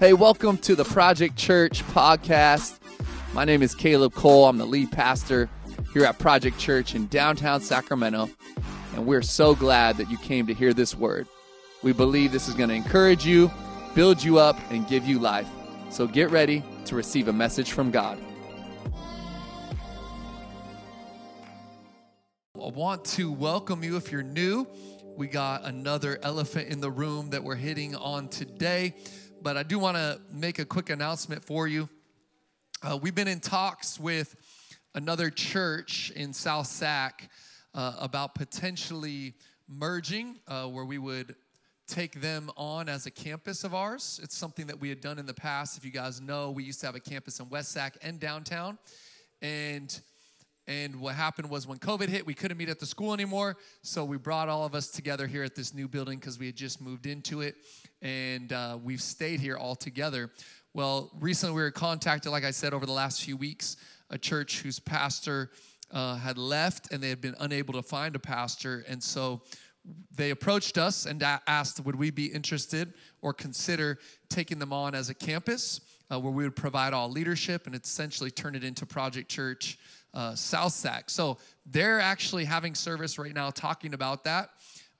Hey, 0.00 0.12
welcome 0.12 0.58
to 0.58 0.74
the 0.74 0.82
Project 0.82 1.36
Church 1.36 1.84
podcast. 1.84 2.80
My 3.32 3.44
name 3.44 3.62
is 3.62 3.76
Caleb 3.76 4.12
Cole. 4.12 4.46
I'm 4.46 4.58
the 4.58 4.66
lead 4.66 4.90
pastor 4.90 5.48
here 5.92 6.04
at 6.04 6.18
Project 6.18 6.58
Church 6.58 6.96
in 6.96 7.06
downtown 7.06 7.60
Sacramento, 7.60 8.28
and 8.96 9.06
we're 9.06 9.22
so 9.22 9.54
glad 9.54 9.96
that 9.98 10.10
you 10.10 10.18
came 10.18 10.48
to 10.48 10.52
hear 10.52 10.74
this 10.74 10.96
word. 10.96 11.28
We 11.84 11.92
believe 11.92 12.32
this 12.32 12.48
is 12.48 12.54
going 12.54 12.70
to 12.70 12.74
encourage 12.74 13.24
you, 13.24 13.52
build 13.94 14.20
you 14.20 14.36
up, 14.36 14.58
and 14.72 14.84
give 14.88 15.06
you 15.06 15.20
life. 15.20 15.48
So 15.90 16.08
get 16.08 16.32
ready 16.32 16.64
to 16.86 16.96
receive 16.96 17.28
a 17.28 17.32
message 17.32 17.70
from 17.70 17.92
God. 17.92 18.18
I 22.56 22.68
want 22.68 23.04
to 23.04 23.30
welcome 23.30 23.84
you 23.84 23.96
if 23.96 24.10
you're 24.10 24.24
new. 24.24 24.66
We 25.16 25.28
got 25.28 25.64
another 25.64 26.18
elephant 26.24 26.68
in 26.68 26.80
the 26.80 26.90
room 26.90 27.30
that 27.30 27.44
we're 27.44 27.54
hitting 27.54 27.94
on 27.94 28.26
today 28.26 28.94
but 29.44 29.58
I 29.58 29.62
do 29.62 29.78
want 29.78 29.98
to 29.98 30.18
make 30.32 30.58
a 30.58 30.64
quick 30.64 30.88
announcement 30.88 31.44
for 31.44 31.68
you. 31.68 31.86
Uh, 32.82 32.96
we've 32.96 33.14
been 33.14 33.28
in 33.28 33.40
talks 33.40 34.00
with 34.00 34.34
another 34.94 35.28
church 35.28 36.10
in 36.16 36.32
South 36.32 36.66
Sac 36.66 37.28
uh, 37.74 37.92
about 38.00 38.34
potentially 38.34 39.34
merging, 39.68 40.36
uh, 40.48 40.64
where 40.64 40.86
we 40.86 40.96
would 40.96 41.36
take 41.86 42.22
them 42.22 42.50
on 42.56 42.88
as 42.88 43.04
a 43.04 43.10
campus 43.10 43.64
of 43.64 43.74
ours. 43.74 44.18
It's 44.22 44.34
something 44.34 44.66
that 44.66 44.80
we 44.80 44.88
had 44.88 45.02
done 45.02 45.18
in 45.18 45.26
the 45.26 45.34
past. 45.34 45.76
If 45.76 45.84
you 45.84 45.90
guys 45.90 46.22
know, 46.22 46.50
we 46.50 46.64
used 46.64 46.80
to 46.80 46.86
have 46.86 46.94
a 46.94 47.00
campus 47.00 47.38
in 47.38 47.50
West 47.50 47.70
Sac 47.70 47.98
and 48.00 48.18
downtown, 48.18 48.78
and 49.42 50.00
and 50.66 50.98
what 50.98 51.14
happened 51.16 51.50
was 51.50 51.66
when 51.66 51.76
COVID 51.76 52.08
hit, 52.08 52.24
we 52.24 52.32
couldn't 52.32 52.56
meet 52.56 52.70
at 52.70 52.80
the 52.80 52.86
school 52.86 53.12
anymore. 53.12 53.58
So 53.82 54.02
we 54.06 54.16
brought 54.16 54.48
all 54.48 54.64
of 54.64 54.74
us 54.74 54.88
together 54.88 55.26
here 55.26 55.42
at 55.44 55.54
this 55.54 55.74
new 55.74 55.86
building 55.86 56.18
because 56.18 56.38
we 56.38 56.46
had 56.46 56.56
just 56.56 56.80
moved 56.80 57.04
into 57.04 57.42
it 57.42 57.56
and 58.04 58.52
uh, 58.52 58.78
we've 58.80 59.02
stayed 59.02 59.40
here 59.40 59.56
all 59.56 59.74
together. 59.74 60.30
Well, 60.74 61.10
recently 61.18 61.56
we 61.56 61.62
were 61.62 61.70
contacted, 61.70 62.30
like 62.30 62.44
I 62.44 62.50
said, 62.50 62.74
over 62.74 62.86
the 62.86 62.92
last 62.92 63.24
few 63.24 63.36
weeks, 63.36 63.76
a 64.10 64.18
church 64.18 64.60
whose 64.60 64.78
pastor 64.78 65.50
uh, 65.90 66.16
had 66.16 66.36
left 66.36 66.92
and 66.92 67.02
they 67.02 67.08
had 67.08 67.20
been 67.20 67.34
unable 67.40 67.72
to 67.74 67.82
find 67.82 68.14
a 68.14 68.18
pastor. 68.18 68.84
And 68.88 69.02
so 69.02 69.42
they 70.14 70.30
approached 70.30 70.76
us 70.78 71.06
and 71.06 71.22
asked, 71.46 71.84
would 71.84 71.96
we 71.96 72.10
be 72.10 72.26
interested 72.26 72.92
or 73.22 73.32
consider 73.32 73.98
taking 74.28 74.58
them 74.58 74.72
on 74.72 74.94
as 74.94 75.08
a 75.08 75.14
campus 75.14 75.80
uh, 76.12 76.20
where 76.20 76.32
we 76.32 76.44
would 76.44 76.56
provide 76.56 76.92
all 76.92 77.10
leadership 77.10 77.66
and 77.66 77.74
essentially 77.74 78.30
turn 78.30 78.54
it 78.54 78.64
into 78.64 78.84
Project 78.84 79.28
Church 79.28 79.78
uh, 80.12 80.34
South 80.34 80.72
Sac. 80.72 81.08
So 81.08 81.38
they're 81.66 82.00
actually 82.00 82.44
having 82.44 82.74
service 82.74 83.18
right 83.18 83.34
now 83.34 83.50
talking 83.50 83.94
about 83.94 84.24
that. 84.24 84.50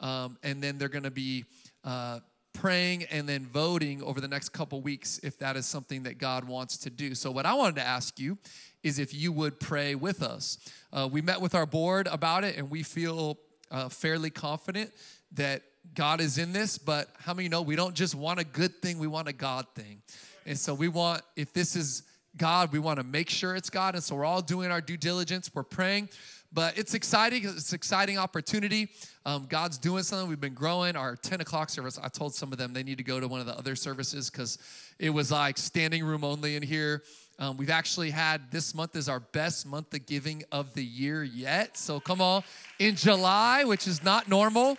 Um, 0.01 0.39
and 0.43 0.63
then 0.63 0.79
they're 0.79 0.89
going 0.89 1.05
to 1.05 1.11
be 1.11 1.45
uh, 1.85 2.21
praying 2.55 3.05
and 3.11 3.29
then 3.29 3.45
voting 3.45 4.03
over 4.03 4.21
the 4.21 4.29
next 4.29 4.51
couple 4.51 4.81
weeks 4.81 5.19
if 5.23 5.39
that 5.39 5.57
is 5.57 5.67
something 5.67 6.05
that 6.05 6.17
God 6.17 6.45
wants 6.45 6.79
to 6.79 6.91
do. 6.91 7.15
So, 7.15 7.31
what 7.31 7.45
I 7.45 7.53
wanted 7.53 7.77
to 7.77 7.83
ask 7.83 8.19
you 8.19 8.39
is 8.83 8.99
if 8.99 9.13
you 9.13 9.33
would 9.33 9.61
pray 9.61 9.95
with 9.95 10.23
us. 10.23 10.59
Uh, 10.93 11.09
we 11.11 11.21
met 11.21 11.41
with 11.41 11.55
our 11.55 11.67
board 11.67 12.07
about 12.07 12.45
it 12.45 12.57
and 12.57 12.71
we 12.71 12.83
feel 12.83 13.37
uh, 13.71 13.89
fairly 13.89 14.31
confident 14.31 14.91
that 15.33 15.63
God 15.95 16.21
is 16.21 16.39
in 16.39 16.53
this, 16.53 16.79
but 16.79 17.09
how 17.19 17.35
many 17.35 17.49
know 17.49 17.61
we 17.61 17.77
don't 17.77 17.95
just 17.95 18.15
want 18.15 18.41
a 18.41 18.45
good 18.45 18.81
thing, 18.81 18.99
we 18.99 19.07
want 19.07 19.29
a 19.29 19.33
God 19.33 19.67
thing. 19.75 20.01
And 20.47 20.59
so, 20.59 20.73
we 20.73 20.89
want, 20.89 21.23
if 21.37 21.53
this 21.53 21.77
is 21.77 22.05
God, 22.37 22.73
we 22.73 22.79
want 22.79 22.99
to 22.99 23.05
make 23.05 23.29
sure 23.29 23.55
it's 23.55 23.71
God. 23.71 23.95
And 23.95 24.03
so, 24.03 24.15
we're 24.15 24.25
all 24.25 24.43
doing 24.43 24.71
our 24.71 24.81
due 24.81 24.97
diligence, 24.97 25.51
we're 25.53 25.65
praying. 25.65 26.09
But 26.55 26.79
it's 26.79 26.95
exciting. 26.95 27.45
It's 27.45 27.73
an 27.73 27.77
exciting 27.77 28.17
opportunity. 28.17 28.89
Um, 29.27 29.47
God's 29.49 29.77
doing 29.77 30.05
something. 30.05 30.29
We've 30.29 30.41
been 30.41 30.55
growing. 30.55 30.95
Our 30.95 31.17
10 31.17 31.41
o'clock 31.41 31.69
service, 31.69 31.99
I 32.01 32.09
told 32.09 32.33
some 32.33 32.53
of 32.53 32.59
them 32.59 32.73
they 32.73 32.85
need 32.85 32.99
to 32.99 33.05
go 33.05 33.19
to 33.19 33.27
one 33.27 33.41
of 33.41 33.47
the 33.47 33.59
other 33.59 33.75
services 33.75 34.31
because 34.31 34.59
it 35.01 35.11
was 35.11 35.33
like 35.33 35.59
standing 35.59 36.05
room 36.05 36.23
only 36.23 36.55
in 36.55 36.63
here. 36.63 37.03
Um, 37.41 37.57
we've 37.57 37.71
actually 37.71 38.11
had 38.11 38.53
this 38.53 38.73
month 38.73 38.95
is 38.95 39.09
our 39.09 39.19
best 39.19 39.67
month 39.67 39.93
of 39.93 40.07
giving 40.07 40.45
of 40.53 40.73
the 40.75 40.85
year 40.85 41.25
yet. 41.25 41.77
So 41.77 41.99
come 41.99 42.21
on, 42.21 42.45
in 42.79 42.95
July, 42.95 43.65
which 43.65 43.89
is 43.89 44.05
not 44.05 44.29
normal. 44.29 44.79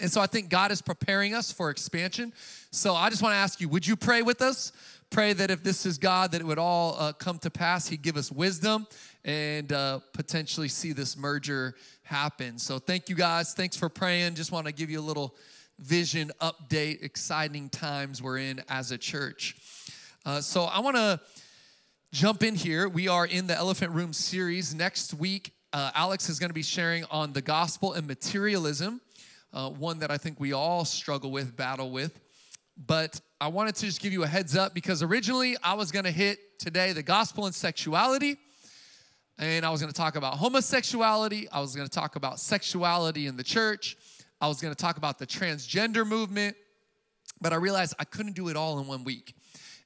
And 0.00 0.10
so 0.10 0.22
I 0.22 0.26
think 0.26 0.48
God 0.48 0.70
is 0.70 0.80
preparing 0.80 1.34
us 1.34 1.52
for 1.52 1.68
expansion. 1.68 2.32
So 2.70 2.94
I 2.94 3.10
just 3.10 3.20
want 3.20 3.34
to 3.34 3.36
ask 3.36 3.60
you, 3.60 3.68
would 3.68 3.86
you 3.86 3.96
pray 3.96 4.22
with 4.22 4.40
us? 4.40 4.72
Pray 5.10 5.34
that 5.34 5.50
if 5.50 5.62
this 5.62 5.84
is 5.84 5.98
God, 5.98 6.32
that 6.32 6.40
it 6.40 6.44
would 6.44 6.58
all 6.58 6.96
uh, 6.98 7.12
come 7.12 7.38
to 7.40 7.50
pass. 7.50 7.88
He'd 7.88 8.00
give 8.00 8.16
us 8.16 8.32
wisdom 8.32 8.86
and 9.24 9.72
uh, 9.72 10.00
potentially 10.12 10.68
see 10.68 10.92
this 10.92 11.16
merger 11.16 11.74
happen. 12.02 12.58
So 12.58 12.78
thank 12.78 13.08
you 13.08 13.14
guys. 13.14 13.54
Thanks 13.54 13.76
for 13.76 13.88
praying. 13.88 14.34
Just 14.34 14.52
want 14.52 14.66
to 14.66 14.72
give 14.72 14.90
you 14.90 15.00
a 15.00 15.02
little 15.02 15.36
vision 15.78 16.30
update. 16.40 17.02
Exciting 17.02 17.68
times 17.68 18.22
we're 18.22 18.38
in 18.38 18.62
as 18.68 18.90
a 18.92 18.98
church. 18.98 19.56
Uh, 20.24 20.40
so 20.40 20.64
I 20.64 20.80
want 20.80 20.96
to 20.96 21.20
jump 22.12 22.42
in 22.42 22.54
here. 22.54 22.88
We 22.88 23.08
are 23.08 23.26
in 23.26 23.46
the 23.46 23.56
Elephant 23.56 23.92
Room 23.92 24.12
series. 24.12 24.74
Next 24.74 25.14
week, 25.14 25.52
uh, 25.72 25.90
Alex 25.94 26.28
is 26.28 26.38
going 26.38 26.50
to 26.50 26.54
be 26.54 26.62
sharing 26.62 27.04
on 27.04 27.32
the 27.32 27.42
gospel 27.42 27.92
and 27.92 28.06
materialism, 28.06 29.00
uh, 29.52 29.70
one 29.70 30.00
that 30.00 30.10
I 30.10 30.18
think 30.18 30.40
we 30.40 30.52
all 30.52 30.84
struggle 30.84 31.30
with, 31.30 31.56
battle 31.56 31.90
with. 31.90 32.18
But 32.76 33.20
I 33.40 33.48
wanted 33.48 33.74
to 33.76 33.86
just 33.86 34.00
give 34.00 34.12
you 34.12 34.22
a 34.22 34.26
heads 34.26 34.56
up 34.56 34.74
because 34.74 35.02
originally 35.02 35.56
I 35.62 35.74
was 35.74 35.92
going 35.92 36.04
to 36.04 36.10
hit 36.10 36.58
today 36.58 36.92
the 36.92 37.02
gospel 37.02 37.46
and 37.46 37.54
sexuality. 37.54 38.38
And 39.40 39.64
I 39.64 39.70
was 39.70 39.80
going 39.80 39.90
to 39.90 39.96
talk 39.96 40.16
about 40.16 40.34
homosexuality. 40.34 41.48
I 41.50 41.60
was 41.60 41.74
going 41.74 41.88
to 41.88 41.92
talk 41.92 42.14
about 42.14 42.38
sexuality 42.38 43.26
in 43.26 43.38
the 43.38 43.42
church. 43.42 43.96
I 44.38 44.48
was 44.48 44.60
going 44.60 44.74
to 44.74 44.80
talk 44.80 44.98
about 44.98 45.18
the 45.18 45.26
transgender 45.26 46.06
movement. 46.06 46.56
But 47.40 47.54
I 47.54 47.56
realized 47.56 47.94
I 47.98 48.04
couldn't 48.04 48.36
do 48.36 48.48
it 48.48 48.56
all 48.56 48.78
in 48.78 48.86
one 48.86 49.02
week. 49.02 49.34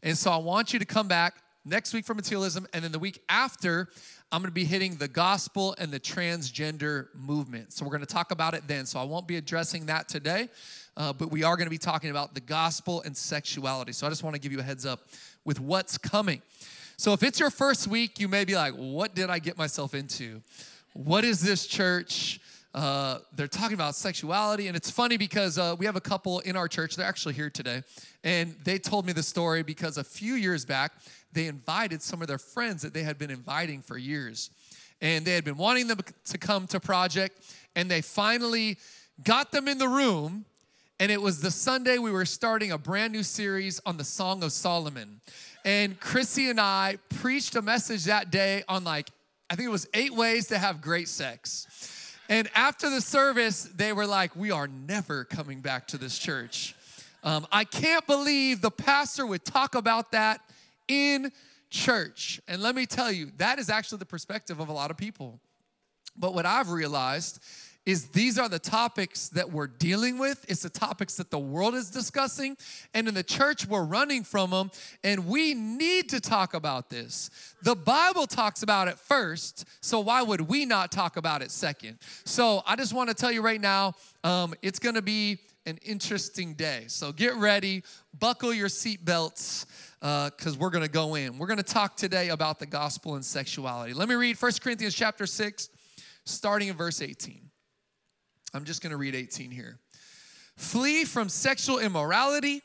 And 0.02 0.18
so 0.18 0.32
I 0.32 0.38
want 0.38 0.72
you 0.72 0.80
to 0.80 0.84
come 0.84 1.06
back 1.06 1.36
next 1.64 1.94
week 1.94 2.04
for 2.04 2.14
materialism. 2.14 2.66
And 2.74 2.82
then 2.82 2.90
the 2.90 2.98
week 2.98 3.22
after, 3.28 3.88
I'm 4.32 4.42
going 4.42 4.50
to 4.50 4.54
be 4.54 4.64
hitting 4.64 4.96
the 4.96 5.06
gospel 5.06 5.76
and 5.78 5.92
the 5.92 6.00
transgender 6.00 7.06
movement. 7.14 7.72
So 7.72 7.84
we're 7.84 7.92
going 7.92 8.00
to 8.00 8.12
talk 8.12 8.32
about 8.32 8.54
it 8.54 8.66
then. 8.66 8.86
So 8.86 8.98
I 8.98 9.04
won't 9.04 9.28
be 9.28 9.36
addressing 9.36 9.86
that 9.86 10.08
today 10.08 10.48
uh, 10.96 11.12
but 11.12 11.30
we 11.30 11.42
are 11.42 11.56
going 11.56 11.66
to 11.66 11.70
be 11.70 11.78
talking 11.78 12.10
about 12.10 12.34
the 12.34 12.40
gospel 12.40 13.02
and 13.02 13.16
sexuality. 13.16 13.92
So 13.92 14.06
I 14.06 14.10
just 14.10 14.22
want 14.22 14.34
to 14.34 14.40
give 14.40 14.52
you 14.52 14.60
a 14.60 14.62
heads 14.62 14.86
up 14.86 15.00
with 15.44 15.60
what's 15.60 15.98
coming. 15.98 16.40
So 16.96 17.12
if 17.12 17.22
it's 17.22 17.40
your 17.40 17.50
first 17.50 17.88
week, 17.88 18.20
you 18.20 18.28
may 18.28 18.44
be 18.44 18.54
like, 18.54 18.74
what 18.74 19.14
did 19.14 19.28
I 19.28 19.40
get 19.40 19.58
myself 19.58 19.94
into? 19.94 20.40
What 20.92 21.24
is 21.24 21.40
this 21.40 21.66
church? 21.66 22.40
Uh, 22.72 23.18
they're 23.34 23.48
talking 23.48 23.74
about 23.74 23.94
sexuality, 23.94 24.68
and 24.68 24.76
it's 24.76 24.90
funny 24.90 25.16
because 25.16 25.58
uh, 25.58 25.74
we 25.78 25.86
have 25.86 25.96
a 25.96 26.00
couple 26.00 26.40
in 26.40 26.56
our 26.56 26.68
church. 26.68 26.96
They're 26.96 27.06
actually 27.06 27.34
here 27.34 27.50
today, 27.50 27.82
and 28.22 28.54
they 28.64 28.78
told 28.78 29.06
me 29.06 29.12
the 29.12 29.22
story 29.22 29.62
because 29.62 29.98
a 29.98 30.04
few 30.04 30.34
years 30.34 30.64
back 30.64 30.92
they 31.32 31.46
invited 31.46 32.00
some 32.00 32.22
of 32.22 32.28
their 32.28 32.38
friends 32.38 32.82
that 32.82 32.94
they 32.94 33.02
had 33.02 33.18
been 33.18 33.30
inviting 33.30 33.82
for 33.82 33.98
years, 33.98 34.50
and 35.00 35.24
they 35.24 35.34
had 35.34 35.44
been 35.44 35.56
wanting 35.56 35.88
them 35.88 36.00
to 36.26 36.38
come 36.38 36.66
to 36.68 36.80
Project, 36.80 37.44
and 37.76 37.90
they 37.90 38.00
finally 38.00 38.76
got 39.22 39.52
them 39.52 39.68
in 39.68 39.78
the 39.78 39.88
room 39.88 40.44
and 41.00 41.10
it 41.10 41.20
was 41.20 41.40
the 41.40 41.50
Sunday 41.50 41.98
we 41.98 42.12
were 42.12 42.24
starting 42.24 42.70
a 42.70 42.78
brand 42.78 43.12
new 43.12 43.22
series 43.22 43.80
on 43.84 43.96
the 43.96 44.04
Song 44.04 44.42
of 44.44 44.52
Solomon. 44.52 45.20
And 45.64 45.98
Chrissy 45.98 46.50
and 46.50 46.60
I 46.60 46.98
preached 47.08 47.56
a 47.56 47.62
message 47.62 48.04
that 48.04 48.30
day 48.30 48.62
on 48.68 48.84
like, 48.84 49.10
I 49.50 49.56
think 49.56 49.66
it 49.66 49.72
was 49.72 49.88
eight 49.92 50.14
ways 50.14 50.46
to 50.48 50.58
have 50.58 50.80
great 50.80 51.08
sex. 51.08 52.16
And 52.28 52.48
after 52.54 52.90
the 52.90 53.00
service, 53.00 53.64
they 53.74 53.92
were 53.92 54.06
like, 54.06 54.34
We 54.36 54.50
are 54.50 54.68
never 54.68 55.24
coming 55.24 55.60
back 55.60 55.88
to 55.88 55.98
this 55.98 56.18
church. 56.18 56.74
Um, 57.22 57.46
I 57.50 57.64
can't 57.64 58.06
believe 58.06 58.60
the 58.60 58.70
pastor 58.70 59.26
would 59.26 59.44
talk 59.44 59.74
about 59.74 60.12
that 60.12 60.40
in 60.88 61.32
church. 61.70 62.40
And 62.46 62.62
let 62.62 62.74
me 62.74 62.86
tell 62.86 63.10
you, 63.10 63.32
that 63.38 63.58
is 63.58 63.68
actually 63.68 63.98
the 63.98 64.06
perspective 64.06 64.60
of 64.60 64.68
a 64.68 64.72
lot 64.72 64.90
of 64.90 64.96
people. 64.96 65.40
But 66.16 66.34
what 66.34 66.46
I've 66.46 66.70
realized 66.70 67.40
is 67.86 68.08
these 68.08 68.38
are 68.38 68.48
the 68.48 68.58
topics 68.58 69.28
that 69.30 69.50
we're 69.50 69.66
dealing 69.66 70.18
with. 70.18 70.44
It's 70.48 70.62
the 70.62 70.70
topics 70.70 71.16
that 71.16 71.30
the 71.30 71.38
world 71.38 71.74
is 71.74 71.90
discussing. 71.90 72.56
And 72.94 73.06
in 73.08 73.14
the 73.14 73.22
church, 73.22 73.66
we're 73.66 73.84
running 73.84 74.24
from 74.24 74.50
them. 74.50 74.70
And 75.02 75.26
we 75.26 75.54
need 75.54 76.08
to 76.10 76.20
talk 76.20 76.54
about 76.54 76.88
this. 76.88 77.30
The 77.62 77.76
Bible 77.76 78.26
talks 78.26 78.62
about 78.62 78.88
it 78.88 78.98
first. 78.98 79.66
So 79.82 80.00
why 80.00 80.22
would 80.22 80.42
we 80.42 80.64
not 80.64 80.92
talk 80.92 81.16
about 81.16 81.42
it 81.42 81.50
second? 81.50 81.98
So 82.24 82.62
I 82.66 82.76
just 82.76 82.94
want 82.94 83.10
to 83.10 83.14
tell 83.14 83.30
you 83.30 83.42
right 83.42 83.60
now, 83.60 83.94
um, 84.22 84.54
it's 84.62 84.78
going 84.78 84.94
to 84.94 85.02
be 85.02 85.38
an 85.66 85.78
interesting 85.82 86.54
day. 86.54 86.84
So 86.88 87.12
get 87.12 87.34
ready, 87.36 87.82
buckle 88.18 88.52
your 88.52 88.68
seatbelts 88.68 89.66
because 90.00 90.54
uh, 90.54 90.58
we're 90.58 90.70
going 90.70 90.84
to 90.84 90.90
go 90.90 91.14
in. 91.14 91.38
We're 91.38 91.46
going 91.46 91.58
to 91.58 91.62
talk 91.62 91.96
today 91.96 92.28
about 92.28 92.58
the 92.58 92.66
gospel 92.66 93.14
and 93.14 93.24
sexuality. 93.24 93.94
Let 93.94 94.08
me 94.08 94.14
read 94.14 94.40
1 94.40 94.52
Corinthians 94.62 94.94
chapter 94.94 95.24
6, 95.24 95.70
starting 96.24 96.68
in 96.68 96.76
verse 96.76 97.00
18. 97.00 97.43
I'm 98.54 98.64
just 98.64 98.82
going 98.82 98.92
to 98.92 98.96
read 98.96 99.16
18 99.16 99.50
here. 99.50 99.80
Flee 100.56 101.04
from 101.04 101.28
sexual 101.28 101.80
immorality. 101.80 102.62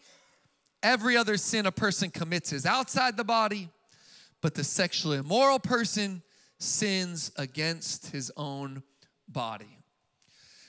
Every 0.83 1.17
other 1.17 1.35
sin 1.35 1.65
a 1.65 1.71
person 1.71 2.11
commits 2.11 2.53
is 2.53 2.65
outside 2.65 3.17
the 3.17 3.23
body, 3.23 3.69
but 4.41 4.53
the 4.53 4.63
sexually 4.63 5.17
immoral 5.17 5.59
person 5.59 6.21
sins 6.59 7.31
against 7.37 8.11
his 8.11 8.31
own 8.37 8.83
body. 9.27 9.79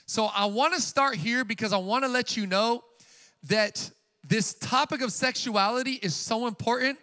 So 0.07 0.25
I 0.25 0.45
want 0.45 0.73
to 0.73 0.81
start 0.81 1.15
here 1.15 1.45
because 1.45 1.71
I 1.71 1.77
want 1.77 2.03
to 2.03 2.09
let 2.09 2.35
you 2.35 2.47
know 2.47 2.83
that 3.43 3.91
this 4.27 4.55
topic 4.55 5.01
of 5.01 5.11
sexuality 5.11 5.93
is 5.93 6.15
so 6.15 6.47
important 6.47 6.97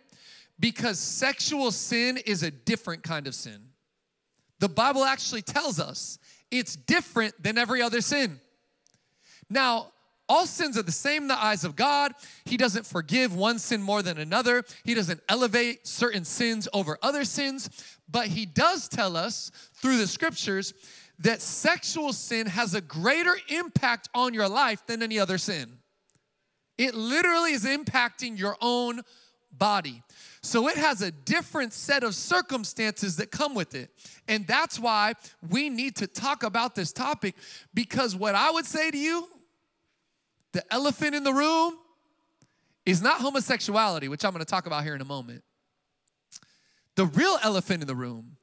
because 0.61 0.99
sexual 0.99 1.71
sin 1.71 2.19
is 2.27 2.43
a 2.43 2.51
different 2.51 3.05
kind 3.05 3.27
of 3.27 3.35
sin. 3.35 3.61
The 4.59 4.69
Bible 4.69 5.05
actually 5.05 5.43
tells 5.43 5.79
us 5.79 6.19
it's 6.51 6.77
different 6.77 7.41
than 7.43 7.59
every 7.59 7.83
other 7.83 8.01
sin. 8.01 8.41
Now, 9.51 9.93
all 10.29 10.47
sins 10.47 10.77
are 10.77 10.83
the 10.83 10.93
same 10.93 11.23
in 11.23 11.29
the 11.29 11.43
eyes 11.43 11.65
of 11.65 11.75
God. 11.75 12.13
He 12.45 12.59
doesn't 12.59 12.87
forgive 12.87 13.35
one 13.35 13.59
sin 13.59 13.81
more 13.81 14.03
than 14.03 14.19
another. 14.19 14.63
He 14.85 14.93
doesn't 14.93 15.21
elevate 15.29 15.87
certain 15.87 16.25
sins 16.25 16.69
over 16.75 16.99
other 17.03 17.25
sins. 17.25 17.71
But 18.11 18.27
He 18.27 18.45
does 18.45 18.89
tell 18.89 19.17
us 19.17 19.51
through 19.75 19.97
the 19.97 20.07
scriptures 20.07 20.75
that 21.21 21.41
sexual 21.41 22.13
sin 22.13 22.47
has 22.47 22.75
a 22.75 22.81
greater 22.81 23.37
impact 23.49 24.11
on 24.15 24.35
your 24.35 24.49
life 24.49 24.87
than 24.87 25.03
any 25.03 25.19
other 25.19 25.39
sin. 25.39 25.79
It 26.77 26.95
literally 26.95 27.53
is 27.53 27.65
impacting 27.65 28.39
your 28.39 28.57
own 28.61 29.01
body. 29.53 30.03
So 30.43 30.69
it 30.69 30.77
has 30.77 31.03
a 31.03 31.11
different 31.11 31.73
set 31.73 32.05
of 32.05 32.15
circumstances 32.15 33.17
that 33.17 33.31
come 33.31 33.55
with 33.55 33.75
it. 33.75 33.91
And 34.29 34.47
that's 34.47 34.79
why 34.79 35.15
we 35.49 35.69
need 35.69 35.97
to 35.97 36.07
talk 36.07 36.43
about 36.43 36.75
this 36.75 36.93
topic 36.93 37.35
because 37.75 38.15
what 38.15 38.35
I 38.35 38.51
would 38.51 38.67
say 38.67 38.91
to 38.91 38.99
you, 38.99 39.29
the 40.53 40.63
elephant 40.73 41.15
in 41.15 41.25
the 41.25 41.33
room 41.33 41.77
is 42.87 43.03
not 43.03 43.21
homosexuality, 43.21 44.09
which 44.09 44.25
I'm 44.25 44.33
going 44.33 44.45
to 44.45 44.51
talk 44.51 44.67
about 44.67 44.85
here 44.85 44.95
in 44.95 45.01
a 45.01 45.07
moment. 45.07 45.43
The 46.95 47.07
real 47.07 47.39
elephant 47.43 47.83
in 47.83 47.87
the 47.87 47.95
room 47.95 48.37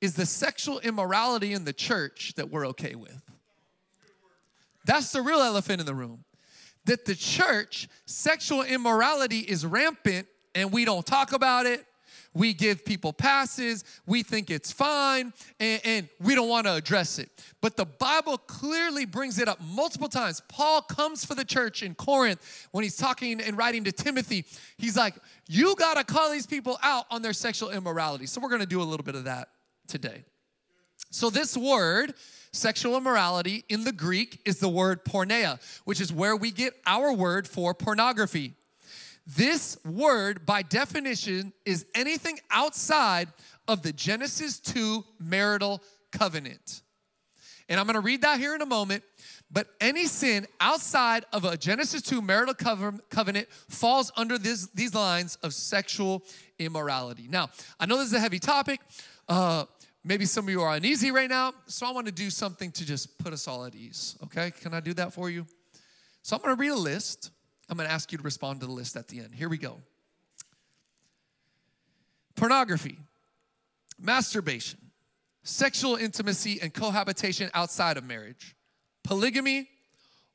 is 0.00 0.14
the 0.14 0.26
sexual 0.26 0.78
immorality 0.80 1.52
in 1.52 1.64
the 1.64 1.72
church 1.72 2.34
that 2.36 2.50
we're 2.50 2.66
okay 2.68 2.94
with. 2.94 3.22
That's 4.86 5.10
the 5.10 5.20
real 5.20 5.40
elephant 5.40 5.80
in 5.80 5.86
the 5.86 5.94
room. 5.94 6.24
That 6.86 7.04
the 7.04 7.14
church, 7.14 7.88
sexual 8.06 8.62
immorality 8.62 9.40
is 9.40 9.64
rampant 9.64 10.26
and 10.54 10.72
we 10.72 10.84
don't 10.84 11.04
talk 11.04 11.32
about 11.32 11.66
it. 11.66 11.84
We 12.32 12.52
give 12.52 12.84
people 12.84 13.14
passes. 13.14 13.82
We 14.06 14.22
think 14.22 14.50
it's 14.50 14.70
fine 14.70 15.32
and, 15.58 15.80
and 15.84 16.08
we 16.20 16.34
don't 16.34 16.48
want 16.48 16.66
to 16.66 16.74
address 16.74 17.18
it. 17.18 17.30
But 17.62 17.76
the 17.76 17.86
Bible 17.86 18.36
clearly 18.36 19.06
brings 19.06 19.38
it 19.38 19.48
up 19.48 19.58
multiple 19.62 20.08
times. 20.08 20.42
Paul 20.48 20.82
comes 20.82 21.24
for 21.24 21.34
the 21.34 21.46
church 21.46 21.82
in 21.82 21.94
Corinth 21.94 22.68
when 22.72 22.84
he's 22.84 22.96
talking 22.96 23.40
and 23.40 23.56
writing 23.56 23.84
to 23.84 23.92
Timothy. 23.92 24.44
He's 24.76 24.96
like, 24.96 25.14
You 25.48 25.76
got 25.76 25.94
to 25.94 26.04
call 26.04 26.30
these 26.30 26.46
people 26.46 26.78
out 26.82 27.06
on 27.10 27.22
their 27.22 27.32
sexual 27.32 27.70
immorality. 27.70 28.26
So 28.26 28.40
we're 28.40 28.50
going 28.50 28.60
to 28.60 28.66
do 28.66 28.82
a 28.82 28.84
little 28.84 29.04
bit 29.04 29.14
of 29.14 29.24
that 29.24 29.48
today. 29.86 30.24
So, 31.10 31.30
this 31.30 31.56
word, 31.56 32.14
sexual 32.56 32.96
immorality, 32.96 33.64
in 33.68 33.84
the 33.84 33.92
Greek 33.92 34.40
is 34.44 34.58
the 34.58 34.68
word 34.68 35.04
porneia, 35.04 35.60
which 35.84 36.00
is 36.00 36.12
where 36.12 36.36
we 36.36 36.50
get 36.50 36.74
our 36.86 37.12
word 37.12 37.46
for 37.46 37.74
pornography. 37.74 38.54
This 39.26 39.76
word, 39.84 40.46
by 40.46 40.62
definition, 40.62 41.52
is 41.64 41.86
anything 41.94 42.38
outside 42.50 43.28
of 43.66 43.82
the 43.82 43.92
Genesis 43.92 44.60
2 44.60 45.04
marital 45.18 45.82
covenant. 46.12 46.82
And 47.68 47.80
I'm 47.80 47.86
gonna 47.86 48.00
read 48.00 48.22
that 48.22 48.38
here 48.38 48.54
in 48.54 48.62
a 48.62 48.66
moment. 48.66 49.02
But 49.50 49.68
any 49.80 50.06
sin 50.06 50.46
outside 50.60 51.24
of 51.32 51.44
a 51.44 51.56
Genesis 51.56 52.02
2 52.02 52.20
marital 52.20 52.54
covenant 52.54 53.48
falls 53.68 54.10
under 54.16 54.38
this, 54.38 54.68
these 54.74 54.92
lines 54.92 55.36
of 55.42 55.54
sexual 55.54 56.24
immorality. 56.58 57.28
Now, 57.28 57.50
I 57.78 57.86
know 57.86 57.96
this 57.96 58.08
is 58.08 58.14
a 58.14 58.20
heavy 58.20 58.40
topic. 58.40 58.80
Uh, 59.28 59.66
maybe 60.06 60.24
some 60.24 60.46
of 60.46 60.50
you 60.50 60.62
are 60.62 60.74
uneasy 60.74 61.10
right 61.10 61.28
now, 61.28 61.52
so 61.66 61.86
I 61.86 61.90
want 61.90 62.06
to 62.06 62.12
do 62.12 62.30
something 62.30 62.70
to 62.72 62.86
just 62.86 63.18
put 63.18 63.32
us 63.32 63.48
all 63.48 63.64
at 63.64 63.74
ease. 63.74 64.16
Okay, 64.24 64.52
can 64.52 64.72
I 64.72 64.80
do 64.80 64.94
that 64.94 65.12
for 65.12 65.28
you? 65.28 65.44
So 66.22 66.36
I'm 66.36 66.42
going 66.42 66.56
to 66.56 66.60
read 66.60 66.70
a 66.70 66.74
list. 66.74 67.30
I'm 67.68 67.76
going 67.76 67.88
to 67.88 67.92
ask 67.92 68.12
you 68.12 68.18
to 68.18 68.24
respond 68.24 68.60
to 68.60 68.66
the 68.66 68.72
list 68.72 68.96
at 68.96 69.08
the 69.08 69.18
end. 69.18 69.34
Here 69.34 69.48
we 69.48 69.58
go 69.58 69.78
pornography, 72.36 72.98
masturbation, 73.98 74.78
sexual 75.42 75.96
intimacy 75.96 76.60
and 76.60 76.72
cohabitation 76.72 77.50
outside 77.54 77.96
of 77.96 78.04
marriage, 78.04 78.54
polygamy, 79.02 79.68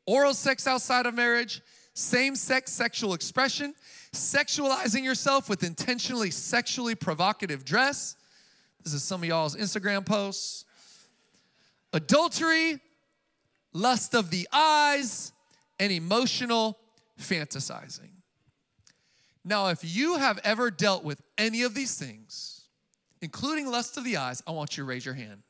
oral 0.08 0.34
sex 0.34 0.66
outside 0.66 1.06
of 1.06 1.14
marriage, 1.14 1.62
same 1.94 2.36
sex 2.36 2.72
sexual 2.72 3.14
expression, 3.14 3.76
sexualizing 4.14 5.04
yourself 5.04 5.48
with 5.48 5.64
intentionally 5.64 6.32
sexually 6.32 6.96
provocative 6.96 7.64
dress. 7.64 8.16
This 8.84 8.94
is 8.94 9.04
some 9.04 9.22
of 9.22 9.28
y'all's 9.28 9.56
Instagram 9.56 10.06
posts. 10.06 10.66
Adultery, 11.94 12.80
lust 13.74 14.16
of 14.16 14.30
the 14.30 14.48
eyes, 14.52 15.34
and 15.80 15.92
emotional 15.92 16.78
fantasizing. 17.20 18.10
Now, 19.44 19.68
if 19.68 19.80
you 19.84 20.18
have 20.18 20.40
ever 20.44 20.70
dealt 20.70 21.04
with 21.04 21.22
any 21.38 21.64
of 21.64 21.74
these 21.74 21.98
things, 21.98 22.62
including 23.22 23.70
lust 23.70 23.98
of 23.98 24.04
the 24.04 24.18
eyes, 24.18 24.44
I 24.46 24.52
want 24.52 24.78
you 24.78 24.84
to 24.84 24.88
raise 24.88 25.06
your 25.06 25.16
hand. 25.16 25.42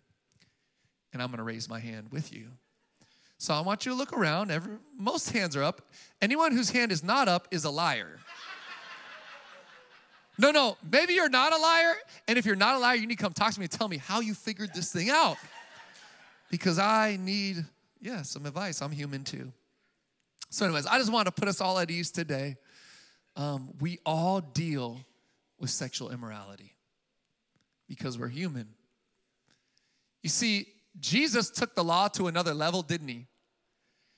And 1.13 1.21
I'm 1.21 1.29
gonna 1.29 1.43
raise 1.43 1.67
my 1.67 1.79
hand 1.79 2.07
with 2.11 2.33
you. 2.33 2.47
So 3.37 3.53
I 3.53 3.61
want 3.61 3.85
you 3.85 3.91
to 3.91 3.97
look 3.97 4.13
around. 4.13 4.51
Every, 4.51 4.77
most 4.97 5.31
hands 5.31 5.55
are 5.55 5.63
up. 5.63 5.81
Anyone 6.21 6.53
whose 6.53 6.69
hand 6.69 6.91
is 6.91 7.03
not 7.03 7.27
up 7.27 7.47
is 7.51 7.65
a 7.65 7.69
liar. 7.69 8.19
No, 10.41 10.49
no, 10.49 10.75
maybe 10.91 11.13
you're 11.13 11.29
not 11.29 11.53
a 11.53 11.57
liar. 11.57 11.93
And 12.27 12.35
if 12.35 12.47
you're 12.47 12.55
not 12.55 12.73
a 12.73 12.79
liar, 12.79 12.95
you 12.95 13.05
need 13.05 13.19
to 13.19 13.23
come 13.23 13.31
talk 13.31 13.53
to 13.53 13.59
me 13.59 13.65
and 13.65 13.71
tell 13.71 13.87
me 13.87 13.97
how 13.97 14.21
you 14.21 14.33
figured 14.33 14.73
this 14.73 14.91
thing 14.91 15.11
out. 15.11 15.37
Because 16.49 16.79
I 16.79 17.19
need, 17.21 17.63
yeah, 18.01 18.23
some 18.23 18.47
advice. 18.47 18.81
I'm 18.81 18.89
human 18.89 19.23
too. 19.23 19.53
So, 20.49 20.65
anyways, 20.65 20.87
I 20.87 20.97
just 20.97 21.13
want 21.13 21.27
to 21.27 21.31
put 21.31 21.47
us 21.47 21.61
all 21.61 21.77
at 21.77 21.91
ease 21.91 22.09
today. 22.09 22.57
Um, 23.35 23.69
we 23.79 23.99
all 24.03 24.41
deal 24.41 25.05
with 25.59 25.69
sexual 25.69 26.09
immorality 26.09 26.73
because 27.87 28.17
we're 28.17 28.27
human. 28.27 28.67
You 30.23 30.29
see, 30.29 30.65
Jesus 30.99 31.51
took 31.51 31.75
the 31.75 31.83
law 31.83 32.07
to 32.09 32.25
another 32.25 32.55
level, 32.55 32.81
didn't 32.81 33.09
he? 33.09 33.27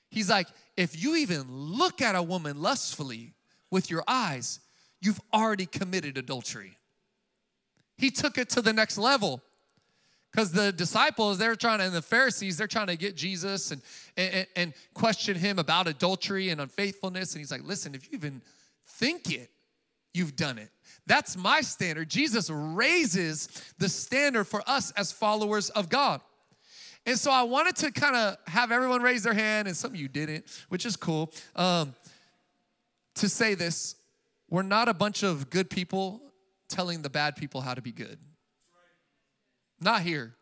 He's 0.08 0.30
like, 0.30 0.48
if 0.74 1.00
you 1.00 1.16
even 1.16 1.44
look 1.50 2.00
at 2.00 2.14
a 2.14 2.22
woman 2.22 2.62
lustfully 2.62 3.34
with 3.70 3.90
your 3.90 4.02
eyes, 4.08 4.60
you've 5.04 5.20
already 5.32 5.66
committed 5.66 6.16
adultery. 6.16 6.78
He 7.96 8.10
took 8.10 8.38
it 8.38 8.48
to 8.50 8.62
the 8.62 8.72
next 8.72 8.96
level 8.98 9.42
because 10.32 10.50
the 10.50 10.72
disciples 10.72 11.38
they're 11.38 11.54
trying 11.54 11.78
to 11.78 11.84
and 11.84 11.94
the 11.94 12.02
pharisees 12.02 12.56
they're 12.56 12.66
trying 12.66 12.88
to 12.88 12.96
get 12.96 13.14
jesus 13.14 13.70
and, 13.70 13.80
and, 14.16 14.46
and 14.56 14.74
question 14.94 15.36
him 15.36 15.58
about 15.58 15.86
adultery 15.86 16.48
and 16.50 16.60
unfaithfulness. 16.60 17.34
And 17.34 17.40
he's 17.40 17.52
like 17.52 17.62
listen 17.62 17.94
if 17.94 18.10
you 18.10 18.18
even 18.18 18.40
think 18.86 19.30
it 19.30 19.50
you've 20.12 20.36
done 20.36 20.58
it. 20.58 20.70
That's 21.06 21.36
my 21.36 21.60
standard. 21.60 22.08
Jesus 22.08 22.48
raises 22.48 23.48
the 23.78 23.88
standard 23.88 24.44
for 24.44 24.62
us 24.66 24.90
as 24.92 25.12
followers 25.12 25.70
of 25.70 25.88
god. 25.88 26.20
And 27.06 27.18
so 27.18 27.30
i 27.30 27.42
wanted 27.42 27.76
to 27.76 27.92
kind 27.92 28.16
of 28.16 28.36
have 28.46 28.72
everyone 28.72 29.02
raise 29.02 29.22
their 29.22 29.34
hand 29.34 29.68
and 29.68 29.76
some 29.76 29.90
of 29.90 29.96
you 29.96 30.08
didn't 30.08 30.46
which 30.70 30.86
is 30.86 30.96
cool 30.96 31.30
um, 31.54 31.94
to 33.16 33.28
say 33.28 33.54
this 33.54 33.96
we're 34.48 34.62
not 34.62 34.88
a 34.88 34.94
bunch 34.94 35.22
of 35.22 35.50
good 35.50 35.70
people 35.70 36.20
telling 36.68 37.02
the 37.02 37.10
bad 37.10 37.36
people 37.36 37.60
how 37.60 37.74
to 37.74 37.82
be 37.82 37.92
good 37.92 38.18
not 39.84 40.02
here. 40.02 40.34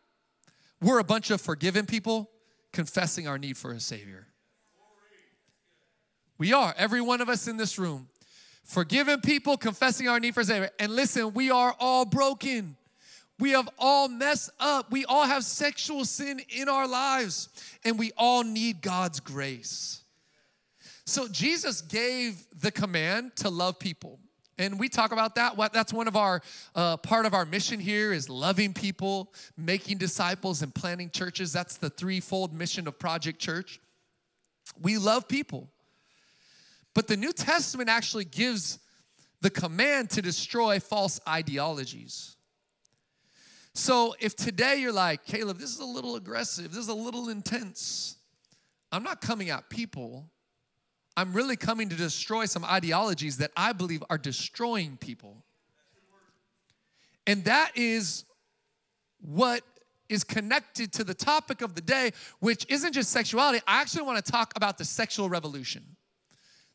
We're 0.81 0.99
a 0.99 1.03
bunch 1.03 1.29
of 1.29 1.41
forgiven 1.41 1.85
people 1.85 2.29
confessing 2.71 3.27
our 3.27 3.37
need 3.37 3.57
for 3.57 3.71
a 3.71 3.79
Savior. 3.79 4.27
We 6.37 6.53
are, 6.53 6.73
every 6.77 7.01
one 7.01 7.21
of 7.21 7.29
us 7.29 7.47
in 7.47 7.57
this 7.57 7.77
room. 7.77 8.09
Forgiven 8.63 9.21
people 9.21 9.57
confessing 9.57 10.07
our 10.07 10.19
need 10.19 10.33
for 10.33 10.41
a 10.41 10.45
Savior. 10.45 10.69
And 10.79 10.95
listen, 10.95 11.33
we 11.33 11.51
are 11.51 11.75
all 11.79 12.05
broken. 12.05 12.75
We 13.39 13.51
have 13.51 13.69
all 13.77 14.07
messed 14.07 14.49
up. 14.59 14.91
We 14.91 15.05
all 15.05 15.25
have 15.25 15.43
sexual 15.43 16.05
sin 16.05 16.41
in 16.49 16.69
our 16.69 16.87
lives, 16.87 17.49
and 17.83 17.99
we 17.99 18.11
all 18.17 18.43
need 18.43 18.81
God's 18.81 19.19
grace. 19.19 20.02
So 21.05 21.27
Jesus 21.27 21.81
gave 21.81 22.45
the 22.59 22.71
command 22.71 23.35
to 23.37 23.49
love 23.49 23.79
people. 23.79 24.19
And 24.57 24.79
we 24.79 24.87
talk 24.87 25.11
about 25.11 25.35
that. 25.35 25.57
That's 25.73 25.91
one 25.91 26.07
of 26.07 26.15
our 26.15 26.41
uh, 26.75 26.97
part 26.97 27.25
of 27.25 27.33
our 27.33 27.45
mission 27.45 27.79
here 27.79 28.13
is 28.13 28.29
loving 28.29 28.73
people 28.73 29.33
making 29.57 29.97
disciples 29.97 30.61
and 30.61 30.73
planting 30.73 31.09
churches. 31.09 31.51
That's 31.51 31.77
the 31.77 31.89
threefold 31.89 32.53
mission 32.53 32.87
of 32.87 32.99
project 32.99 33.39
church. 33.39 33.79
We 34.81 34.97
love 34.97 35.27
people. 35.27 35.69
But 36.93 37.07
the 37.07 37.17
new 37.17 37.33
testament 37.33 37.89
actually 37.89 38.25
gives 38.25 38.79
the 39.41 39.49
command 39.49 40.11
to 40.11 40.21
destroy 40.21 40.79
false 40.79 41.19
ideologies. 41.27 42.37
So 43.73 44.15
if 44.19 44.35
today 44.35 44.77
you're 44.77 44.93
like 44.93 45.25
caleb 45.25 45.57
this 45.57 45.71
is 45.71 45.79
a 45.79 45.85
little 45.85 46.15
aggressive. 46.15 46.69
This 46.69 46.83
is 46.83 46.89
a 46.89 46.93
little 46.93 47.29
intense. 47.29 48.17
I'm 48.91 49.03
not 49.03 49.19
coming 49.19 49.49
at 49.49 49.69
people 49.69 50.29
I'm 51.15 51.33
really 51.33 51.55
coming 51.55 51.89
to 51.89 51.95
destroy 51.95 52.45
some 52.45 52.65
ideologies 52.65 53.37
that 53.37 53.51
I 53.55 53.73
believe 53.73 54.03
are 54.09 54.17
destroying 54.17 54.97
people. 54.97 55.43
And 57.27 57.45
that 57.45 57.71
is 57.75 58.25
what 59.21 59.61
is 60.09 60.23
connected 60.23 60.91
to 60.93 61.03
the 61.03 61.13
topic 61.13 61.61
of 61.61 61.75
the 61.75 61.81
day, 61.81 62.11
which 62.39 62.65
isn't 62.69 62.93
just 62.93 63.11
sexuality. 63.11 63.61
I 63.67 63.81
actually 63.81 64.03
want 64.03 64.23
to 64.23 64.31
talk 64.31 64.53
about 64.55 64.77
the 64.77 64.85
sexual 64.85 65.29
revolution. 65.29 65.83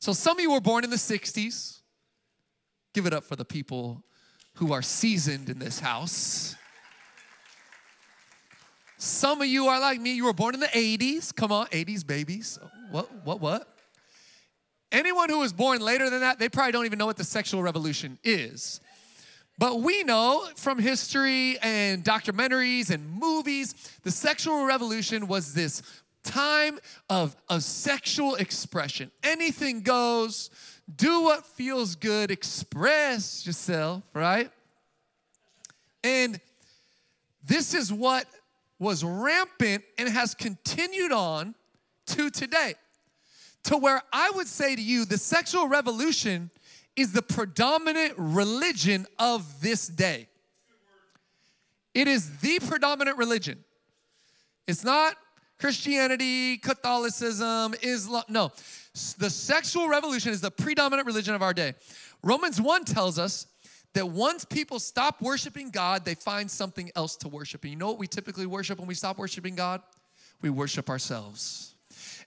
So 0.01 0.13
some 0.13 0.39
of 0.39 0.43
you 0.43 0.53
were 0.53 0.61
born 0.61 0.85
in 0.85 0.91
the 0.91 0.97
60s. 0.97 1.81
Give 2.95 3.07
it 3.07 3.13
up 3.13 3.25
for 3.25 3.37
the 3.37 3.45
people 3.45 4.05
who 4.55 4.73
are 4.73 4.83
seasoned 4.83 5.51
in 5.51 5.59
this 5.59 5.79
house. 5.79 6.55
Some 8.97 9.43
of 9.43 9.47
you 9.47 9.67
are 9.69 9.79
like 9.79 10.01
me, 10.01 10.15
you 10.15 10.25
were 10.25 10.33
born 10.33 10.55
in 10.55 10.61
the 10.61 10.67
80s. 10.67 11.35
Come 11.35 11.53
on, 11.53 11.67
80s 11.67 12.05
babies. 12.05 12.59
What, 12.91 13.09
what, 13.25 13.41
what? 13.41 13.78
Anyone 14.91 15.29
who 15.29 15.39
was 15.39 15.53
born 15.53 15.81
later 15.81 16.09
than 16.09 16.21
that, 16.21 16.39
they 16.39 16.49
probably 16.49 16.73
don't 16.73 16.87
even 16.87 16.99
know 16.99 17.07
what 17.07 17.17
the 17.17 17.25
sexual 17.25 17.63
revolution 17.63 18.19
is. 18.25 18.81
But 19.59 19.81
we 19.81 20.05
know 20.05 20.47
from 20.55 20.79
history 20.79 21.59
and 21.61 22.05
documentaries 22.05 22.91
and 22.91 23.11
movies, 23.11 23.75
the 24.03 24.11
sexual 24.11 24.65
revolution 24.65 25.27
was 25.27 25.53
this 25.53 25.83
time 26.23 26.79
of, 27.11 27.37
of 27.49 27.63
sexual 27.63 28.37
expression. 28.37 29.11
Anything 29.23 29.83
goes, 29.83 30.51
do 30.95 31.23
what 31.23 31.45
feels 31.45 31.97
good, 31.97 32.31
express 32.31 33.45
yourself, 33.47 34.03
right? 34.15 34.51
And 36.05 36.41
this 37.45 37.75
is 37.75 37.93
what 37.93 38.27
was 38.79 39.03
rampant 39.03 39.83
and 39.99 40.09
has 40.09 40.35
continued 40.35 41.13
on 41.13 41.55
to 42.07 42.31
today. 42.31 42.75
To 43.69 43.77
where 43.77 44.01
I 44.15 44.31
would 44.31 44.47
say 44.47 44.75
to 44.75 44.81
you, 44.81 45.05
the 45.05 45.19
sexual 45.19 45.69
revolution 45.69 46.51
is 46.97 47.13
the 47.13 47.21
predominant 47.21 48.15
religion 48.17 49.07
of 49.19 49.61
this 49.61 49.89
day. 49.89 50.27
It 51.93 52.09
is 52.09 52.39
the 52.39 52.61
predominant 52.61 53.19
religion. 53.19 53.63
It's 54.67 54.85
not 54.85 55.17
Christianity, 55.59 56.57
Catholicism, 56.57 57.75
Islam. 57.83 58.25
No, 58.31 58.53
the 59.19 59.29
sexual 59.29 59.87
revolution 59.87 60.33
is 60.33 60.41
the 60.41 60.51
predominant 60.51 61.07
religion 61.07 61.35
of 61.35 61.43
our 61.43 61.53
day. 61.53 61.75
Romans 62.23 62.59
1 62.63 62.87
tells 62.87 63.19
us 63.19 63.49
that 63.93 64.07
once 64.07 64.47
people 64.47 64.79
stop 64.81 65.21
worshiping 65.21 65.69
God, 65.69 66.07
they 66.07 66.15
find 66.15 66.51
something 66.51 66.91
else 66.97 67.17
to 67.17 67.29
worship. 67.29 67.65
And 67.65 67.73
you 67.73 67.77
know 67.77 67.89
what 67.89 67.99
we 67.99 68.07
typically 68.07 68.47
worship 68.47 68.79
when 68.79 68.89
we 68.89 68.95
stop 68.95 69.19
worshiping 69.19 69.57
God? 69.57 69.83
We 70.41 70.49
worship 70.49 70.89
ourselves. 70.89 71.75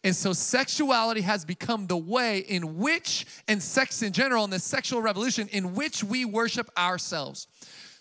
And 0.03 0.15
so 0.15 0.33
sexuality 0.33 1.21
has 1.21 1.45
become 1.45 1.85
the 1.85 1.97
way 1.97 2.39
in 2.39 2.77
which, 2.77 3.25
and 3.47 3.61
sex 3.61 4.01
in 4.01 4.13
general, 4.13 4.43
and 4.43 4.51
the 4.51 4.59
sexual 4.59 5.01
revolution 5.01 5.47
in 5.49 5.75
which 5.75 6.03
we 6.03 6.25
worship 6.25 6.69
ourselves. 6.77 7.47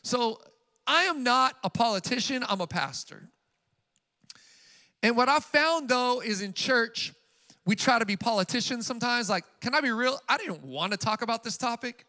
So 0.02 0.40
I 0.86 1.04
am 1.04 1.22
not 1.22 1.56
a 1.62 1.68
politician, 1.68 2.42
I'm 2.48 2.60
a 2.60 2.66
pastor. 2.66 3.28
And 5.02 5.16
what 5.16 5.28
I 5.28 5.40
found 5.40 5.88
though 5.88 6.20
is 6.20 6.40
in 6.40 6.54
church, 6.54 7.12
we 7.66 7.76
try 7.76 7.98
to 7.98 8.06
be 8.06 8.16
politicians 8.16 8.86
sometimes. 8.86 9.28
Like, 9.28 9.44
can 9.60 9.74
I 9.74 9.80
be 9.80 9.92
real? 9.92 10.18
I 10.28 10.38
didn't 10.38 10.62
want 10.62 10.92
to 10.92 10.98
talk 10.98 11.22
about 11.22 11.44
this 11.44 11.56
topic. 11.56 12.06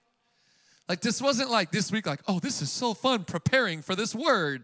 Like, 0.88 1.02
this 1.02 1.22
wasn't 1.22 1.52
like 1.52 1.72
this 1.72 1.92
week, 1.92 2.06
like, 2.06 2.22
oh, 2.28 2.40
this 2.40 2.62
is 2.62 2.72
so 2.72 2.94
fun 2.94 3.24
preparing 3.24 3.82
for 3.82 3.96
this 3.96 4.16
word. 4.16 4.64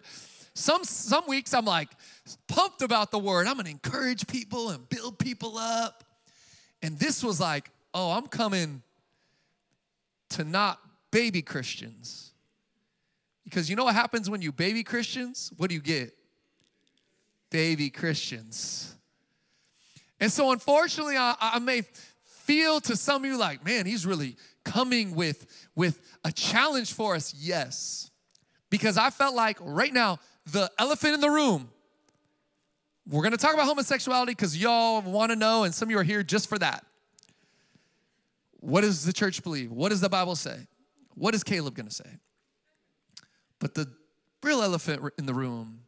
Some, 0.57 0.83
some 0.83 1.27
weeks 1.27 1.53
I'm 1.53 1.65
like 1.65 1.89
pumped 2.47 2.81
about 2.81 3.11
the 3.11 3.19
word. 3.19 3.45
I'm 3.45 3.57
gonna 3.57 3.69
encourage 3.69 4.25
people 4.25 4.71
and 4.71 4.89
build 4.89 5.19
people 5.19 5.55
up. 5.55 6.03
And 6.81 6.97
this 6.97 7.23
was 7.23 7.39
like, 7.39 7.69
oh, 7.93 8.11
I'm 8.11 8.25
coming 8.25 8.81
to 10.29 10.43
not 10.43 10.79
baby 11.11 11.43
Christians. 11.43 12.31
Because 13.43 13.69
you 13.69 13.75
know 13.75 13.85
what 13.85 13.93
happens 13.93 14.31
when 14.31 14.41
you 14.41 14.51
baby 14.51 14.83
Christians? 14.83 15.53
What 15.57 15.69
do 15.69 15.75
you 15.75 15.81
get? 15.81 16.13
Baby 17.51 17.91
Christians. 17.91 18.95
And 20.19 20.31
so, 20.31 20.51
unfortunately, 20.51 21.17
I, 21.17 21.35
I 21.39 21.59
may 21.59 21.83
feel 22.25 22.81
to 22.81 22.95
some 22.95 23.23
of 23.23 23.29
you 23.29 23.37
like, 23.37 23.63
man, 23.63 23.85
he's 23.85 24.07
really 24.07 24.35
coming 24.65 25.13
with, 25.13 25.69
with 25.75 26.01
a 26.25 26.31
challenge 26.31 26.93
for 26.93 27.13
us. 27.13 27.35
Yes. 27.37 28.09
Because 28.71 28.97
I 28.97 29.11
felt 29.11 29.35
like 29.35 29.57
right 29.61 29.93
now, 29.93 30.19
the 30.51 30.71
elephant 30.79 31.13
in 31.13 31.21
the 31.21 31.29
room. 31.29 31.69
We're 33.07 33.23
gonna 33.23 33.37
talk 33.37 33.53
about 33.53 33.65
homosexuality 33.65 34.31
because 34.31 34.57
y'all 34.57 35.01
wanna 35.01 35.35
know, 35.35 35.63
and 35.63 35.73
some 35.73 35.87
of 35.87 35.91
you 35.91 35.97
are 35.99 36.03
here 36.03 36.23
just 36.23 36.49
for 36.49 36.57
that. 36.59 36.85
What 38.59 38.81
does 38.81 39.05
the 39.05 39.13
church 39.13 39.43
believe? 39.43 39.71
What 39.71 39.89
does 39.89 40.01
the 40.01 40.09
Bible 40.09 40.35
say? 40.35 40.67
What 41.15 41.33
is 41.33 41.43
Caleb 41.43 41.75
gonna 41.75 41.91
say? 41.91 42.19
But 43.59 43.75
the 43.75 43.91
real 44.43 44.61
elephant 44.61 45.01
in 45.17 45.25
the 45.25 45.33
room 45.33 45.81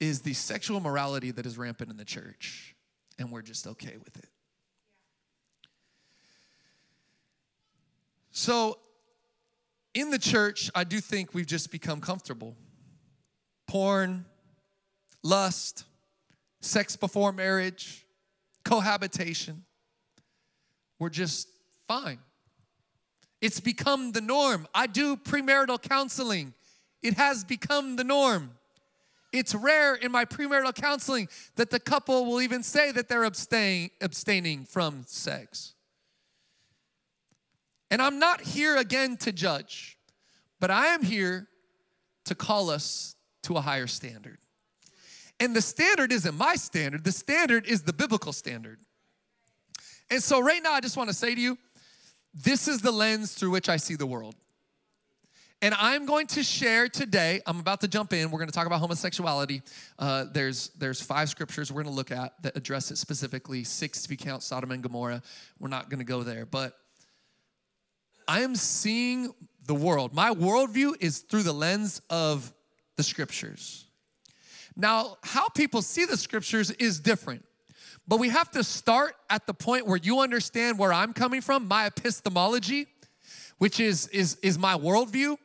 is 0.00 0.20
the 0.22 0.34
sexual 0.34 0.80
morality 0.80 1.30
that 1.30 1.46
is 1.46 1.58
rampant 1.58 1.90
in 1.90 1.96
the 1.96 2.04
church, 2.04 2.74
and 3.18 3.32
we're 3.32 3.42
just 3.42 3.66
okay 3.66 3.96
with 3.96 4.16
it. 4.16 4.28
So, 8.30 8.78
in 9.94 10.10
the 10.10 10.18
church, 10.18 10.70
I 10.74 10.84
do 10.84 11.00
think 11.00 11.32
we've 11.32 11.46
just 11.46 11.70
become 11.70 12.02
comfortable 12.02 12.54
porn, 13.66 14.24
lust, 15.22 15.84
sex 16.60 16.96
before 16.96 17.32
marriage, 17.32 18.06
cohabitation. 18.64 19.64
We're 20.98 21.10
just 21.10 21.48
fine. 21.86 22.18
It's 23.40 23.60
become 23.60 24.12
the 24.12 24.20
norm. 24.20 24.66
I 24.74 24.86
do 24.86 25.16
premarital 25.16 25.82
counseling. 25.82 26.54
It 27.02 27.14
has 27.14 27.44
become 27.44 27.96
the 27.96 28.04
norm. 28.04 28.52
It's 29.32 29.54
rare 29.54 29.94
in 29.94 30.10
my 30.10 30.24
premarital 30.24 30.74
counseling 30.74 31.28
that 31.56 31.70
the 31.70 31.80
couple 31.80 32.24
will 32.24 32.40
even 32.40 32.62
say 32.62 32.92
that 32.92 33.08
they're 33.08 33.24
abstain, 33.24 33.90
abstaining 34.00 34.64
from 34.64 35.04
sex. 35.06 35.74
And 37.90 38.00
I'm 38.00 38.18
not 38.18 38.40
here 38.40 38.76
again 38.76 39.16
to 39.18 39.32
judge, 39.32 39.98
but 40.58 40.70
I 40.70 40.86
am 40.86 41.02
here 41.02 41.48
to 42.24 42.34
call 42.34 42.70
us 42.70 43.15
to 43.46 43.56
a 43.56 43.60
higher 43.60 43.86
standard. 43.86 44.38
And 45.40 45.54
the 45.54 45.62
standard 45.62 46.12
isn't 46.12 46.36
my 46.36 46.54
standard, 46.56 47.04
the 47.04 47.12
standard 47.12 47.66
is 47.66 47.82
the 47.82 47.92
biblical 47.92 48.32
standard. 48.32 48.78
And 50.10 50.22
so, 50.22 50.40
right 50.40 50.62
now, 50.62 50.72
I 50.72 50.80
just 50.80 50.96
want 50.96 51.10
to 51.10 51.14
say 51.14 51.34
to 51.34 51.40
you 51.40 51.58
this 52.34 52.68
is 52.68 52.80
the 52.80 52.92
lens 52.92 53.32
through 53.32 53.50
which 53.50 53.68
I 53.68 53.76
see 53.76 53.96
the 53.96 54.06
world. 54.06 54.34
And 55.62 55.74
I'm 55.78 56.04
going 56.04 56.26
to 56.28 56.42
share 56.42 56.86
today, 56.86 57.40
I'm 57.46 57.58
about 57.58 57.80
to 57.80 57.88
jump 57.88 58.12
in, 58.12 58.30
we're 58.30 58.38
going 58.38 58.50
to 58.50 58.54
talk 58.54 58.66
about 58.66 58.80
homosexuality. 58.80 59.62
Uh, 59.98 60.26
there's, 60.30 60.68
there's 60.78 61.00
five 61.00 61.30
scriptures 61.30 61.72
we're 61.72 61.82
going 61.82 61.94
to 61.94 61.96
look 61.96 62.10
at 62.10 62.34
that 62.42 62.56
address 62.56 62.90
it 62.90 62.98
specifically, 62.98 63.64
six 63.64 64.04
if 64.04 64.10
you 64.10 64.18
count 64.18 64.42
Sodom 64.42 64.70
and 64.70 64.82
Gomorrah. 64.82 65.22
We're 65.58 65.68
not 65.68 65.88
going 65.88 66.00
to 66.00 66.04
go 66.04 66.22
there. 66.22 66.44
But 66.44 66.74
I 68.28 68.42
am 68.42 68.54
seeing 68.54 69.32
the 69.64 69.74
world. 69.74 70.12
My 70.12 70.30
worldview 70.30 70.94
is 71.00 71.20
through 71.20 71.44
the 71.44 71.54
lens 71.54 72.02
of 72.10 72.52
the 72.96 73.02
scriptures. 73.02 73.86
Now, 74.76 75.16
how 75.22 75.48
people 75.48 75.82
see 75.82 76.04
the 76.04 76.16
scriptures 76.16 76.70
is 76.72 77.00
different. 77.00 77.44
But 78.08 78.20
we 78.20 78.28
have 78.28 78.50
to 78.52 78.62
start 78.62 79.16
at 79.30 79.46
the 79.46 79.54
point 79.54 79.86
where 79.86 79.96
you 79.96 80.20
understand 80.20 80.78
where 80.78 80.92
I'm 80.92 81.12
coming 81.12 81.40
from, 81.40 81.66
my 81.66 81.86
epistemology, 81.86 82.86
which 83.58 83.80
is, 83.80 84.06
is, 84.08 84.36
is 84.42 84.58
my 84.58 84.74
worldview, 84.74 85.36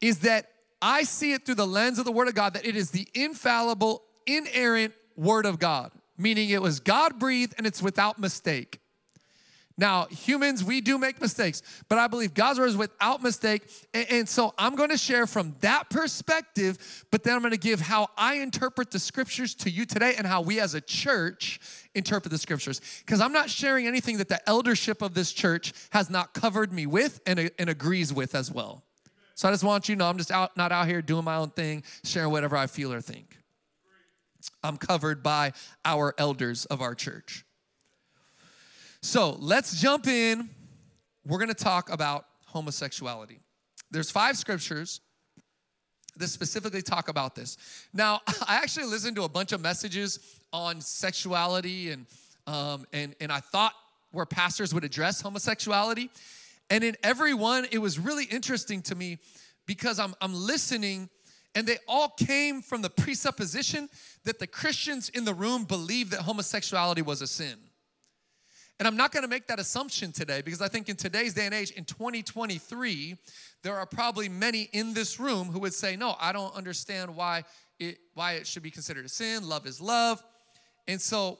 is 0.00 0.20
that 0.20 0.46
I 0.80 1.02
see 1.02 1.32
it 1.32 1.44
through 1.44 1.56
the 1.56 1.66
lens 1.66 1.98
of 1.98 2.04
the 2.04 2.12
Word 2.12 2.28
of 2.28 2.34
God, 2.34 2.54
that 2.54 2.66
it 2.66 2.76
is 2.76 2.90
the 2.90 3.08
infallible, 3.14 4.02
inerrant 4.26 4.94
Word 5.16 5.46
of 5.46 5.58
God, 5.58 5.92
meaning 6.16 6.50
it 6.50 6.62
was 6.62 6.80
God 6.80 7.18
breathed 7.18 7.54
and 7.58 7.66
it's 7.66 7.82
without 7.82 8.18
mistake. 8.18 8.80
Now, 9.76 10.06
humans, 10.06 10.62
we 10.62 10.80
do 10.80 10.98
make 10.98 11.20
mistakes, 11.20 11.60
but 11.88 11.98
I 11.98 12.06
believe 12.06 12.32
God's 12.32 12.60
word 12.60 12.68
is 12.68 12.76
without 12.76 13.22
mistake. 13.22 13.62
And, 13.92 14.06
and 14.08 14.28
so 14.28 14.54
I'm 14.56 14.76
going 14.76 14.90
to 14.90 14.96
share 14.96 15.26
from 15.26 15.56
that 15.60 15.90
perspective, 15.90 17.06
but 17.10 17.24
then 17.24 17.34
I'm 17.34 17.40
going 17.40 17.50
to 17.50 17.58
give 17.58 17.80
how 17.80 18.06
I 18.16 18.34
interpret 18.34 18.92
the 18.92 19.00
scriptures 19.00 19.52
to 19.56 19.70
you 19.70 19.84
today 19.84 20.14
and 20.16 20.26
how 20.26 20.42
we 20.42 20.60
as 20.60 20.74
a 20.74 20.80
church 20.80 21.58
interpret 21.94 22.30
the 22.30 22.38
scriptures. 22.38 22.80
Because 23.04 23.20
I'm 23.20 23.32
not 23.32 23.50
sharing 23.50 23.88
anything 23.88 24.18
that 24.18 24.28
the 24.28 24.48
eldership 24.48 25.02
of 25.02 25.14
this 25.14 25.32
church 25.32 25.72
has 25.90 26.08
not 26.08 26.34
covered 26.34 26.72
me 26.72 26.86
with 26.86 27.20
and, 27.26 27.50
and 27.58 27.68
agrees 27.68 28.12
with 28.12 28.36
as 28.36 28.52
well. 28.52 28.84
So 29.34 29.48
I 29.48 29.50
just 29.50 29.64
want 29.64 29.88
you 29.88 29.96
to 29.96 29.98
know 29.98 30.08
I'm 30.08 30.18
just 30.18 30.30
out, 30.30 30.56
not 30.56 30.70
out 30.70 30.86
here 30.86 31.02
doing 31.02 31.24
my 31.24 31.34
own 31.34 31.50
thing, 31.50 31.82
sharing 32.04 32.30
whatever 32.30 32.56
I 32.56 32.68
feel 32.68 32.92
or 32.92 33.00
think. 33.00 33.36
I'm 34.62 34.76
covered 34.76 35.22
by 35.22 35.52
our 35.84 36.14
elders 36.16 36.64
of 36.66 36.80
our 36.80 36.94
church. 36.94 37.44
So 39.04 39.36
let's 39.38 39.82
jump 39.82 40.06
in. 40.06 40.48
We're 41.26 41.36
going 41.36 41.48
to 41.50 41.54
talk 41.54 41.92
about 41.92 42.24
homosexuality. 42.46 43.38
There's 43.90 44.10
five 44.10 44.34
scriptures 44.38 45.02
that 46.16 46.28
specifically 46.28 46.80
talk 46.80 47.08
about 47.08 47.34
this. 47.34 47.58
Now, 47.92 48.22
I 48.48 48.56
actually 48.56 48.86
listened 48.86 49.16
to 49.16 49.24
a 49.24 49.28
bunch 49.28 49.52
of 49.52 49.60
messages 49.60 50.38
on 50.54 50.80
sexuality, 50.80 51.90
and 51.90 52.06
um, 52.46 52.86
and 52.94 53.14
and 53.20 53.30
I 53.30 53.40
thought 53.40 53.74
where 54.12 54.24
pastors 54.24 54.72
would 54.72 54.84
address 54.84 55.20
homosexuality, 55.20 56.08
and 56.70 56.82
in 56.82 56.96
every 57.02 57.34
one, 57.34 57.66
it 57.70 57.78
was 57.78 57.98
really 57.98 58.24
interesting 58.24 58.80
to 58.84 58.94
me 58.94 59.18
because 59.66 59.98
I'm 59.98 60.14
I'm 60.22 60.32
listening, 60.32 61.10
and 61.54 61.66
they 61.66 61.76
all 61.86 62.08
came 62.08 62.62
from 62.62 62.80
the 62.80 62.90
presupposition 62.90 63.90
that 64.24 64.38
the 64.38 64.46
Christians 64.46 65.10
in 65.10 65.26
the 65.26 65.34
room 65.34 65.64
believed 65.64 66.12
that 66.12 66.22
homosexuality 66.22 67.02
was 67.02 67.20
a 67.20 67.26
sin. 67.26 67.58
And 68.78 68.88
I'm 68.88 68.96
not 68.96 69.12
going 69.12 69.22
to 69.22 69.28
make 69.28 69.46
that 69.46 69.60
assumption 69.60 70.10
today 70.10 70.42
because 70.42 70.60
I 70.60 70.68
think 70.68 70.88
in 70.88 70.96
today's 70.96 71.32
day 71.32 71.46
and 71.46 71.54
age, 71.54 71.70
in 71.70 71.84
2023, 71.84 73.16
there 73.62 73.76
are 73.76 73.86
probably 73.86 74.28
many 74.28 74.68
in 74.72 74.94
this 74.94 75.20
room 75.20 75.48
who 75.48 75.60
would 75.60 75.74
say, 75.74 75.96
No, 75.96 76.16
I 76.20 76.32
don't 76.32 76.54
understand 76.54 77.14
why 77.14 77.44
it, 77.78 77.98
why 78.14 78.32
it 78.32 78.46
should 78.46 78.62
be 78.62 78.70
considered 78.70 79.04
a 79.04 79.08
sin. 79.08 79.48
Love 79.48 79.66
is 79.66 79.80
love. 79.80 80.22
And 80.88 81.00
so, 81.00 81.38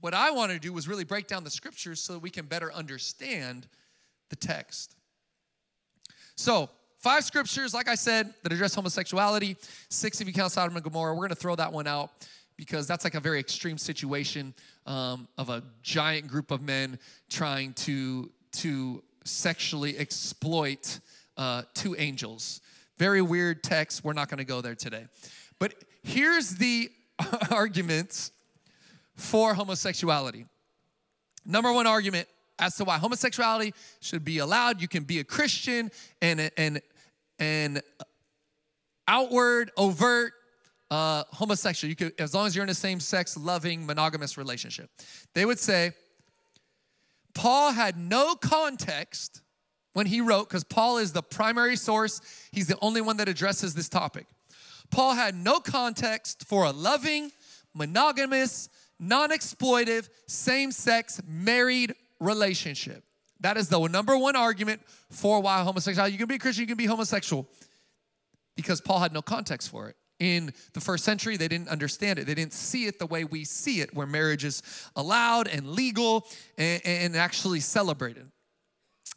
what 0.00 0.14
I 0.14 0.30
want 0.30 0.52
to 0.52 0.60
do 0.60 0.72
was 0.72 0.86
really 0.86 1.04
break 1.04 1.26
down 1.26 1.42
the 1.42 1.50
scriptures 1.50 2.00
so 2.00 2.12
that 2.12 2.20
we 2.20 2.30
can 2.30 2.46
better 2.46 2.72
understand 2.72 3.66
the 4.30 4.36
text. 4.36 4.94
So, 6.36 6.70
five 7.00 7.24
scriptures, 7.24 7.74
like 7.74 7.88
I 7.88 7.96
said, 7.96 8.32
that 8.44 8.52
address 8.52 8.72
homosexuality. 8.72 9.56
Six 9.88 10.20
if 10.20 10.28
you 10.28 10.32
count 10.32 10.52
Sodom 10.52 10.76
and 10.76 10.84
Gomorrah. 10.84 11.14
We're 11.14 11.22
going 11.22 11.30
to 11.30 11.34
throw 11.34 11.56
that 11.56 11.72
one 11.72 11.88
out 11.88 12.12
because 12.58 12.86
that's 12.88 13.04
like 13.04 13.14
a 13.14 13.20
very 13.20 13.38
extreme 13.38 13.78
situation 13.78 14.52
um, 14.84 15.28
of 15.38 15.48
a 15.48 15.62
giant 15.82 16.26
group 16.26 16.50
of 16.50 16.60
men 16.60 16.98
trying 17.30 17.72
to 17.72 18.30
to 18.50 19.02
sexually 19.24 19.96
exploit 19.96 20.98
uh, 21.36 21.62
two 21.72 21.94
angels. 21.98 22.60
Very 22.98 23.22
weird 23.22 23.62
text. 23.62 24.02
We're 24.02 24.12
not 24.12 24.28
going 24.28 24.38
to 24.38 24.44
go 24.44 24.60
there 24.60 24.74
today. 24.74 25.06
But 25.60 25.74
here's 26.02 26.56
the 26.56 26.90
arguments 27.50 28.32
for 29.14 29.54
homosexuality. 29.54 30.46
Number 31.46 31.72
one 31.72 31.86
argument 31.86 32.26
as 32.58 32.74
to 32.76 32.84
why 32.84 32.98
homosexuality 32.98 33.72
should 34.00 34.24
be 34.24 34.38
allowed. 34.38 34.82
You 34.82 34.88
can 34.88 35.04
be 35.04 35.20
a 35.20 35.24
Christian 35.24 35.92
and 36.20 36.50
and 36.56 36.80
and 37.38 37.82
outward, 39.06 39.70
overt 39.76 40.32
uh, 40.90 41.24
homosexual. 41.30 41.88
You 41.88 41.96
could, 41.96 42.12
as 42.18 42.34
long 42.34 42.46
as 42.46 42.54
you're 42.54 42.64
in 42.64 42.70
a 42.70 42.74
same-sex, 42.74 43.36
loving, 43.36 43.86
monogamous 43.86 44.38
relationship. 44.38 44.90
They 45.34 45.44
would 45.44 45.58
say 45.58 45.92
Paul 47.34 47.72
had 47.72 47.96
no 47.96 48.34
context 48.34 49.42
when 49.92 50.06
he 50.06 50.20
wrote, 50.20 50.48
because 50.48 50.64
Paul 50.64 50.98
is 50.98 51.12
the 51.12 51.22
primary 51.22 51.76
source. 51.76 52.20
He's 52.52 52.66
the 52.68 52.78
only 52.80 53.00
one 53.00 53.16
that 53.18 53.28
addresses 53.28 53.74
this 53.74 53.88
topic. 53.88 54.26
Paul 54.90 55.14
had 55.14 55.34
no 55.34 55.60
context 55.60 56.44
for 56.46 56.64
a 56.64 56.70
loving, 56.70 57.32
monogamous, 57.74 58.68
non-exploitive, 58.98 60.08
same-sex, 60.26 61.20
married 61.26 61.94
relationship. 62.20 63.04
That 63.40 63.56
is 63.56 63.68
the 63.68 63.78
number 63.86 64.16
one 64.16 64.34
argument 64.34 64.80
for 65.10 65.40
why 65.40 65.62
homosexuality. 65.62 66.12
You 66.12 66.18
can 66.18 66.28
be 66.28 66.36
a 66.36 66.38
Christian, 66.38 66.62
you 66.62 66.66
can 66.66 66.76
be 66.76 66.86
homosexual, 66.86 67.46
because 68.56 68.80
Paul 68.80 69.00
had 69.00 69.12
no 69.12 69.22
context 69.22 69.68
for 69.68 69.88
it. 69.88 69.96
In 70.18 70.52
the 70.72 70.80
first 70.80 71.04
century, 71.04 71.36
they 71.36 71.46
didn't 71.46 71.68
understand 71.68 72.18
it. 72.18 72.26
They 72.26 72.34
didn't 72.34 72.52
see 72.52 72.86
it 72.86 72.98
the 72.98 73.06
way 73.06 73.24
we 73.24 73.44
see 73.44 73.80
it, 73.80 73.94
where 73.94 74.06
marriage 74.06 74.44
is 74.44 74.62
allowed 74.96 75.46
and 75.46 75.68
legal 75.68 76.26
and, 76.56 76.84
and 76.84 77.16
actually 77.16 77.60
celebrated. 77.60 78.26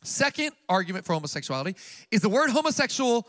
Second 0.04 0.52
argument 0.70 1.06
for 1.06 1.14
homosexuality 1.14 1.76
is 2.12 2.22
the 2.22 2.30
word 2.30 2.50
homosexual 2.50 3.28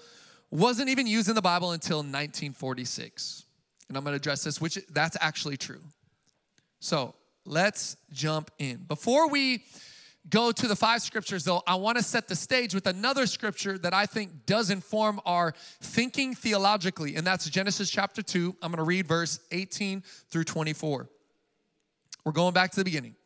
wasn't 0.50 0.88
even 0.88 1.06
used 1.06 1.28
in 1.28 1.34
the 1.34 1.42
Bible 1.42 1.72
until 1.72 1.98
1946. 1.98 3.44
And 3.88 3.96
I'm 3.96 4.04
going 4.04 4.12
to 4.12 4.16
address 4.16 4.44
this, 4.44 4.60
which 4.60 4.78
that's 4.90 5.16
actually 5.20 5.56
true. 5.56 5.80
So 6.80 7.14
let's 7.44 7.96
jump 8.12 8.50
in. 8.58 8.84
Before 8.88 9.28
we 9.28 9.64
go 10.28 10.52
to 10.52 10.68
the 10.68 10.76
five 10.76 11.02
scriptures, 11.02 11.44
though, 11.44 11.62
I 11.66 11.74
want 11.74 11.98
to 11.98 12.04
set 12.04 12.28
the 12.28 12.36
stage 12.36 12.74
with 12.74 12.86
another 12.86 13.26
scripture 13.26 13.78
that 13.78 13.92
I 13.92 14.06
think 14.06 14.46
does 14.46 14.70
inform 14.70 15.20
our 15.26 15.54
thinking 15.80 16.34
theologically, 16.34 17.16
and 17.16 17.26
that's 17.26 17.48
Genesis 17.48 17.90
chapter 17.90 18.22
2. 18.22 18.56
I'm 18.62 18.70
going 18.70 18.78
to 18.78 18.84
read 18.84 19.06
verse 19.06 19.40
18 19.50 20.02
through 20.30 20.44
24. 20.44 21.08
We're 22.24 22.32
going 22.32 22.54
back 22.54 22.70
to 22.72 22.76
the 22.80 22.84
beginning. 22.84 23.16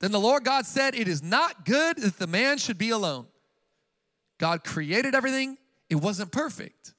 Then 0.00 0.12
the 0.12 0.20
Lord 0.20 0.44
God 0.44 0.66
said, 0.66 0.94
It 0.94 1.08
is 1.08 1.22
not 1.22 1.64
good 1.64 1.98
that 1.98 2.18
the 2.18 2.26
man 2.26 2.58
should 2.58 2.78
be 2.78 2.90
alone. 2.90 3.26
God 4.38 4.64
created 4.64 5.14
everything, 5.14 5.56
it 5.88 5.96
wasn't 5.96 6.32
perfect. 6.32 6.94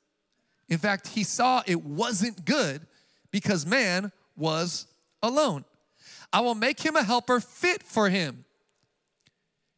In 0.69 0.77
fact, 0.77 1.09
he 1.09 1.23
saw 1.23 1.61
it 1.67 1.83
wasn't 1.83 2.45
good 2.45 2.87
because 3.31 3.65
man 3.65 4.11
was 4.35 4.87
alone. 5.21 5.65
I 6.31 6.41
will 6.41 6.55
make 6.55 6.79
him 6.79 6.95
a 6.95 7.03
helper 7.03 7.39
fit 7.39 7.83
for 7.83 8.09
him. 8.09 8.45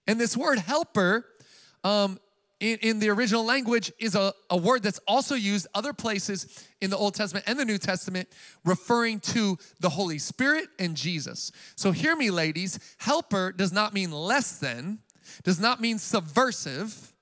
And 0.07 0.19
this 0.19 0.37
word 0.37 0.59
helper 0.59 1.25
um, 1.83 2.19
in, 2.59 2.77
in, 2.81 2.99
the 2.99 3.09
original 3.09 3.43
language 3.43 3.91
is 3.99 4.15
a, 4.15 4.33
a 4.49 4.57
word 4.57 4.81
that's 4.81 4.99
also 5.07 5.35
used 5.35 5.67
other 5.75 5.93
places 5.93 6.67
in 6.81 6.89
the 6.89 6.97
Old 6.97 7.13
Testament 7.13 7.45
and 7.47 7.59
the 7.59 7.65
New 7.65 7.77
Testament, 7.77 8.29
referring 8.63 9.19
to 9.21 9.57
the 9.81 9.89
Holy 9.89 10.17
Spirit 10.17 10.69
and 10.79 10.95
Jesus. 10.95 11.51
So 11.75 11.91
hear 11.91 12.15
me, 12.15 12.31
ladies. 12.31 12.79
Helper 12.97 13.51
does 13.51 13.73
not 13.73 13.93
mean 13.93 14.11
less 14.11 14.57
than, 14.57 14.99
does 15.43 15.59
not 15.59 15.81
mean 15.81 15.97
subversive. 15.97 17.13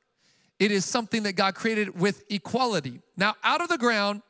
It 0.60 0.72
is 0.72 0.86
something 0.86 1.24
that 1.24 1.34
God 1.34 1.56
created 1.56 2.00
with 2.00 2.24
equality. 2.30 3.02
Now, 3.18 3.36
out 3.44 3.60
of 3.60 3.70
the 3.70 3.78
ground, 3.78 4.22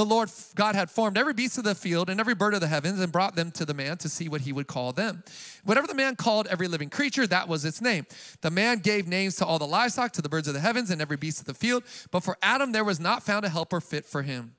the 0.00 0.06
Lord 0.06 0.30
God 0.54 0.74
had 0.74 0.90
formed 0.90 1.18
every 1.18 1.34
beast 1.34 1.58
of 1.58 1.64
the 1.64 1.74
field 1.74 2.08
and 2.08 2.18
every 2.18 2.34
bird 2.34 2.54
of 2.54 2.62
the 2.62 2.68
heavens 2.68 3.00
and 3.00 3.12
brought 3.12 3.36
them 3.36 3.50
to 3.50 3.66
the 3.66 3.74
man 3.74 3.98
to 3.98 4.08
see 4.08 4.30
what 4.30 4.40
he 4.40 4.50
would 4.50 4.66
call 4.66 4.94
them. 4.94 5.22
Whatever 5.62 5.86
the 5.86 5.94
man 5.94 6.16
called 6.16 6.46
every 6.46 6.68
living 6.68 6.88
creature, 6.88 7.26
that 7.26 7.48
was 7.48 7.66
its 7.66 7.82
name. 7.82 8.06
The 8.40 8.50
man 8.50 8.78
gave 8.78 9.06
names 9.06 9.36
to 9.36 9.44
all 9.44 9.58
the 9.58 9.66
livestock, 9.66 10.12
to 10.12 10.22
the 10.22 10.30
birds 10.30 10.48
of 10.48 10.54
the 10.54 10.60
heavens, 10.60 10.90
and 10.90 11.02
every 11.02 11.18
beast 11.18 11.40
of 11.40 11.44
the 11.44 11.52
field. 11.52 11.84
But 12.10 12.22
for 12.22 12.38
Adam, 12.40 12.72
there 12.72 12.82
was 12.82 12.98
not 12.98 13.22
found 13.22 13.44
a 13.44 13.50
helper 13.50 13.78
fit 13.78 14.06
for 14.06 14.22
him. 14.22 14.54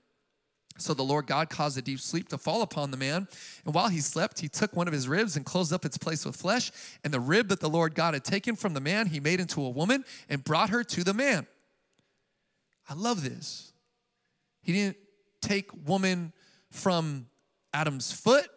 So 0.77 0.93
the 0.93 1.01
Lord 1.01 1.25
God 1.25 1.49
caused 1.49 1.75
a 1.75 1.81
deep 1.81 2.01
sleep 2.01 2.29
to 2.29 2.37
fall 2.37 2.61
upon 2.61 2.91
the 2.91 2.97
man. 2.97 3.27
And 3.65 3.73
while 3.73 3.89
he 3.89 3.99
slept, 3.99 4.41
he 4.41 4.47
took 4.47 4.75
one 4.75 4.87
of 4.87 4.93
his 4.93 5.07
ribs 5.07 5.37
and 5.37 5.43
closed 5.43 5.73
up 5.73 5.85
its 5.85 5.97
place 5.97 6.23
with 6.23 6.35
flesh. 6.35 6.71
And 7.03 7.11
the 7.11 7.19
rib 7.19 7.47
that 7.47 7.61
the 7.61 7.69
Lord 7.69 7.95
God 7.95 8.13
had 8.13 8.23
taken 8.23 8.55
from 8.55 8.75
the 8.75 8.79
man, 8.79 9.07
he 9.07 9.19
made 9.19 9.39
into 9.39 9.65
a 9.65 9.69
woman 9.69 10.05
and 10.29 10.43
brought 10.43 10.69
her 10.69 10.83
to 10.83 11.03
the 11.03 11.15
man. 11.15 11.47
I 12.87 12.93
love 12.93 13.23
this. 13.23 13.73
He 14.61 14.73
didn't 14.73 14.97
take 15.41 15.69
woman 15.87 16.33
from 16.69 17.27
Adam's 17.73 18.11
foot, 18.11 18.47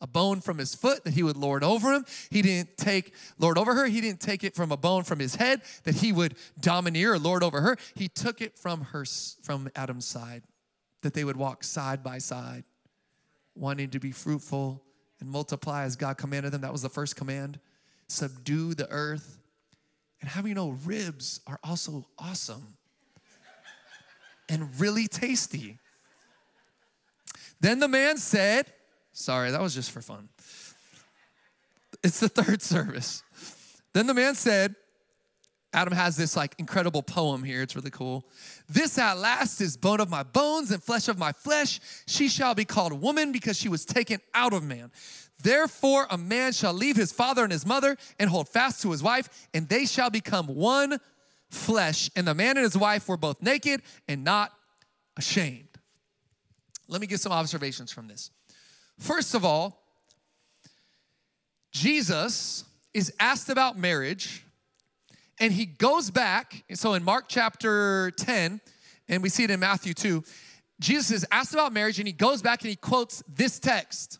a 0.00 0.06
bone 0.06 0.40
from 0.40 0.58
his 0.58 0.74
foot 0.74 1.04
that 1.04 1.14
he 1.14 1.22
would 1.22 1.36
lord 1.36 1.64
over 1.64 1.92
him. 1.92 2.04
He 2.30 2.42
didn't 2.42 2.76
take 2.76 3.14
lord 3.38 3.58
over 3.58 3.74
her. 3.74 3.86
He 3.86 4.00
didn't 4.00 4.20
take 4.20 4.44
it 4.44 4.54
from 4.54 4.70
a 4.70 4.76
bone 4.76 5.02
from 5.04 5.18
his 5.18 5.34
head 5.34 5.62
that 5.84 5.96
he 5.96 6.12
would 6.12 6.36
domineer 6.60 7.14
or 7.14 7.18
lord 7.18 7.42
over 7.42 7.60
her. 7.60 7.76
He 7.94 8.08
took 8.08 8.40
it 8.40 8.58
from 8.58 8.82
her 8.82 9.04
from 9.42 9.68
Adam's 9.74 10.06
side 10.06 10.42
that 11.02 11.14
they 11.14 11.24
would 11.24 11.36
walk 11.36 11.64
side 11.64 12.02
by 12.02 12.18
side, 12.18 12.64
wanting 13.54 13.90
to 13.90 14.00
be 14.00 14.12
fruitful 14.12 14.82
and 15.20 15.28
multiply 15.28 15.84
as 15.84 15.96
God 15.96 16.16
commanded 16.16 16.52
them. 16.52 16.60
That 16.60 16.72
was 16.72 16.82
the 16.82 16.88
first 16.88 17.16
command. 17.16 17.58
Subdue 18.08 18.74
the 18.74 18.88
earth. 18.90 19.38
And 20.20 20.30
how 20.30 20.42
do 20.42 20.48
you 20.48 20.54
know 20.54 20.70
ribs 20.84 21.40
are 21.46 21.60
also 21.62 22.06
awesome 22.18 22.76
and 24.48 24.68
really 24.80 25.06
tasty? 25.06 25.78
Then 27.60 27.78
the 27.80 27.88
man 27.88 28.18
said, 28.18 28.72
Sorry, 29.12 29.50
that 29.50 29.60
was 29.60 29.74
just 29.74 29.90
for 29.90 30.00
fun. 30.00 30.28
It's 32.04 32.20
the 32.20 32.28
third 32.28 32.62
service. 32.62 33.22
Then 33.92 34.06
the 34.06 34.14
man 34.14 34.36
said, 34.36 34.76
Adam 35.72 35.92
has 35.92 36.16
this 36.16 36.36
like 36.36 36.54
incredible 36.58 37.02
poem 37.02 37.42
here. 37.42 37.60
It's 37.60 37.76
really 37.76 37.90
cool. 37.90 38.26
This 38.68 38.96
at 38.96 39.18
last 39.18 39.60
is 39.60 39.76
bone 39.76 40.00
of 40.00 40.08
my 40.08 40.22
bones 40.22 40.70
and 40.70 40.82
flesh 40.82 41.08
of 41.08 41.18
my 41.18 41.32
flesh. 41.32 41.80
She 42.06 42.28
shall 42.28 42.54
be 42.54 42.64
called 42.64 42.92
woman 42.92 43.32
because 43.32 43.58
she 43.58 43.68
was 43.68 43.84
taken 43.84 44.20
out 44.32 44.54
of 44.54 44.62
man. 44.62 44.90
Therefore, 45.42 46.06
a 46.10 46.16
man 46.16 46.52
shall 46.52 46.72
leave 46.72 46.96
his 46.96 47.12
father 47.12 47.42
and 47.42 47.52
his 47.52 47.66
mother 47.66 47.96
and 48.18 48.30
hold 48.30 48.48
fast 48.48 48.82
to 48.82 48.90
his 48.90 49.02
wife, 49.02 49.48
and 49.52 49.68
they 49.68 49.84
shall 49.84 50.10
become 50.10 50.46
one 50.46 50.98
flesh. 51.50 52.10
And 52.16 52.26
the 52.26 52.34
man 52.34 52.56
and 52.56 52.64
his 52.64 52.76
wife 52.76 53.08
were 53.08 53.16
both 53.16 53.42
naked 53.42 53.82
and 54.08 54.24
not 54.24 54.52
ashamed. 55.16 55.67
Let 56.88 57.00
me 57.00 57.06
give 57.06 57.20
some 57.20 57.32
observations 57.32 57.92
from 57.92 58.08
this. 58.08 58.30
First 58.98 59.34
of 59.34 59.44
all, 59.44 59.82
Jesus 61.70 62.64
is 62.94 63.12
asked 63.20 63.50
about 63.50 63.78
marriage 63.78 64.44
and 65.38 65.52
he 65.52 65.66
goes 65.66 66.10
back. 66.10 66.64
So 66.74 66.94
in 66.94 67.04
Mark 67.04 67.26
chapter 67.28 68.10
10, 68.12 68.60
and 69.08 69.22
we 69.22 69.28
see 69.28 69.44
it 69.44 69.50
in 69.50 69.60
Matthew 69.60 69.94
2, 69.94 70.24
Jesus 70.80 71.10
is 71.10 71.26
asked 71.30 71.52
about 71.52 71.72
marriage 71.72 71.98
and 71.98 72.08
he 72.08 72.12
goes 72.12 72.42
back 72.42 72.62
and 72.62 72.70
he 72.70 72.76
quotes 72.76 73.22
this 73.28 73.58
text. 73.58 74.18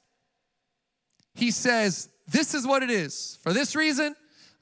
He 1.34 1.50
says, 1.50 2.08
This 2.26 2.54
is 2.54 2.66
what 2.66 2.82
it 2.82 2.90
is. 2.90 3.38
For 3.42 3.52
this 3.52 3.74
reason, 3.74 4.14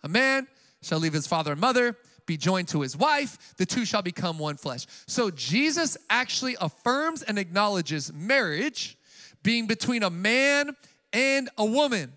a 0.02 0.08
man 0.08 0.46
shall 0.82 0.98
leave 0.98 1.12
his 1.12 1.26
father 1.26 1.52
and 1.52 1.60
mother 1.60 1.96
be 2.26 2.36
joined 2.36 2.68
to 2.68 2.80
his 2.82 2.96
wife, 2.96 3.54
the 3.56 3.66
two 3.66 3.84
shall 3.84 4.02
become 4.02 4.38
one 4.38 4.56
flesh. 4.56 4.86
So 5.06 5.30
Jesus 5.30 5.96
actually 6.10 6.56
affirms 6.60 7.22
and 7.22 7.38
acknowledges 7.38 8.12
marriage 8.12 8.98
being 9.42 9.66
between 9.66 10.02
a 10.02 10.10
man 10.10 10.76
and 11.12 11.48
a 11.56 11.64
woman. 11.64 12.12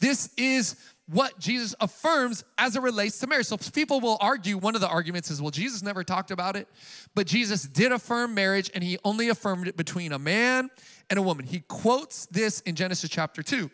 This 0.00 0.30
is 0.36 0.76
what 1.08 1.38
Jesus 1.38 1.74
affirms 1.80 2.44
as 2.58 2.76
it 2.76 2.82
relates 2.82 3.18
to 3.20 3.26
marriage. 3.26 3.46
So 3.46 3.56
people 3.56 4.00
will 4.00 4.18
argue, 4.20 4.58
one 4.58 4.74
of 4.74 4.80
the 4.80 4.88
arguments 4.88 5.30
is, 5.30 5.40
well, 5.40 5.50
Jesus 5.50 5.82
never 5.82 6.04
talked 6.04 6.30
about 6.30 6.54
it, 6.54 6.68
but 7.14 7.26
Jesus 7.26 7.62
did 7.62 7.92
affirm 7.92 8.34
marriage 8.34 8.70
and 8.74 8.84
he 8.84 8.98
only 9.04 9.30
affirmed 9.30 9.66
it 9.68 9.76
between 9.76 10.12
a 10.12 10.18
man 10.18 10.70
and 11.08 11.18
a 11.18 11.22
woman. 11.22 11.46
He 11.46 11.60
quotes 11.60 12.26
this 12.26 12.60
in 12.60 12.74
Genesis 12.74 13.08
chapter 13.08 13.42
2. 13.42 13.70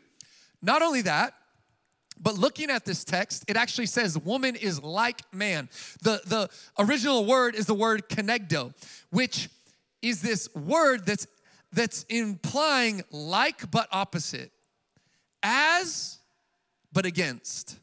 Not 0.62 0.80
only 0.80 1.02
that, 1.02 1.34
but 2.20 2.36
looking 2.36 2.70
at 2.70 2.84
this 2.84 3.04
text, 3.04 3.44
it 3.48 3.56
actually 3.56 3.86
says 3.86 4.16
woman 4.18 4.56
is 4.56 4.82
like 4.82 5.22
man. 5.32 5.68
The, 6.02 6.20
the 6.26 6.48
original 6.78 7.24
word 7.24 7.54
is 7.54 7.66
the 7.66 7.74
word 7.74 8.08
kenegdo, 8.08 8.72
which 9.10 9.48
is 10.00 10.22
this 10.22 10.48
word 10.54 11.06
that's, 11.06 11.26
that's 11.72 12.04
implying 12.04 13.02
like 13.10 13.70
but 13.70 13.88
opposite, 13.90 14.52
as 15.42 16.18
but 16.92 17.04
against. 17.04 17.78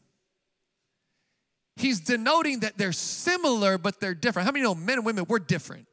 He's 1.76 2.00
denoting 2.00 2.60
that 2.60 2.78
they're 2.78 2.94
similar 2.94 3.78
but 3.78 4.00
they're 4.00 4.14
different. 4.14 4.46
How 4.46 4.52
many 4.52 4.64
know 4.64 4.76
men 4.76 5.00
and 5.00 5.06
women, 5.06 5.26
we're 5.28 5.40
different? 5.40 5.88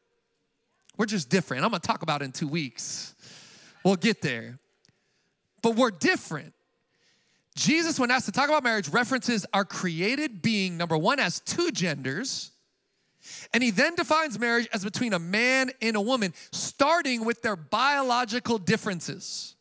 We're 0.96 1.06
just 1.06 1.30
different. 1.30 1.64
I'm 1.64 1.70
gonna 1.70 1.80
talk 1.80 2.02
about 2.02 2.22
it 2.22 2.26
in 2.26 2.32
two 2.32 2.48
weeks. 2.48 3.14
We'll 3.84 3.96
get 3.96 4.20
there. 4.20 4.58
But 5.62 5.76
we're 5.76 5.90
different. 5.90 6.54
Jesus, 7.58 7.98
when 7.98 8.12
asked 8.12 8.26
to 8.26 8.32
talk 8.32 8.48
about 8.48 8.62
marriage, 8.62 8.88
references 8.88 9.44
our 9.52 9.64
created 9.64 10.40
being, 10.40 10.76
number 10.76 10.96
one, 10.96 11.18
as 11.18 11.40
two 11.40 11.72
genders. 11.72 12.52
And 13.52 13.64
he 13.64 13.72
then 13.72 13.96
defines 13.96 14.38
marriage 14.38 14.68
as 14.72 14.84
between 14.84 15.12
a 15.12 15.18
man 15.18 15.72
and 15.82 15.96
a 15.96 16.00
woman, 16.00 16.34
starting 16.52 17.24
with 17.24 17.42
their 17.42 17.56
biological 17.56 18.58
differences. 18.58 19.56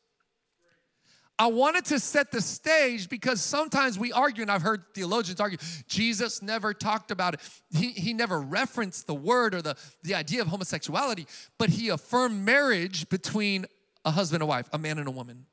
I 1.40 1.48
wanted 1.48 1.86
to 1.86 2.00
set 2.00 2.32
the 2.32 2.40
stage 2.40 3.10
because 3.10 3.42
sometimes 3.42 3.98
we 3.98 4.12
argue, 4.12 4.44
and 4.44 4.52
I've 4.52 4.62
heard 4.62 4.84
theologians 4.94 5.40
argue, 5.40 5.58
Jesus 5.88 6.44
never 6.44 6.76
talked 6.76 7.10
about 7.10 7.34
it. 7.34 7.40
He, 7.72 7.90
he 7.90 8.14
never 8.14 8.40
referenced 8.40 9.08
the 9.08 9.16
word 9.16 9.56
or 9.56 9.64
the, 9.64 9.76
the 10.04 10.14
idea 10.14 10.44
of 10.44 10.50
homosexuality, 10.50 11.26
but 11.58 11.70
he 11.70 11.90
affirmed 11.90 12.46
marriage 12.46 13.10
between 13.10 13.66
a 14.06 14.12
husband 14.12 14.44
and 14.44 14.48
a 14.48 14.50
wife, 14.50 14.70
a 14.72 14.78
man 14.78 15.00
and 15.00 15.08
a 15.08 15.12
woman. 15.12 15.48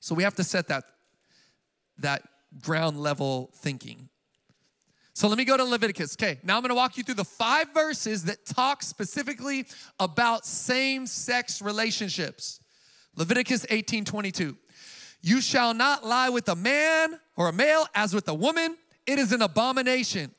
So 0.00 0.14
we 0.14 0.24
have 0.24 0.34
to 0.36 0.44
set 0.44 0.66
that 0.68 0.84
that 1.98 2.22
ground 2.60 3.00
level 3.00 3.50
thinking. 3.54 4.08
So 5.14 5.28
let 5.28 5.38
me 5.38 5.44
go 5.44 5.56
to 5.56 5.64
Leviticus. 5.64 6.14
Okay, 6.14 6.38
now 6.42 6.56
I'm 6.56 6.62
gonna 6.62 6.74
walk 6.74 6.98
you 6.98 7.02
through 7.02 7.14
the 7.14 7.24
five 7.24 7.72
verses 7.72 8.24
that 8.24 8.44
talk 8.44 8.82
specifically 8.82 9.66
about 9.98 10.44
same 10.44 11.06
sex 11.06 11.62
relationships. 11.62 12.60
Leviticus 13.16 13.64
18 13.70 14.04
22. 14.04 14.56
You 15.22 15.40
shall 15.40 15.74
not 15.74 16.04
lie 16.04 16.28
with 16.28 16.48
a 16.48 16.54
man 16.54 17.18
or 17.36 17.48
a 17.48 17.52
male 17.52 17.86
as 17.94 18.14
with 18.14 18.28
a 18.28 18.34
woman, 18.34 18.76
it 19.06 19.18
is 19.18 19.32
an 19.32 19.42
abomination. 19.42 20.32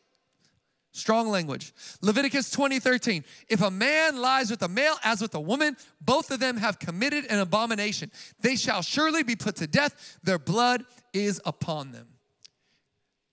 Strong 0.97 1.29
language. 1.29 1.73
Leviticus 2.01 2.49
20, 2.49 2.79
13. 2.79 3.23
If 3.49 3.61
a 3.61 3.69
man 3.69 4.19
lies 4.19 4.49
with 4.49 4.63
a 4.63 4.67
male 4.67 4.95
as 5.03 5.21
with 5.21 5.35
a 5.35 5.39
woman, 5.39 5.77
both 6.01 6.31
of 6.31 6.39
them 6.39 6.57
have 6.57 6.79
committed 6.79 7.25
an 7.25 7.37
abomination. 7.37 8.11
They 8.41 8.55
shall 8.55 8.81
surely 8.81 9.21
be 9.21 9.35
put 9.35 9.57
to 9.57 9.67
death. 9.67 10.17
Their 10.23 10.39
blood 10.39 10.85
is 11.13 11.39
upon 11.45 11.91
them. 11.91 12.07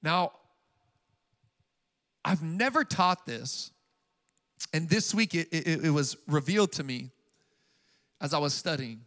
Now, 0.03 0.33
I've 2.23 2.43
never 2.43 2.85
taught 2.85 3.25
this, 3.25 3.71
and 4.75 4.87
this 4.89 5.15
week 5.15 5.35
it, 5.35 5.49
it, 5.51 5.87
it 5.87 5.91
was 5.91 6.19
revealed 6.29 6.73
to 6.73 6.85
me 6.85 7.13
as 8.21 8.35
I 8.35 8.39
was 8.39 8.53
studying 8.53 9.01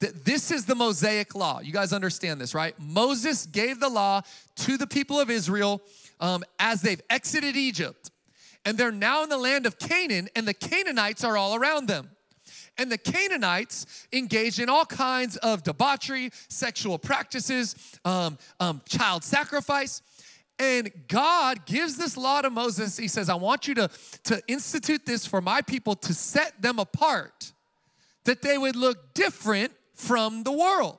that 0.00 0.24
this 0.24 0.50
is 0.50 0.66
the 0.66 0.74
Mosaic 0.74 1.34
law. 1.34 1.60
You 1.60 1.72
guys 1.72 1.92
understand 1.92 2.40
this, 2.40 2.54
right? 2.54 2.74
Moses 2.78 3.46
gave 3.46 3.80
the 3.80 3.88
law 3.88 4.22
to 4.56 4.76
the 4.76 4.86
people 4.86 5.18
of 5.18 5.30
Israel 5.30 5.80
um, 6.20 6.44
as 6.58 6.82
they've 6.82 7.02
exited 7.10 7.56
Egypt. 7.56 8.10
And 8.64 8.76
they're 8.76 8.92
now 8.92 9.22
in 9.22 9.28
the 9.28 9.38
land 9.38 9.64
of 9.66 9.78
Canaan, 9.78 10.28
and 10.34 10.46
the 10.46 10.54
Canaanites 10.54 11.22
are 11.22 11.36
all 11.36 11.54
around 11.54 11.86
them. 11.86 12.10
And 12.78 12.92
the 12.92 12.98
Canaanites 12.98 14.06
engaged 14.12 14.58
in 14.58 14.68
all 14.68 14.84
kinds 14.84 15.36
of 15.38 15.62
debauchery, 15.62 16.30
sexual 16.48 16.98
practices, 16.98 17.98
um, 18.04 18.38
um, 18.60 18.82
child 18.86 19.24
sacrifice. 19.24 20.02
And 20.58 20.90
God 21.08 21.64
gives 21.66 21.96
this 21.96 22.16
law 22.16 22.42
to 22.42 22.50
Moses. 22.50 22.96
He 22.96 23.08
says, 23.08 23.28
I 23.28 23.34
want 23.34 23.68
you 23.68 23.74
to, 23.76 23.90
to 24.24 24.42
institute 24.48 25.06
this 25.06 25.26
for 25.26 25.40
my 25.40 25.62
people 25.62 25.94
to 25.96 26.14
set 26.14 26.60
them 26.60 26.78
apart, 26.78 27.52
that 28.24 28.42
they 28.42 28.58
would 28.58 28.76
look 28.76 29.14
different 29.14 29.72
from 29.94 30.42
the 30.42 30.52
world. 30.52 30.98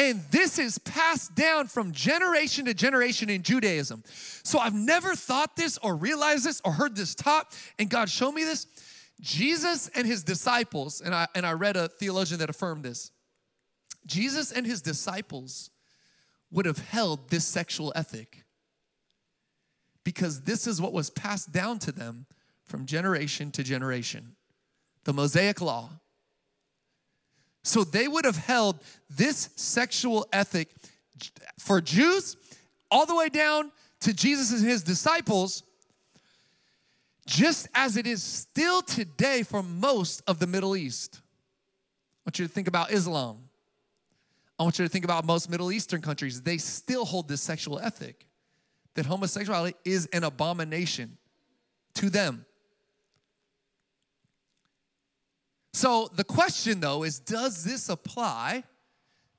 And 0.00 0.22
this 0.30 0.58
is 0.58 0.78
passed 0.78 1.34
down 1.34 1.66
from 1.66 1.92
generation 1.92 2.64
to 2.64 2.72
generation 2.72 3.28
in 3.28 3.42
Judaism. 3.42 4.02
So 4.42 4.58
I've 4.58 4.74
never 4.74 5.14
thought 5.14 5.56
this 5.56 5.76
or 5.76 5.94
realized 5.94 6.46
this 6.46 6.62
or 6.64 6.72
heard 6.72 6.96
this 6.96 7.14
taught, 7.14 7.54
and 7.78 7.90
God 7.90 8.08
showed 8.08 8.32
me 8.32 8.42
this. 8.44 8.66
Jesus 9.20 9.88
and 9.88 10.06
his 10.06 10.24
disciples, 10.24 11.02
and 11.02 11.14
I, 11.14 11.28
and 11.34 11.44
I 11.44 11.52
read 11.52 11.76
a 11.76 11.88
theologian 11.88 12.40
that 12.40 12.48
affirmed 12.48 12.82
this. 12.82 13.10
Jesus 14.06 14.52
and 14.52 14.64
his 14.64 14.80
disciples 14.80 15.68
would 16.50 16.64
have 16.64 16.78
held 16.78 17.28
this 17.28 17.44
sexual 17.44 17.92
ethic 17.94 18.44
because 20.02 20.40
this 20.40 20.66
is 20.66 20.80
what 20.80 20.94
was 20.94 21.10
passed 21.10 21.52
down 21.52 21.78
to 21.80 21.92
them 21.92 22.24
from 22.64 22.86
generation 22.86 23.50
to 23.50 23.62
generation. 23.62 24.34
The 25.04 25.12
Mosaic 25.12 25.60
Law. 25.60 25.90
So 27.62 27.84
they 27.84 28.08
would 28.08 28.24
have 28.24 28.36
held 28.36 28.82
this 29.08 29.50
sexual 29.56 30.26
ethic 30.32 30.68
for 31.58 31.80
Jews 31.80 32.36
all 32.90 33.06
the 33.06 33.14
way 33.14 33.28
down 33.28 33.70
to 34.00 34.14
Jesus 34.14 34.50
and 34.52 34.66
his 34.66 34.82
disciples, 34.82 35.62
just 37.26 37.68
as 37.74 37.96
it 37.96 38.06
is 38.06 38.22
still 38.22 38.82
today 38.82 39.42
for 39.42 39.62
most 39.62 40.22
of 40.26 40.38
the 40.38 40.46
Middle 40.46 40.76
East. 40.76 41.20
I 41.22 42.30
want 42.30 42.38
you 42.38 42.46
to 42.46 42.52
think 42.52 42.66
about 42.66 42.90
Islam. 42.92 43.38
I 44.58 44.62
want 44.62 44.78
you 44.78 44.84
to 44.84 44.88
think 44.88 45.04
about 45.04 45.24
most 45.24 45.50
Middle 45.50 45.70
Eastern 45.70 46.02
countries. 46.02 46.42
They 46.42 46.58
still 46.58 47.04
hold 47.04 47.28
this 47.28 47.42
sexual 47.42 47.78
ethic 47.78 48.26
that 48.94 49.06
homosexuality 49.06 49.76
is 49.84 50.06
an 50.06 50.24
abomination 50.24 51.16
to 51.94 52.10
them. 52.10 52.44
So 55.72 56.08
the 56.14 56.24
question 56.24 56.80
though 56.80 57.04
is 57.04 57.18
does 57.18 57.64
this 57.64 57.88
apply? 57.88 58.64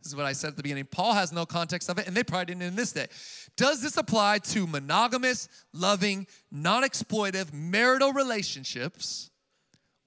This 0.01 0.11
is 0.11 0.15
what 0.15 0.25
I 0.25 0.33
said 0.33 0.49
at 0.49 0.57
the 0.57 0.63
beginning. 0.63 0.85
Paul 0.85 1.13
has 1.13 1.31
no 1.31 1.45
context 1.45 1.87
of 1.87 1.99
it, 1.99 2.07
and 2.07 2.17
they 2.17 2.23
probably 2.23 2.45
didn't 2.45 2.63
in 2.63 2.75
this 2.75 2.91
day. 2.91 3.05
Does 3.55 3.83
this 3.83 3.97
apply 3.97 4.39
to 4.39 4.65
monogamous, 4.65 5.47
loving, 5.73 6.25
non 6.51 6.83
exploitive 6.83 7.53
marital 7.53 8.11
relationships? 8.11 9.29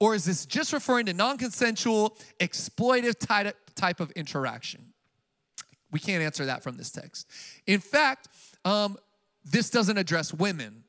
Or 0.00 0.16
is 0.16 0.24
this 0.24 0.46
just 0.46 0.72
referring 0.72 1.06
to 1.06 1.12
non 1.12 1.38
consensual, 1.38 2.16
exploitive 2.40 3.16
type 3.74 4.00
of 4.00 4.10
interaction? 4.12 4.92
We 5.92 6.00
can't 6.00 6.24
answer 6.24 6.46
that 6.46 6.64
from 6.64 6.76
this 6.76 6.90
text. 6.90 7.28
In 7.68 7.78
fact, 7.78 8.26
um, 8.64 8.96
this 9.44 9.70
doesn't 9.70 9.96
address 9.96 10.34
women, 10.34 10.82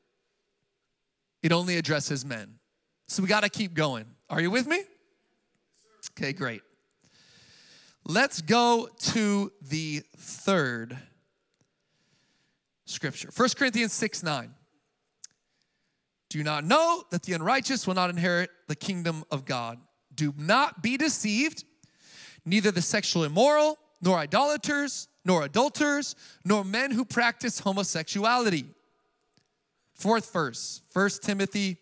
it 1.44 1.52
only 1.52 1.76
addresses 1.76 2.24
men. 2.24 2.58
So 3.06 3.22
we 3.22 3.28
got 3.28 3.44
to 3.44 3.48
keep 3.48 3.72
going. 3.72 4.06
Are 4.28 4.40
you 4.40 4.50
with 4.50 4.66
me? 4.66 4.82
Okay, 6.18 6.32
great. 6.32 6.62
Let's 8.06 8.40
go 8.40 8.88
to 8.98 9.52
the 9.60 10.02
third 10.16 10.96
scripture 12.86 13.28
1 13.36 13.48
Corinthians 13.56 13.92
6 13.92 14.22
9. 14.22 14.54
Do 16.30 16.38
you 16.38 16.44
not 16.44 16.64
know 16.64 17.04
that 17.10 17.24
the 17.24 17.34
unrighteous 17.34 17.86
will 17.86 17.94
not 17.94 18.08
inherit 18.08 18.50
the 18.66 18.74
kingdom 18.74 19.24
of 19.30 19.44
God? 19.44 19.78
Do 20.14 20.32
not 20.38 20.82
be 20.82 20.96
deceived. 20.96 21.64
Neither 22.46 22.70
the 22.70 22.82
sexual 22.82 23.24
immoral, 23.24 23.78
nor 24.00 24.16
idolaters, 24.16 25.08
nor 25.24 25.42
adulterers, 25.42 26.14
nor 26.44 26.64
men 26.64 26.92
who 26.92 27.04
practice 27.04 27.58
homosexuality. 27.58 28.64
Fourth 29.94 30.32
verse, 30.32 30.80
1 30.92 31.10
Timothy 31.22 31.76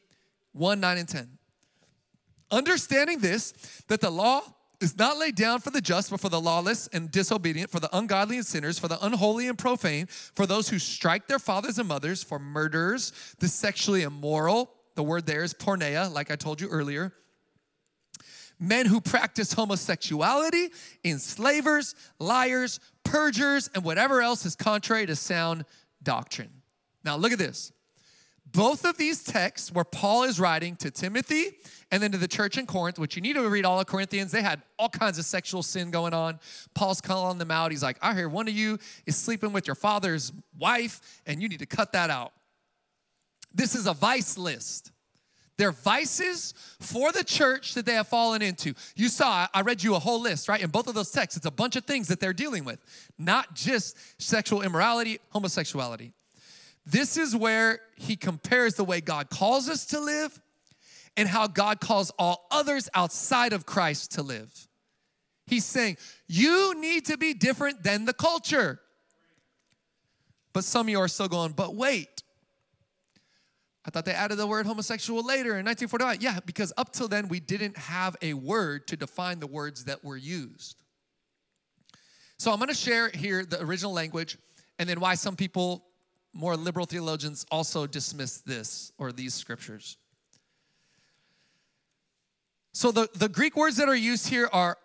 1 0.53 0.81
9 0.81 0.99
and 0.99 1.09
10. 1.09 1.39
Understanding 2.51 3.19
this, 3.19 3.53
that 3.89 4.01
the 4.01 4.11
law 4.11 4.43
is 4.81 4.99
not 4.99 5.19
laid 5.19 5.35
down 5.35 5.61
for 5.61 5.71
the 5.71 5.81
just, 5.81 6.11
but 6.11 6.21
for 6.21 6.29
the 6.29 6.41
lawless 6.41 6.89
and 6.89 7.11
disobedient, 7.11 7.71
for 7.71 7.81
the 7.81 7.97
ungodly 7.97 8.37
and 8.37 8.47
sinners, 8.47 8.79
for 8.79 8.89
the 8.89 9.05
unholy 9.05 9.49
and 9.49 9.59
profane, 9.59 10.07
for 10.07 10.47
those 10.47 10.69
who 10.69 10.79
strike 10.79 11.27
their 11.27 11.39
fathers 11.39 11.79
and 11.79 11.89
mothers, 11.89 12.23
for 12.23 12.39
murderers, 12.39 13.13
the 13.41 13.49
sexually 13.49 14.03
immoral. 14.03 14.71
The 14.95 15.03
word 15.03 15.27
there 15.27 15.43
is 15.43 15.55
porneia, 15.55 16.13
like 16.13 16.31
I 16.31 16.37
told 16.37 16.61
you 16.61 16.69
earlier. 16.69 17.13
Men 18.61 18.87
who 18.87 19.01
practice 19.01 19.53
homosexuality, 19.53 20.69
enslavers, 21.05 21.95
liars, 22.21 22.79
perjurers, 23.05 23.69
and 23.75 23.83
whatever 23.83 24.23
else 24.23 24.47
is 24.47 24.55
contrary 24.55 25.07
to 25.07 25.17
sound 25.17 25.65
doctrine. 26.03 26.51
Now, 27.05 27.17
look 27.17 27.33
at 27.33 27.39
this 27.39 27.73
both 28.53 28.85
of 28.85 28.97
these 28.97 29.25
texts 29.25 29.73
where 29.73 29.85
Paul 29.85 30.25
is 30.25 30.39
writing 30.39 30.77
to 30.77 30.91
Timothy 30.91 31.57
and 31.91 32.03
then 32.03 32.13
to 32.13 32.19
the 32.19 32.29
church 32.29 32.57
in 32.57 32.67
Corinth, 32.67 32.99
which 32.99 33.17
you 33.17 33.23
need 33.23 33.35
to 33.35 33.49
read 33.49 33.65
all 33.65 33.81
of 33.81 33.87
Corinthians, 33.87 34.31
they 34.31 34.43
had 34.43 34.63
all 34.79 34.89
kinds 34.89 35.19
of 35.19 35.25
sexual 35.25 35.63
sin 35.63 35.91
going 35.91 36.15
on. 36.15 36.39
Paul's 36.75 37.01
calling 37.01 37.39
them 37.39 37.51
out. 37.51 37.71
He's 37.71 37.83
like, 37.83 37.99
I 38.01 38.15
hear 38.15 38.29
one 38.29 38.47
of 38.47 38.55
you 38.55 38.79
is 39.07 39.17
sleeping 39.17 39.53
with 39.53 39.67
your 39.67 39.75
father's 39.75 40.33
wife, 40.59 41.23
and 41.27 41.43
you 41.43 41.49
need 41.49 41.61
to 41.61 41.67
cut 41.67 41.93
that 41.93 42.11
out. 42.11 42.33
This 43.53 43.75
is 43.75 43.87
a 43.87 43.95
vice 43.95 44.37
list. 44.37 44.93
They're 45.57 45.73
vices 45.73 46.53
for 46.81 47.13
the 47.13 47.23
church 47.23 47.75
that 47.75 47.87
they 47.87 47.95
have 47.95 48.09
fallen 48.09 48.43
into. 48.43 48.75
You 48.97 49.09
saw, 49.09 49.47
I 49.55 49.61
read 49.61 49.83
you 49.83 49.95
a 49.95 50.01
whole 50.01 50.21
list, 50.21 50.49
right? 50.49 50.61
In 50.61 50.71
both 50.71 50.89
of 50.89 50.95
those 50.95 51.13
texts, 51.13 51.37
it's 51.37 51.47
a 51.47 51.51
bunch 51.51 51.77
of 51.77 51.85
things 51.85 52.09
that 52.09 52.19
they're 52.19 52.33
dealing 52.33 52.65
with, 52.65 52.81
not 53.19 53.55
just 53.55 53.97
sexual 54.21 54.63
immorality, 54.63 55.21
homosexuality. 55.31 56.13
This 56.87 57.17
is 57.17 57.35
where 57.35 57.81
he 57.97 58.17
compares 58.17 58.75
the 58.75 58.85
way 58.85 59.01
God 59.01 59.31
calls 59.31 59.69
us 59.69 59.87
to 59.87 60.01
live 60.01 60.41
and 61.17 61.29
how 61.29 61.47
God 61.47 61.81
calls 61.81 62.11
all 62.19 62.47
others 62.51 62.89
outside 62.95 63.53
of 63.53 63.65
Christ 63.65 64.13
to 64.13 64.23
live. 64.23 64.53
He's 65.47 65.65
saying, 65.65 65.99
you 66.27 66.79
need 66.81 67.07
to 67.07 67.17
be 67.17 67.35
different 67.35 67.83
than 67.83 68.05
the 68.05 68.13
culture. 68.13 68.81
But 70.53 70.65
some 70.65 70.87
of 70.87 70.91
you 70.91 71.01
are 71.01 71.09
still 71.09 71.29
going, 71.29 71.53
but 71.53 71.75
wait, 71.75 72.23
I 73.87 73.91
thought 73.91 74.07
they 74.07 74.13
added 74.13 74.37
the 74.37 74.47
word 74.47 74.67
homosexual 74.67 75.23
later 75.23 75.59
in 75.59 75.67
1949. 75.67 76.19
Yeah, 76.21 76.41
because 76.47 76.73
up 76.77 76.93
till 76.93 77.09
then, 77.09 77.29
we 77.29 77.39
didn't 77.39 77.77
have 77.77 78.17
a 78.23 78.33
word 78.33 78.87
to 78.89 78.97
define 78.97 79.41
the 79.41 79.47
words 79.47 79.85
that 79.85 80.03
were 80.03 80.17
used. 80.17 80.83
So 82.39 82.51
I'm 82.51 82.59
gonna 82.59 82.75
share 82.75 83.11
here 83.11 83.45
the 83.45 83.63
original 83.63 83.93
language 83.93 84.39
and 84.79 84.89
then 84.89 85.01
why 85.01 85.15
some 85.17 85.37
people, 85.37 85.85
more 86.35 86.57
liberal 86.57 86.85
theologians, 86.85 87.47
also 87.51 87.87
dismiss 87.87 88.39
this 88.39 88.93
or 88.99 89.13
these 89.13 89.33
scriptures. 89.35 89.97
So 92.73 92.91
the, 92.91 93.09
the 93.15 93.29
Greek 93.29 93.57
words 93.57 93.77
that 93.77 93.89
are 93.89 93.95
used 93.95 94.29
here 94.29 94.49
are 94.53 94.77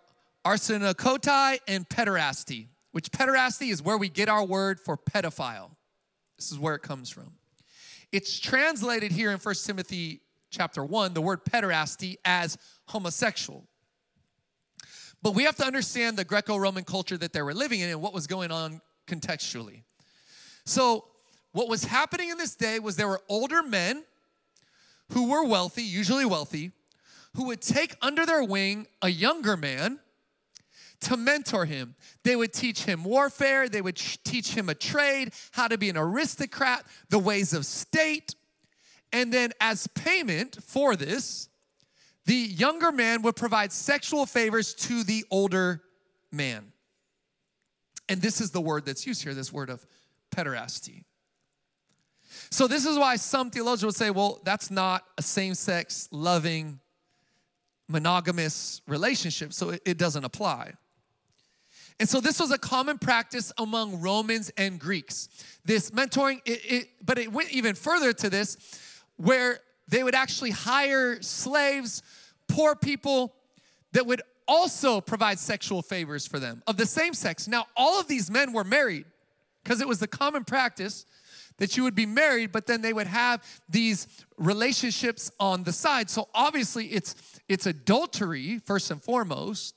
arsenokoitai 0.44 1.58
and 1.66 1.88
pederasty, 1.88 2.68
which 2.92 3.10
pederasty 3.10 3.70
is 3.70 3.82
where 3.82 3.98
we 3.98 4.08
get 4.08 4.28
our 4.28 4.44
word 4.44 4.78
for 4.78 4.96
pedophile. 4.96 5.70
This 6.38 6.52
is 6.52 6.58
where 6.58 6.76
it 6.76 6.82
comes 6.82 7.10
from. 7.10 7.32
It's 8.12 8.38
translated 8.38 9.10
here 9.12 9.32
in 9.32 9.38
1 9.38 9.54
Timothy 9.66 10.20
chapter 10.50 10.84
1, 10.84 11.14
the 11.14 11.20
word 11.20 11.44
pederasty, 11.44 12.16
as 12.24 12.56
homosexual. 12.86 13.66
But 15.22 15.34
we 15.34 15.44
have 15.44 15.56
to 15.56 15.64
understand 15.64 16.16
the 16.16 16.24
Greco 16.24 16.56
Roman 16.56 16.84
culture 16.84 17.18
that 17.18 17.32
they 17.32 17.42
were 17.42 17.54
living 17.54 17.80
in 17.80 17.90
and 17.90 18.00
what 18.00 18.14
was 18.14 18.26
going 18.26 18.50
on 18.50 18.80
contextually. 19.06 19.82
So, 20.64 21.04
what 21.52 21.68
was 21.68 21.84
happening 21.84 22.30
in 22.30 22.38
this 22.38 22.54
day 22.54 22.78
was 22.78 22.96
there 22.96 23.08
were 23.08 23.22
older 23.28 23.62
men 23.62 24.04
who 25.12 25.30
were 25.30 25.44
wealthy, 25.44 25.82
usually 25.82 26.24
wealthy, 26.24 26.72
who 27.34 27.46
would 27.46 27.60
take 27.60 27.96
under 28.02 28.24
their 28.24 28.44
wing 28.44 28.86
a 29.02 29.08
younger 29.08 29.56
man 29.56 29.98
to 31.00 31.16
mentor 31.16 31.64
him. 31.64 31.94
They 32.24 32.36
would 32.36 32.52
teach 32.52 32.84
him 32.84 33.04
warfare, 33.04 33.68
they 33.68 33.82
would 33.82 33.96
teach 33.96 34.52
him 34.54 34.68
a 34.68 34.74
trade, 34.74 35.32
how 35.52 35.68
to 35.68 35.78
be 35.78 35.88
an 35.88 35.96
aristocrat, 35.96 36.84
the 37.08 37.18
ways 37.18 37.52
of 37.52 37.66
state. 37.66 38.34
And 39.12 39.32
then, 39.32 39.52
as 39.60 39.86
payment 39.88 40.58
for 40.62 40.94
this, 40.94 41.48
the 42.26 42.34
younger 42.34 42.92
man 42.92 43.22
would 43.22 43.34
provide 43.34 43.72
sexual 43.72 44.26
favors 44.26 44.74
to 44.74 45.02
the 45.02 45.24
older 45.30 45.82
man. 46.30 46.72
And 48.08 48.20
this 48.20 48.40
is 48.40 48.50
the 48.50 48.60
word 48.60 48.84
that's 48.84 49.06
used 49.06 49.22
here, 49.22 49.34
this 49.34 49.52
word 49.52 49.70
of 49.70 49.84
pederasty. 50.34 51.04
So, 52.50 52.66
this 52.66 52.86
is 52.86 52.98
why 52.98 53.16
some 53.16 53.50
theologians 53.50 53.84
would 53.84 53.94
say, 53.94 54.10
well, 54.10 54.40
that's 54.44 54.70
not 54.70 55.04
a 55.18 55.22
same 55.22 55.54
sex, 55.54 56.08
loving, 56.12 56.80
monogamous 57.88 58.80
relationship, 58.86 59.52
so 59.52 59.70
it, 59.70 59.82
it 59.84 59.98
doesn't 59.98 60.24
apply. 60.24 60.72
And 61.98 62.08
so 62.08 62.18
this 62.18 62.40
was 62.40 62.50
a 62.50 62.56
common 62.56 62.96
practice 62.98 63.52
among 63.58 64.00
Romans 64.00 64.50
and 64.56 64.78
Greeks. 64.78 65.28
This 65.66 65.90
mentoring, 65.90 66.40
it, 66.46 66.60
it, 66.64 66.88
but 67.04 67.18
it 67.18 67.30
went 67.30 67.52
even 67.52 67.74
further 67.74 68.14
to 68.14 68.30
this, 68.30 68.56
where 69.16 69.60
they 69.86 70.02
would 70.02 70.14
actually 70.14 70.50
hire 70.50 71.20
slaves, 71.20 72.02
poor 72.48 72.74
people 72.74 73.34
that 73.92 74.06
would 74.06 74.22
also 74.48 75.00
provide 75.00 75.38
sexual 75.38 75.82
favors 75.82 76.26
for 76.26 76.38
them 76.38 76.62
of 76.66 76.78
the 76.78 76.86
same 76.86 77.12
sex. 77.12 77.46
Now, 77.46 77.66
all 77.76 78.00
of 78.00 78.08
these 78.08 78.30
men 78.30 78.54
were 78.54 78.64
married 78.64 79.04
because 79.62 79.82
it 79.82 79.86
was 79.86 79.98
the 79.98 80.08
common 80.08 80.44
practice 80.44 81.04
that 81.60 81.76
you 81.76 81.84
would 81.84 81.94
be 81.94 82.06
married, 82.06 82.50
but 82.50 82.66
then 82.66 82.82
they 82.82 82.92
would 82.92 83.06
have 83.06 83.44
these 83.68 84.08
relationships 84.38 85.30
on 85.38 85.62
the 85.62 85.72
side. 85.72 86.10
So 86.10 86.28
obviously, 86.34 86.86
it's 86.86 87.14
it's 87.48 87.66
adultery 87.66 88.58
first 88.64 88.90
and 88.90 89.00
foremost. 89.00 89.76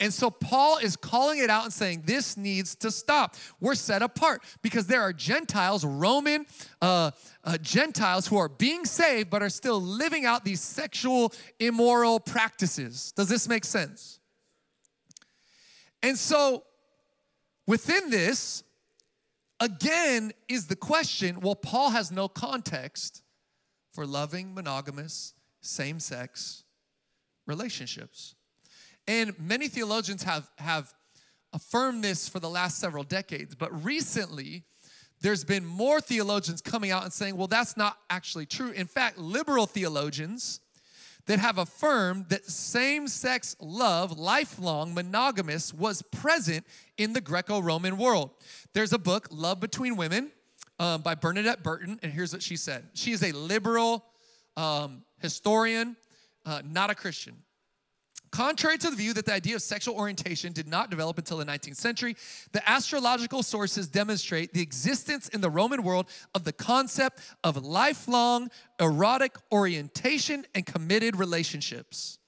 And 0.00 0.12
so 0.12 0.28
Paul 0.28 0.78
is 0.78 0.96
calling 0.96 1.38
it 1.38 1.48
out 1.48 1.62
and 1.62 1.72
saying, 1.72 2.02
This 2.04 2.36
needs 2.36 2.74
to 2.76 2.90
stop. 2.90 3.36
We're 3.60 3.76
set 3.76 4.02
apart 4.02 4.42
because 4.60 4.88
there 4.88 5.00
are 5.00 5.12
Gentiles, 5.12 5.84
Roman 5.84 6.46
uh, 6.82 7.12
uh, 7.44 7.58
Gentiles, 7.58 8.26
who 8.26 8.36
are 8.36 8.48
being 8.48 8.84
saved 8.84 9.30
but 9.30 9.40
are 9.40 9.48
still 9.48 9.80
living 9.80 10.24
out 10.24 10.44
these 10.44 10.60
sexual 10.60 11.32
immoral 11.60 12.18
practices. 12.18 13.12
Does 13.12 13.28
this 13.28 13.48
make 13.48 13.64
sense? 13.64 14.18
And 16.02 16.18
so 16.18 16.64
within 17.68 18.10
this, 18.10 18.63
again, 19.60 20.32
is 20.48 20.66
the 20.66 20.76
question 20.76 21.40
well, 21.40 21.54
Paul 21.54 21.90
has 21.90 22.10
no 22.10 22.28
context 22.28 23.22
for 23.92 24.06
loving 24.06 24.54
monogamous, 24.54 25.34
same 25.60 26.00
sex 26.00 26.64
relationships. 27.46 28.34
And 29.06 29.38
many 29.38 29.68
theologians 29.68 30.22
have, 30.22 30.50
have 30.58 30.92
affirmed 31.52 32.02
this 32.02 32.28
for 32.28 32.40
the 32.40 32.48
last 32.48 32.78
several 32.78 33.04
decades, 33.04 33.54
but 33.54 33.84
recently, 33.84 34.64
there's 35.20 35.44
been 35.44 35.64
more 35.64 36.00
theologians 36.00 36.60
coming 36.60 36.90
out 36.90 37.04
and 37.04 37.12
saying, 37.12 37.36
well, 37.36 37.46
that's 37.46 37.76
not 37.76 37.98
actually 38.10 38.46
true. 38.46 38.70
In 38.72 38.86
fact, 38.86 39.16
liberal 39.16 39.66
theologians 39.66 40.60
that 41.26 41.38
have 41.38 41.58
affirmed 41.58 42.28
that 42.28 42.44
same 42.46 43.08
sex 43.08 43.56
love, 43.60 44.18
lifelong, 44.18 44.94
monogamous, 44.94 45.72
was 45.72 46.02
present 46.02 46.66
in 46.98 47.12
the 47.12 47.20
Greco 47.20 47.60
Roman 47.60 47.96
world. 47.96 48.30
There's 48.72 48.92
a 48.92 48.98
book, 48.98 49.28
Love 49.30 49.60
Between 49.60 49.96
Women, 49.96 50.30
um, 50.78 51.02
by 51.02 51.14
Bernadette 51.14 51.62
Brooten, 51.62 51.98
and 52.02 52.12
here's 52.12 52.32
what 52.32 52.42
she 52.42 52.56
said. 52.56 52.88
She 52.94 53.12
is 53.12 53.22
a 53.22 53.32
liberal 53.32 54.04
um, 54.56 55.02
historian, 55.20 55.96
uh, 56.44 56.62
not 56.64 56.90
a 56.90 56.94
Christian. 56.94 57.36
Contrary 58.34 58.76
to 58.76 58.90
the 58.90 58.96
view 58.96 59.14
that 59.14 59.26
the 59.26 59.32
idea 59.32 59.54
of 59.54 59.62
sexual 59.62 59.94
orientation 59.94 60.52
did 60.52 60.66
not 60.66 60.90
develop 60.90 61.18
until 61.18 61.36
the 61.36 61.44
19th 61.44 61.76
century, 61.76 62.16
the 62.50 62.68
astrological 62.68 63.44
sources 63.44 63.86
demonstrate 63.86 64.52
the 64.52 64.60
existence 64.60 65.28
in 65.28 65.40
the 65.40 65.48
Roman 65.48 65.84
world 65.84 66.08
of 66.34 66.42
the 66.42 66.52
concept 66.52 67.20
of 67.44 67.64
lifelong 67.64 68.50
erotic 68.80 69.36
orientation 69.52 70.44
and 70.52 70.66
committed 70.66 71.14
relationships. 71.14 72.18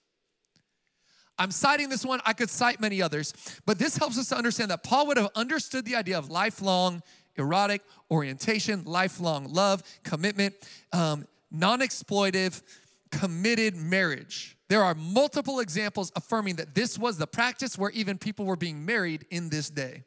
I'm 1.41 1.51
citing 1.51 1.89
this 1.89 2.05
one, 2.05 2.21
I 2.25 2.35
could 2.35 2.51
cite 2.51 2.81
many 2.81 3.03
others, 3.03 3.35
but 3.67 3.77
this 3.77 3.97
helps 3.97 4.17
us 4.17 4.29
to 4.29 4.37
understand 4.37 4.71
that 4.71 4.85
Paul 4.85 5.09
would 5.09 5.17
have 5.17 5.31
understood 5.35 5.85
the 5.85 5.97
idea 5.97 6.17
of 6.17 6.31
lifelong 6.31 7.03
erotic 7.35 7.83
orientation, 8.13 8.85
lifelong 8.85 9.53
love, 9.53 9.83
commitment, 10.05 10.55
um, 10.93 11.27
non 11.51 11.81
exploitive, 11.81 12.63
committed 13.11 13.75
marriage. 13.75 14.56
There 14.69 14.83
are 14.83 14.95
multiple 14.95 15.61
examples 15.61 16.11
affirming 16.17 16.57
that 16.57 16.75
this 16.75 16.99
was 16.99 17.19
the 17.19 17.27
practice 17.27 17.79
where 17.79 17.91
even 17.91 18.19
people 18.19 18.45
were 18.45 18.57
being 18.57 18.85
married 18.85 19.25
in 19.31 19.49
this 19.49 19.71
day. 19.71 20.05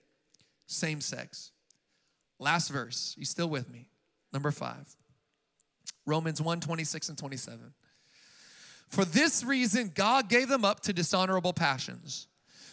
Same 0.67 1.01
sex. 1.01 1.51
Last 2.39 2.69
verse. 2.69 3.15
You 3.17 3.25
still 3.25 3.49
with 3.49 3.69
me? 3.69 3.89
Number 4.33 4.51
five. 4.51 4.95
Romans 6.05 6.41
1 6.41 6.59
26 6.59 7.09
and 7.09 7.17
27. 7.17 7.73
For 8.89 9.05
this 9.05 9.43
reason, 9.43 9.91
God 9.93 10.29
gave 10.29 10.47
them 10.47 10.65
up 10.65 10.81
to 10.81 10.93
dishonorable 10.93 11.53
passions 11.53 12.27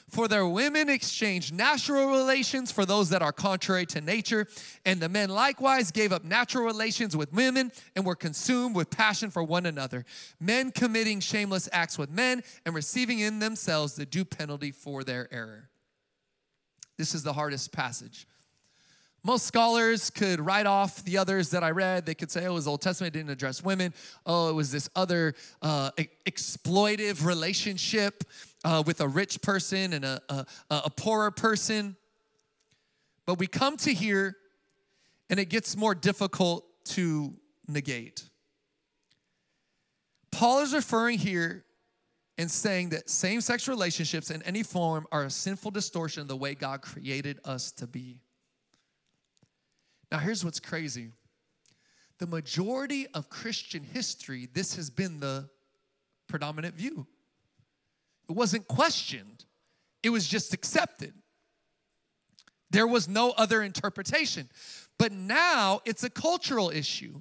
for 0.08 0.28
their 0.28 0.46
women 0.46 0.88
exchanged 0.88 1.52
natural 1.52 2.08
relations 2.10 2.70
for 2.70 2.86
those 2.86 3.08
that 3.10 3.22
are 3.22 3.32
contrary 3.32 3.86
to 3.86 4.00
nature, 4.00 4.46
and 4.84 5.00
the 5.00 5.08
men 5.08 5.30
likewise 5.30 5.90
gave 5.90 6.12
up 6.12 6.24
natural 6.24 6.64
relations 6.64 7.16
with 7.16 7.32
women 7.32 7.72
and 7.96 8.06
were 8.06 8.14
consumed 8.14 8.76
with 8.76 8.88
passion 8.88 9.30
for 9.30 9.42
one 9.42 9.66
another, 9.66 10.04
men 10.40 10.70
committing 10.70 11.18
shameless 11.20 11.68
acts 11.72 11.98
with 11.98 12.10
men 12.10 12.42
and 12.64 12.74
receiving 12.74 13.18
in 13.18 13.40
themselves 13.40 13.94
the 13.94 14.06
due 14.06 14.24
penalty 14.24 14.70
for 14.70 15.02
their 15.02 15.28
error. 15.32 15.68
This 16.96 17.14
is 17.14 17.22
the 17.22 17.32
hardest 17.32 17.72
passage. 17.72 18.26
Most 19.26 19.44
scholars 19.44 20.08
could 20.08 20.38
write 20.38 20.66
off 20.66 21.02
the 21.02 21.18
others 21.18 21.50
that 21.50 21.64
I 21.64 21.72
read. 21.72 22.06
They 22.06 22.14
could 22.14 22.30
say, 22.30 22.46
oh, 22.46 22.52
it 22.52 22.54
was 22.54 22.68
Old 22.68 22.80
Testament, 22.80 23.12
didn't 23.12 23.30
address 23.30 23.60
women. 23.60 23.92
Oh, 24.24 24.50
it 24.50 24.52
was 24.52 24.70
this 24.70 24.88
other 24.94 25.34
uh, 25.60 25.90
exploitive 26.26 27.24
relationship 27.24 28.22
uh, 28.66 28.82
with 28.84 29.00
a 29.00 29.06
rich 29.06 29.40
person 29.42 29.92
and 29.92 30.04
a, 30.04 30.20
a, 30.28 30.46
a 30.70 30.90
poorer 30.90 31.30
person. 31.30 31.94
But 33.24 33.38
we 33.38 33.46
come 33.46 33.76
to 33.78 33.94
here 33.94 34.36
and 35.30 35.38
it 35.38 35.46
gets 35.46 35.76
more 35.76 35.94
difficult 35.94 36.66
to 36.86 37.32
negate. 37.68 38.24
Paul 40.32 40.62
is 40.62 40.74
referring 40.74 41.18
here 41.18 41.64
and 42.38 42.50
saying 42.50 42.88
that 42.88 43.08
same 43.08 43.40
sex 43.40 43.68
relationships 43.68 44.30
in 44.32 44.42
any 44.42 44.64
form 44.64 45.06
are 45.12 45.22
a 45.22 45.30
sinful 45.30 45.70
distortion 45.70 46.22
of 46.22 46.28
the 46.28 46.36
way 46.36 46.56
God 46.56 46.82
created 46.82 47.38
us 47.44 47.70
to 47.72 47.86
be. 47.86 48.18
Now, 50.10 50.18
here's 50.18 50.44
what's 50.44 50.60
crazy 50.60 51.12
the 52.18 52.26
majority 52.26 53.06
of 53.14 53.30
Christian 53.30 53.84
history, 53.84 54.48
this 54.52 54.74
has 54.74 54.90
been 54.90 55.20
the 55.20 55.48
predominant 56.26 56.74
view. 56.74 57.06
It 58.28 58.32
wasn't 58.32 58.66
questioned, 58.66 59.44
it 60.02 60.10
was 60.10 60.26
just 60.26 60.52
accepted. 60.52 61.12
There 62.70 62.86
was 62.86 63.08
no 63.08 63.30
other 63.30 63.62
interpretation. 63.62 64.48
But 64.98 65.12
now 65.12 65.80
it's 65.84 66.02
a 66.04 66.10
cultural 66.10 66.70
issue. 66.70 67.20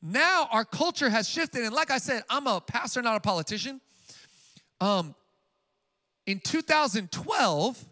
Now 0.00 0.48
our 0.50 0.64
culture 0.64 1.08
has 1.08 1.28
shifted. 1.28 1.64
And 1.64 1.74
like 1.74 1.90
I 1.90 1.98
said, 1.98 2.22
I'm 2.28 2.46
a 2.46 2.60
pastor, 2.60 3.02
not 3.02 3.16
a 3.16 3.20
politician. 3.20 3.80
Um, 4.80 5.14
in 6.26 6.40
2012, 6.40 7.84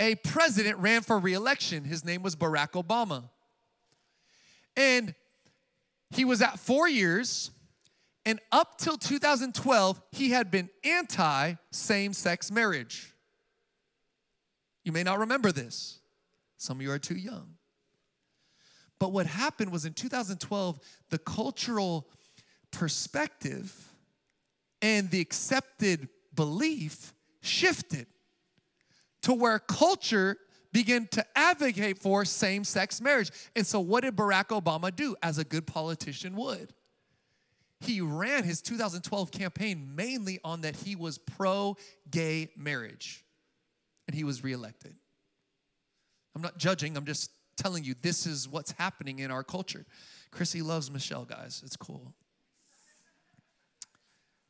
a 0.00 0.14
president 0.16 0.78
ran 0.78 1.02
for 1.02 1.18
reelection. 1.18 1.84
His 1.84 2.04
name 2.04 2.22
was 2.22 2.36
Barack 2.36 2.72
Obama. 2.72 3.24
And 4.76 5.14
he 6.10 6.24
was 6.24 6.40
at 6.40 6.58
four 6.58 6.88
years, 6.88 7.50
and 8.28 8.40
up 8.52 8.76
till 8.76 8.98
2012, 8.98 10.02
he 10.12 10.28
had 10.28 10.50
been 10.50 10.68
anti 10.84 11.54
same 11.70 12.12
sex 12.12 12.50
marriage. 12.50 13.14
You 14.84 14.92
may 14.92 15.02
not 15.02 15.20
remember 15.20 15.50
this, 15.50 16.00
some 16.58 16.76
of 16.76 16.82
you 16.82 16.90
are 16.90 16.98
too 16.98 17.16
young. 17.16 17.54
But 18.98 19.12
what 19.12 19.24
happened 19.24 19.72
was 19.72 19.86
in 19.86 19.94
2012, 19.94 20.78
the 21.08 21.16
cultural 21.16 22.06
perspective 22.70 23.74
and 24.82 25.10
the 25.10 25.22
accepted 25.22 26.10
belief 26.34 27.14
shifted 27.40 28.08
to 29.22 29.32
where 29.32 29.58
culture 29.58 30.36
began 30.70 31.06
to 31.12 31.24
advocate 31.34 31.98
for 31.98 32.26
same 32.26 32.62
sex 32.62 33.00
marriage. 33.00 33.30
And 33.56 33.66
so, 33.66 33.80
what 33.80 34.04
did 34.04 34.16
Barack 34.16 34.48
Obama 34.48 34.94
do 34.94 35.16
as 35.22 35.38
a 35.38 35.44
good 35.44 35.66
politician 35.66 36.36
would? 36.36 36.74
He 37.80 38.00
ran 38.00 38.44
his 38.44 38.60
2012 38.60 39.30
campaign 39.30 39.94
mainly 39.94 40.40
on 40.42 40.62
that 40.62 40.76
he 40.76 40.96
was 40.96 41.18
pro 41.18 41.76
gay 42.10 42.50
marriage, 42.56 43.24
and 44.06 44.14
he 44.16 44.24
was 44.24 44.42
reelected. 44.42 44.94
I'm 46.34 46.42
not 46.42 46.58
judging, 46.58 46.96
I'm 46.96 47.04
just 47.04 47.30
telling 47.56 47.84
you 47.84 47.94
this 48.00 48.26
is 48.26 48.48
what's 48.48 48.72
happening 48.72 49.18
in 49.18 49.30
our 49.30 49.44
culture. 49.44 49.84
Chrissy 50.30 50.62
loves 50.62 50.90
Michelle, 50.90 51.24
guys. 51.24 51.62
It's 51.64 51.76
cool. 51.76 52.14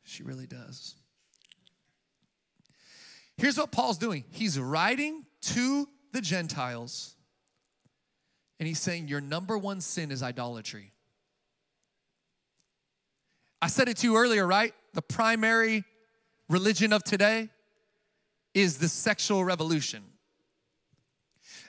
She 0.03 0.23
really 0.23 0.47
does. 0.47 0.95
Here's 3.37 3.57
what 3.57 3.71
Paul's 3.71 3.97
doing 3.97 4.25
he's 4.31 4.59
writing 4.59 5.25
to 5.41 5.87
the 6.11 6.21
Gentiles, 6.21 7.15
and 8.59 8.67
he's 8.67 8.79
saying, 8.79 9.07
Your 9.07 9.21
number 9.21 9.57
one 9.57 9.81
sin 9.81 10.11
is 10.11 10.23
idolatry. 10.23 10.93
I 13.61 13.67
said 13.67 13.89
it 13.89 13.97
to 13.97 14.07
you 14.07 14.17
earlier, 14.17 14.47
right? 14.47 14.73
The 14.93 15.01
primary 15.01 15.83
religion 16.47 16.93
of 16.93 17.03
today 17.03 17.49
is 18.53 18.77
the 18.77 18.89
sexual 18.89 19.43
revolution. 19.43 20.03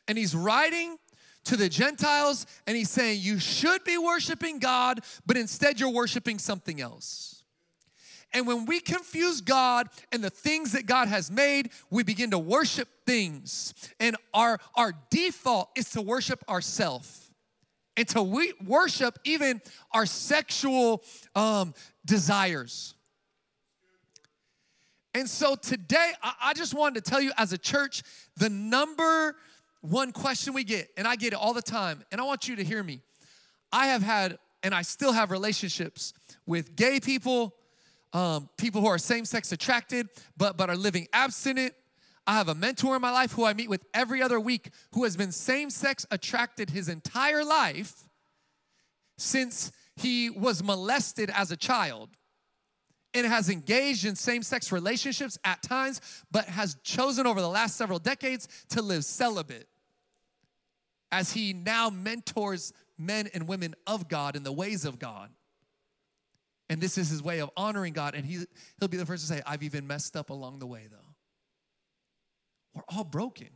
And 0.08 0.16
he's 0.16 0.34
writing 0.34 0.98
to 1.44 1.56
the 1.56 1.68
Gentiles 1.68 2.46
and 2.66 2.76
he's 2.76 2.90
saying, 2.90 3.20
You 3.20 3.38
should 3.38 3.84
be 3.84 3.98
worshiping 3.98 4.58
God, 4.58 5.00
but 5.26 5.36
instead 5.36 5.80
you're 5.80 5.90
worshiping 5.90 6.38
something 6.38 6.80
else. 6.80 7.44
And 8.32 8.46
when 8.46 8.64
we 8.64 8.78
confuse 8.78 9.40
God 9.40 9.88
and 10.12 10.22
the 10.22 10.30
things 10.30 10.72
that 10.72 10.86
God 10.86 11.08
has 11.08 11.32
made, 11.32 11.70
we 11.90 12.04
begin 12.04 12.30
to 12.30 12.38
worship 12.38 12.88
things. 13.04 13.74
And 13.98 14.16
our, 14.32 14.60
our 14.76 14.92
default 15.10 15.70
is 15.74 15.90
to 15.90 16.00
worship 16.00 16.44
ourselves 16.48 17.19
and 17.96 18.08
to 18.08 18.22
we 18.22 18.52
worship 18.64 19.18
even 19.24 19.60
our 19.92 20.06
sexual 20.06 21.02
um, 21.34 21.74
desires. 22.04 22.94
And 25.14 25.28
so 25.28 25.56
today, 25.56 26.12
I, 26.22 26.34
I 26.44 26.54
just 26.54 26.72
wanted 26.72 27.04
to 27.04 27.10
tell 27.10 27.20
you 27.20 27.32
as 27.36 27.52
a 27.52 27.58
church, 27.58 28.02
the 28.36 28.48
number 28.48 29.36
one 29.80 30.12
question 30.12 30.54
we 30.54 30.64
get, 30.64 30.88
and 30.96 31.06
I 31.06 31.16
get 31.16 31.32
it 31.32 31.36
all 31.36 31.52
the 31.52 31.62
time, 31.62 32.04
and 32.12 32.20
I 32.20 32.24
want 32.24 32.48
you 32.48 32.56
to 32.56 32.64
hear 32.64 32.82
me. 32.82 33.00
I 33.72 33.86
have 33.86 34.02
had, 34.02 34.38
and 34.62 34.74
I 34.74 34.82
still 34.82 35.12
have 35.12 35.30
relationships 35.30 36.12
with 36.46 36.76
gay 36.76 37.00
people, 37.00 37.54
um, 38.12 38.48
people 38.56 38.80
who 38.80 38.88
are 38.88 38.98
same 38.98 39.24
sex 39.24 39.52
attracted 39.52 40.08
but, 40.36 40.56
but 40.56 40.70
are 40.70 40.76
living 40.76 41.08
abstinent. 41.12 41.74
I 42.26 42.34
have 42.34 42.48
a 42.48 42.54
mentor 42.54 42.96
in 42.96 43.02
my 43.02 43.10
life 43.10 43.32
who 43.32 43.44
I 43.44 43.54
meet 43.54 43.68
with 43.68 43.84
every 43.94 44.22
other 44.22 44.38
week 44.38 44.70
who 44.92 45.04
has 45.04 45.16
been 45.16 45.32
same 45.32 45.70
sex 45.70 46.06
attracted 46.10 46.70
his 46.70 46.88
entire 46.88 47.44
life 47.44 47.94
since 49.18 49.72
he 49.96 50.30
was 50.30 50.62
molested 50.62 51.30
as 51.34 51.50
a 51.50 51.56
child 51.56 52.10
and 53.12 53.26
has 53.26 53.50
engaged 53.50 54.04
in 54.04 54.14
same 54.14 54.42
sex 54.42 54.70
relationships 54.70 55.38
at 55.44 55.62
times, 55.62 56.00
but 56.30 56.44
has 56.46 56.76
chosen 56.84 57.26
over 57.26 57.40
the 57.40 57.48
last 57.48 57.76
several 57.76 57.98
decades 57.98 58.46
to 58.70 58.82
live 58.82 59.04
celibate 59.04 59.68
as 61.10 61.32
he 61.32 61.52
now 61.52 61.90
mentors 61.90 62.72
men 62.96 63.28
and 63.34 63.48
women 63.48 63.74
of 63.86 64.08
God 64.08 64.36
in 64.36 64.42
the 64.42 64.52
ways 64.52 64.84
of 64.84 64.98
God. 64.98 65.30
And 66.68 66.80
this 66.80 66.96
is 66.98 67.08
his 67.10 67.22
way 67.22 67.40
of 67.40 67.50
honoring 67.56 67.92
God. 67.92 68.14
And 68.14 68.24
he, 68.24 68.44
he'll 68.78 68.88
be 68.88 68.96
the 68.96 69.06
first 69.06 69.26
to 69.26 69.32
say, 69.32 69.42
I've 69.44 69.64
even 69.64 69.88
messed 69.88 70.16
up 70.16 70.30
along 70.30 70.60
the 70.60 70.66
way, 70.66 70.86
though. 70.88 71.09
We're 72.74 72.82
all 72.88 73.04
broken. 73.04 73.48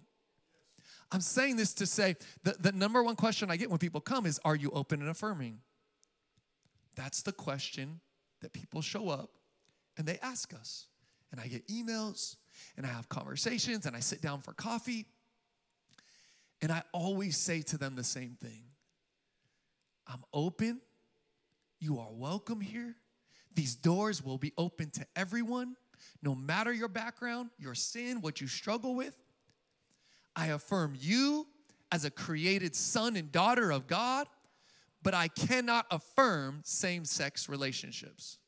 I'm 1.12 1.20
saying 1.20 1.56
this 1.56 1.74
to 1.74 1.86
say 1.86 2.16
the, 2.42 2.56
the 2.58 2.72
number 2.72 3.02
one 3.02 3.16
question 3.16 3.50
I 3.50 3.56
get 3.56 3.70
when 3.70 3.78
people 3.78 4.00
come 4.00 4.26
is, 4.26 4.40
Are 4.44 4.56
you 4.56 4.70
open 4.70 5.00
and 5.00 5.10
affirming? 5.10 5.60
That's 6.96 7.22
the 7.22 7.32
question 7.32 8.00
that 8.40 8.52
people 8.52 8.82
show 8.82 9.08
up 9.08 9.30
and 9.96 10.06
they 10.06 10.18
ask 10.22 10.54
us. 10.54 10.86
And 11.32 11.40
I 11.40 11.48
get 11.48 11.66
emails 11.68 12.36
and 12.76 12.86
I 12.86 12.90
have 12.90 13.08
conversations 13.08 13.86
and 13.86 13.96
I 13.96 14.00
sit 14.00 14.20
down 14.20 14.40
for 14.40 14.52
coffee. 14.52 15.06
And 16.62 16.70
I 16.70 16.82
always 16.92 17.36
say 17.36 17.62
to 17.62 17.78
them 17.78 17.96
the 17.96 18.04
same 18.04 18.36
thing 18.40 18.64
I'm 20.06 20.22
open. 20.32 20.80
You 21.80 21.98
are 21.98 22.12
welcome 22.12 22.60
here. 22.60 22.94
These 23.54 23.76
doors 23.76 24.22
will 24.22 24.38
be 24.38 24.52
open 24.56 24.90
to 24.90 25.06
everyone, 25.16 25.76
no 26.22 26.34
matter 26.34 26.72
your 26.72 26.88
background, 26.88 27.50
your 27.58 27.74
sin, 27.74 28.20
what 28.20 28.40
you 28.40 28.46
struggle 28.46 28.94
with. 28.94 29.16
I 30.36 30.48
affirm 30.48 30.96
you 30.98 31.46
as 31.92 32.04
a 32.04 32.10
created 32.10 32.74
son 32.74 33.16
and 33.16 33.30
daughter 33.30 33.70
of 33.70 33.86
God, 33.86 34.26
but 35.02 35.14
I 35.14 35.28
cannot 35.28 35.86
affirm 35.90 36.60
same 36.64 37.04
sex 37.04 37.48
relationships. 37.48 38.38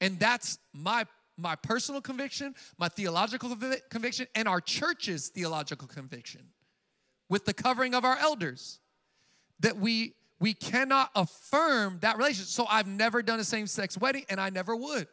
And 0.00 0.18
that's 0.18 0.58
my 0.72 1.04
my 1.40 1.54
personal 1.54 2.00
conviction, 2.00 2.52
my 2.78 2.88
theological 2.88 3.56
conviction, 3.90 4.26
and 4.34 4.48
our 4.48 4.60
church's 4.60 5.28
theological 5.28 5.86
conviction 5.86 6.42
with 7.28 7.44
the 7.44 7.54
covering 7.54 7.94
of 7.94 8.04
our 8.04 8.16
elders 8.18 8.80
that 9.60 9.76
we 9.76 10.14
we 10.40 10.54
cannot 10.54 11.10
affirm 11.14 11.98
that 12.00 12.16
relationship. 12.16 12.48
So 12.48 12.66
I've 12.68 12.86
never 12.86 13.22
done 13.22 13.40
a 13.40 13.44
same 13.44 13.66
sex 13.66 13.98
wedding 13.98 14.24
and 14.28 14.40
I 14.40 14.50
never 14.50 14.76
would. 14.76 15.08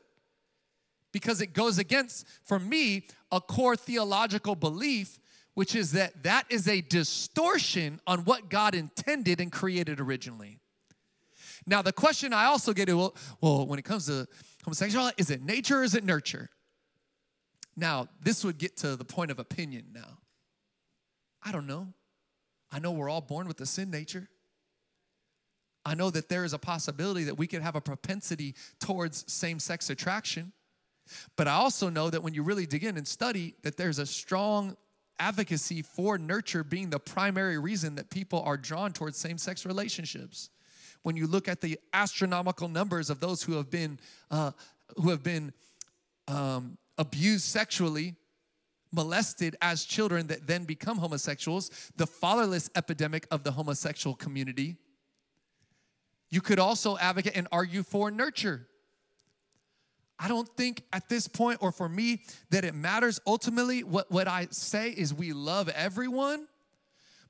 Because 1.15 1.39
it 1.39 1.53
goes 1.53 1.77
against, 1.77 2.27
for 2.43 2.59
me, 2.59 3.07
a 3.31 3.39
core 3.39 3.77
theological 3.77 4.53
belief, 4.53 5.17
which 5.53 5.73
is 5.73 5.93
that 5.93 6.23
that 6.23 6.43
is 6.49 6.67
a 6.67 6.81
distortion 6.81 8.01
on 8.05 8.25
what 8.25 8.49
God 8.49 8.75
intended 8.75 9.39
and 9.39 9.49
created 9.49 10.01
originally. 10.01 10.59
Now, 11.65 11.81
the 11.81 11.93
question 11.93 12.33
I 12.33 12.47
also 12.47 12.73
get 12.73 12.89
is 12.89 12.95
well, 12.95 13.65
when 13.65 13.79
it 13.79 13.85
comes 13.85 14.07
to 14.07 14.27
homosexuality, 14.65 15.15
is 15.17 15.29
it 15.29 15.41
nature 15.41 15.79
or 15.79 15.83
is 15.83 15.95
it 15.95 16.03
nurture? 16.03 16.49
Now, 17.77 18.09
this 18.21 18.43
would 18.43 18.57
get 18.57 18.75
to 18.79 18.97
the 18.97 19.05
point 19.05 19.31
of 19.31 19.39
opinion 19.39 19.85
now. 19.93 20.17
I 21.41 21.53
don't 21.53 21.65
know. 21.65 21.93
I 22.73 22.79
know 22.79 22.91
we're 22.91 23.09
all 23.09 23.21
born 23.21 23.47
with 23.47 23.61
a 23.61 23.65
sin 23.65 23.89
nature. 23.89 24.27
I 25.85 25.95
know 25.95 26.09
that 26.09 26.27
there 26.27 26.43
is 26.43 26.51
a 26.51 26.59
possibility 26.59 27.23
that 27.23 27.37
we 27.37 27.47
could 27.47 27.61
have 27.61 27.77
a 27.77 27.81
propensity 27.81 28.53
towards 28.81 29.31
same 29.31 29.59
sex 29.59 29.89
attraction. 29.89 30.51
But 31.35 31.47
I 31.47 31.53
also 31.53 31.89
know 31.89 32.09
that 32.09 32.23
when 32.23 32.33
you 32.33 32.43
really 32.43 32.65
dig 32.65 32.83
in 32.83 32.97
and 32.97 33.07
study, 33.07 33.55
that 33.63 33.77
there's 33.77 33.99
a 33.99 34.05
strong 34.05 34.75
advocacy 35.19 35.81
for 35.81 36.17
nurture 36.17 36.63
being 36.63 36.89
the 36.89 36.99
primary 36.99 37.57
reason 37.57 37.95
that 37.95 38.09
people 38.09 38.41
are 38.41 38.57
drawn 38.57 38.91
towards 38.91 39.17
same 39.17 39.37
sex 39.37 39.65
relationships. 39.65 40.49
When 41.03 41.15
you 41.15 41.27
look 41.27 41.47
at 41.47 41.61
the 41.61 41.79
astronomical 41.93 42.67
numbers 42.67 43.09
of 43.09 43.19
those 43.19 43.43
who 43.43 43.53
have 43.53 43.69
been, 43.69 43.99
uh, 44.31 44.51
who 44.97 45.09
have 45.09 45.23
been 45.23 45.53
um, 46.27 46.77
abused 46.97 47.45
sexually, 47.45 48.15
molested 48.91 49.55
as 49.61 49.83
children 49.83 50.27
that 50.27 50.47
then 50.47 50.63
become 50.63 50.97
homosexuals, 50.97 51.69
the 51.97 52.07
fatherless 52.07 52.69
epidemic 52.75 53.27
of 53.29 53.43
the 53.43 53.51
homosexual 53.51 54.15
community, 54.15 54.77
you 56.29 56.41
could 56.41 56.59
also 56.59 56.97
advocate 56.97 57.33
and 57.35 57.47
argue 57.51 57.83
for 57.83 58.09
nurture. 58.09 58.67
I 60.17 60.27
don't 60.27 60.47
think 60.55 60.83
at 60.93 61.09
this 61.09 61.27
point, 61.27 61.59
or 61.61 61.71
for 61.71 61.89
me, 61.89 62.21
that 62.49 62.63
it 62.63 62.73
matters 62.73 63.19
ultimately. 63.27 63.83
What, 63.83 64.09
what 64.11 64.27
I 64.27 64.47
say 64.49 64.89
is 64.91 65.13
we 65.13 65.33
love 65.33 65.67
everyone, 65.69 66.47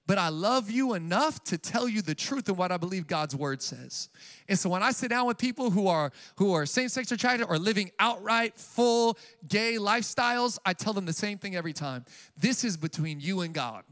but 0.07 0.19
I 0.19 0.29
love 0.29 0.69
you 0.69 0.93
enough 0.93 1.43
to 1.45 1.57
tell 1.57 1.89
you 1.89 2.03
the 2.03 2.13
truth 2.13 2.47
of 2.47 2.59
what 2.59 2.71
I 2.71 2.77
believe 2.77 3.07
God's 3.07 3.35
word 3.35 3.63
says. 3.63 4.09
And 4.47 4.59
so 4.59 4.69
when 4.69 4.83
I 4.83 4.91
sit 4.91 5.09
down 5.09 5.25
with 5.25 5.39
people 5.39 5.71
who 5.71 5.87
are 5.87 6.11
who 6.35 6.53
are 6.53 6.67
same-sex 6.67 7.11
attracted 7.11 7.47
or 7.47 7.57
living 7.57 7.89
outright 7.99 8.55
full 8.59 9.17
gay 9.47 9.77
lifestyles, 9.79 10.59
I 10.63 10.73
tell 10.73 10.93
them 10.93 11.05
the 11.05 11.13
same 11.13 11.39
thing 11.39 11.55
every 11.55 11.73
time. 11.73 12.05
This 12.37 12.63
is 12.63 12.77
between 12.77 13.19
you 13.19 13.41
and 13.41 13.51
God. 13.51 13.83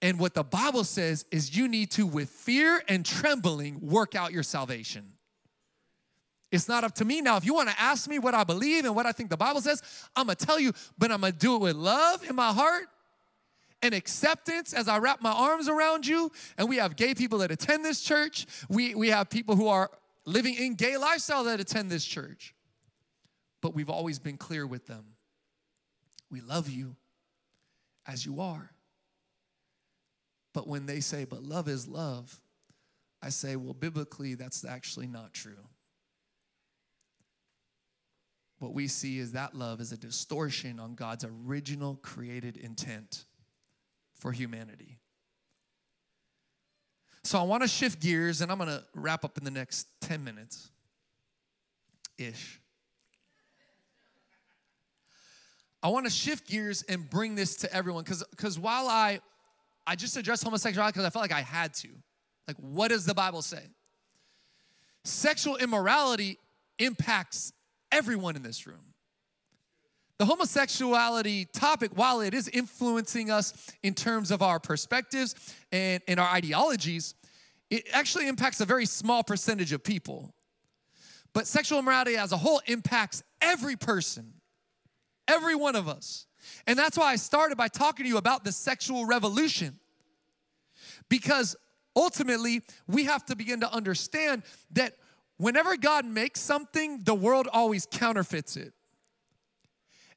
And 0.00 0.20
what 0.20 0.34
the 0.34 0.44
Bible 0.44 0.84
says 0.84 1.24
is 1.32 1.56
you 1.56 1.66
need 1.66 1.90
to 1.92 2.06
with 2.06 2.28
fear 2.28 2.80
and 2.86 3.04
trembling 3.04 3.80
work 3.80 4.14
out 4.14 4.30
your 4.30 4.44
salvation. 4.44 5.14
It's 6.50 6.68
not 6.68 6.82
up 6.82 6.94
to 6.96 7.04
me 7.04 7.20
now. 7.20 7.36
If 7.36 7.44
you 7.44 7.54
want 7.54 7.68
to 7.68 7.80
ask 7.80 8.08
me 8.08 8.18
what 8.18 8.34
I 8.34 8.44
believe 8.44 8.84
and 8.84 8.94
what 8.96 9.06
I 9.06 9.12
think 9.12 9.28
the 9.28 9.36
Bible 9.36 9.60
says, 9.60 9.82
I'm 10.16 10.26
going 10.26 10.36
to 10.36 10.46
tell 10.46 10.58
you, 10.58 10.72
but 10.96 11.12
I'm 11.12 11.20
going 11.20 11.34
to 11.34 11.38
do 11.38 11.56
it 11.56 11.60
with 11.60 11.76
love 11.76 12.28
in 12.28 12.34
my 12.34 12.52
heart 12.52 12.86
and 13.82 13.94
acceptance 13.94 14.72
as 14.72 14.88
I 14.88 14.98
wrap 14.98 15.20
my 15.20 15.30
arms 15.30 15.68
around 15.68 16.06
you. 16.06 16.32
And 16.56 16.68
we 16.68 16.76
have 16.76 16.96
gay 16.96 17.14
people 17.14 17.38
that 17.38 17.50
attend 17.50 17.84
this 17.84 18.00
church. 18.00 18.46
We, 18.68 18.94
we 18.94 19.08
have 19.08 19.28
people 19.28 19.56
who 19.56 19.68
are 19.68 19.90
living 20.24 20.54
in 20.54 20.74
gay 20.74 20.96
lifestyle 20.96 21.44
that 21.44 21.60
attend 21.60 21.90
this 21.90 22.04
church. 22.04 22.54
But 23.60 23.74
we've 23.74 23.90
always 23.90 24.18
been 24.18 24.36
clear 24.36 24.66
with 24.66 24.86
them. 24.86 25.04
We 26.30 26.40
love 26.40 26.68
you 26.68 26.96
as 28.06 28.24
you 28.24 28.40
are. 28.40 28.70
But 30.54 30.66
when 30.66 30.86
they 30.86 31.00
say, 31.00 31.24
but 31.24 31.42
love 31.42 31.68
is 31.68 31.86
love, 31.86 32.40
I 33.22 33.28
say, 33.28 33.56
well, 33.56 33.74
biblically, 33.74 34.34
that's 34.34 34.64
actually 34.64 35.06
not 35.06 35.34
true. 35.34 35.68
What 38.58 38.74
we 38.74 38.88
see 38.88 39.18
is 39.18 39.32
that 39.32 39.54
love 39.54 39.80
is 39.80 39.92
a 39.92 39.96
distortion 39.96 40.80
on 40.80 40.94
God's 40.94 41.24
original 41.24 41.96
created 42.02 42.56
intent 42.56 43.24
for 44.14 44.32
humanity. 44.32 44.98
So 47.22 47.38
I 47.38 47.42
want 47.42 47.62
to 47.62 47.68
shift 47.68 48.00
gears 48.00 48.40
and 48.40 48.50
I'm 48.50 48.58
going 48.58 48.70
to 48.70 48.84
wrap 48.94 49.24
up 49.24 49.38
in 49.38 49.44
the 49.44 49.50
next 49.50 49.86
10 50.00 50.24
minutes 50.24 50.70
ish. 52.16 52.60
I 55.82 55.88
want 55.88 56.06
to 56.06 56.10
shift 56.10 56.48
gears 56.48 56.82
and 56.82 57.08
bring 57.08 57.36
this 57.36 57.56
to 57.58 57.72
everyone 57.72 58.02
because 58.02 58.24
because 58.30 58.58
while 58.58 58.88
I 58.88 59.20
I 59.86 59.94
just 59.94 60.16
addressed 60.16 60.42
homosexuality 60.42 60.92
because 60.92 61.06
I 61.06 61.10
felt 61.10 61.22
like 61.22 61.32
I 61.32 61.40
had 61.42 61.72
to. 61.74 61.88
Like, 62.48 62.56
what 62.56 62.88
does 62.88 63.04
the 63.04 63.14
Bible 63.14 63.42
say? 63.42 63.62
Sexual 65.04 65.56
immorality 65.56 66.38
impacts 66.78 67.52
everyone 67.92 68.36
in 68.36 68.42
this 68.42 68.66
room. 68.66 68.94
The 70.18 70.24
homosexuality 70.24 71.46
topic, 71.52 71.92
while 71.94 72.20
it 72.20 72.34
is 72.34 72.48
influencing 72.48 73.30
us 73.30 73.54
in 73.84 73.94
terms 73.94 74.30
of 74.32 74.42
our 74.42 74.58
perspectives 74.58 75.34
and, 75.70 76.02
and 76.08 76.18
our 76.18 76.28
ideologies, 76.28 77.14
it 77.70 77.84
actually 77.92 78.26
impacts 78.26 78.60
a 78.60 78.64
very 78.64 78.86
small 78.86 79.22
percentage 79.22 79.72
of 79.72 79.84
people. 79.84 80.34
But 81.32 81.46
sexual 81.46 81.78
immorality 81.78 82.16
as 82.16 82.32
a 82.32 82.36
whole 82.36 82.60
impacts 82.66 83.22
every 83.40 83.76
person, 83.76 84.32
every 85.28 85.54
one 85.54 85.76
of 85.76 85.88
us. 85.88 86.26
And 86.66 86.78
that's 86.78 86.98
why 86.98 87.12
I 87.12 87.16
started 87.16 87.56
by 87.56 87.68
talking 87.68 88.04
to 88.04 88.08
you 88.08 88.16
about 88.16 88.44
the 88.44 88.52
sexual 88.52 89.06
revolution. 89.06 89.78
Because 91.08 91.54
ultimately, 91.94 92.62
we 92.86 93.04
have 93.04 93.24
to 93.26 93.36
begin 93.36 93.60
to 93.60 93.72
understand 93.72 94.42
that 94.72 94.94
whenever 95.38 95.76
God 95.76 96.04
makes 96.04 96.40
something, 96.40 97.02
the 97.04 97.14
world 97.14 97.48
always 97.52 97.86
counterfeits 97.90 98.56
it. 98.56 98.74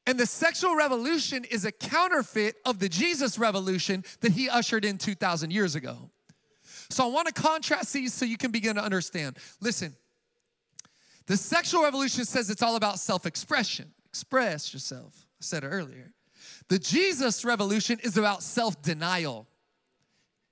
And 0.08 0.20
the 0.20 0.26
sexual 0.26 0.76
revolution 0.76 1.46
is 1.46 1.64
a 1.64 1.72
counterfeit 1.72 2.56
of 2.66 2.80
the 2.80 2.90
Jesus 2.90 3.38
revolution 3.38 4.04
that 4.22 4.32
he 4.32 4.50
ushered 4.50 4.84
in 4.84 4.98
2,000 4.98 5.52
years 5.52 5.76
ago. 5.76 6.10
So 6.90 7.06
I 7.06 7.08
want 7.08 7.28
to 7.28 7.34
contrast 7.34 7.94
these 7.94 8.14
so 8.14 8.26
you 8.26 8.38
can 8.38 8.52
begin 8.52 8.76
to 8.76 8.84
understand. 8.84 9.38
Listen, 9.62 9.96
the 11.28 11.38
sexual 11.38 11.84
revolution 11.84 12.26
says 12.26 12.50
it's 12.50 12.64
all 12.64 12.76
about 12.76 13.00
self 13.00 13.26
expression. 13.26 13.94
Express 14.10 14.74
yourself. 14.74 15.14
I 15.40 15.44
said 15.44 15.64
it 15.64 15.68
earlier. 15.68 16.12
The 16.68 16.80
Jesus 16.80 17.46
revolution 17.46 18.00
is 18.04 18.18
about 18.18 18.44
self 18.44 18.82
denial. 18.82 19.48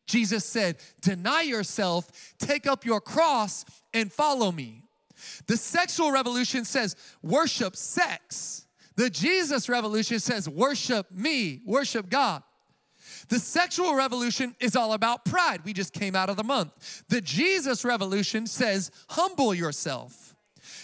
Jesus 0.10 0.44
said, 0.44 0.76
Deny 1.00 1.44
yourself, 1.44 2.34
take 2.38 2.68
up 2.68 2.84
your 2.84 3.00
cross, 3.00 3.64
and 3.94 4.12
follow 4.12 4.52
me. 4.52 4.84
The 5.48 5.56
sexual 5.56 6.12
revolution 6.12 6.66
says, 6.66 6.98
Worship 7.22 7.78
sex. 7.78 8.66
The 9.00 9.10
Jesus 9.10 9.70
revolution 9.70 10.20
says, 10.20 10.50
worship 10.50 11.10
me, 11.10 11.62
worship 11.66 12.10
God. 12.10 12.44
The 13.30 13.40
sexual 13.40 13.96
revolution 13.96 14.58
is 14.60 14.76
all 14.76 14.92
about 14.92 15.24
pride. 15.24 15.62
We 15.64 15.72
just 15.72 15.94
came 15.94 16.18
out 16.18 16.30
of 16.30 16.36
the 16.36 16.44
month. 16.44 17.04
The 17.08 17.22
Jesus 17.22 17.86
revolution 17.86 18.46
says, 18.46 18.92
humble 19.08 19.54
yourself. 19.54 20.36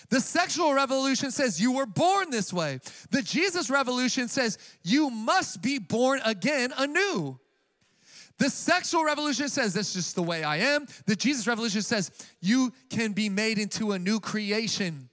The 0.09 0.21
sexual 0.21 0.73
revolution 0.73 1.29
says 1.29 1.59
you 1.59 1.73
were 1.73 1.85
born 1.85 2.29
this 2.29 2.53
way. 2.53 2.79
The 3.11 3.21
Jesus 3.21 3.69
revolution 3.69 4.29
says 4.29 4.57
you 4.81 5.09
must 5.09 5.61
be 5.61 5.77
born 5.77 6.21
again 6.23 6.71
anew. 6.77 7.37
The 8.37 8.49
sexual 8.49 9.05
revolution 9.05 9.47
says 9.47 9.73
that's 9.73 9.93
just 9.93 10.15
the 10.15 10.23
way 10.23 10.43
I 10.43 10.57
am. 10.57 10.87
The 11.05 11.15
Jesus 11.15 11.47
revolution 11.47 11.81
says 11.81 12.11
you 12.41 12.73
can 12.89 13.13
be 13.13 13.29
made 13.29 13.57
into 13.57 13.93
a 13.93 13.99
new 13.99 14.19
creation. 14.19 15.09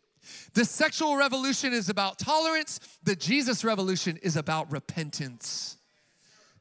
The 0.54 0.64
sexual 0.64 1.16
revolution 1.16 1.72
is 1.72 1.88
about 1.88 2.18
tolerance, 2.18 2.80
the 3.02 3.16
Jesus 3.16 3.64
revolution 3.64 4.18
is 4.22 4.36
about 4.36 4.70
repentance. 4.72 5.76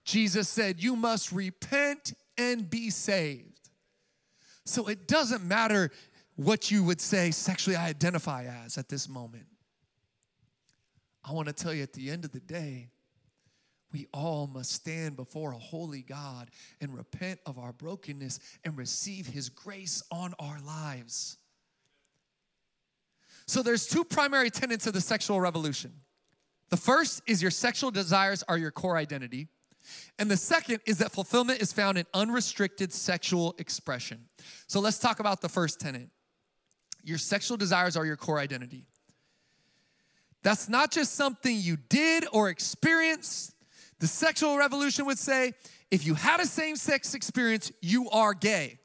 Jesus 0.03 0.49
said, 0.49 0.81
You 0.81 0.95
must 0.95 1.31
repent 1.31 2.13
and 2.37 2.69
be 2.69 2.89
saved. 2.89 3.69
So 4.65 4.87
it 4.87 5.07
doesn't 5.07 5.43
matter 5.43 5.91
what 6.35 6.71
you 6.71 6.83
would 6.83 7.01
say 7.01 7.31
sexually 7.31 7.75
I 7.75 7.87
identify 7.87 8.45
as 8.65 8.77
at 8.77 8.89
this 8.89 9.09
moment. 9.09 9.45
I 11.23 11.33
want 11.33 11.47
to 11.47 11.53
tell 11.53 11.73
you 11.73 11.83
at 11.83 11.93
the 11.93 12.09
end 12.09 12.25
of 12.25 12.31
the 12.31 12.39
day, 12.39 12.89
we 13.91 14.07
all 14.13 14.47
must 14.47 14.71
stand 14.71 15.15
before 15.15 15.51
a 15.51 15.57
holy 15.57 16.01
God 16.01 16.49
and 16.79 16.95
repent 16.95 17.39
of 17.45 17.59
our 17.59 17.73
brokenness 17.73 18.39
and 18.63 18.77
receive 18.77 19.27
His 19.27 19.49
grace 19.49 20.03
on 20.11 20.33
our 20.39 20.59
lives. 20.65 21.37
So 23.47 23.61
there's 23.61 23.87
two 23.87 24.03
primary 24.03 24.49
tenets 24.49 24.87
of 24.87 24.93
the 24.93 25.01
sexual 25.01 25.41
revolution. 25.41 25.91
The 26.69 26.77
first 26.77 27.21
is 27.27 27.41
your 27.41 27.51
sexual 27.51 27.91
desires 27.91 28.43
are 28.47 28.57
your 28.57 28.71
core 28.71 28.95
identity. 28.95 29.49
And 30.19 30.31
the 30.31 30.37
second 30.37 30.79
is 30.85 30.99
that 30.99 31.11
fulfillment 31.11 31.61
is 31.61 31.73
found 31.73 31.97
in 31.97 32.05
unrestricted 32.13 32.93
sexual 32.93 33.55
expression. 33.57 34.25
So 34.67 34.79
let's 34.79 34.99
talk 34.99 35.19
about 35.19 35.41
the 35.41 35.49
first 35.49 35.79
tenet. 35.79 36.09
Your 37.03 37.17
sexual 37.17 37.57
desires 37.57 37.97
are 37.97 38.05
your 38.05 38.15
core 38.15 38.39
identity. 38.39 38.85
That's 40.43 40.69
not 40.69 40.91
just 40.91 41.15
something 41.15 41.55
you 41.55 41.77
did 41.89 42.25
or 42.31 42.49
experienced. 42.49 43.53
The 44.01 44.07
sexual 44.07 44.57
revolution 44.57 45.05
would 45.05 45.19
say 45.19 45.53
if 45.91 46.07
you 46.07 46.15
had 46.15 46.39
a 46.39 46.45
same 46.45 46.75
sex 46.75 47.13
experience, 47.13 47.71
you 47.81 48.09
are 48.09 48.33
gay. 48.33 48.79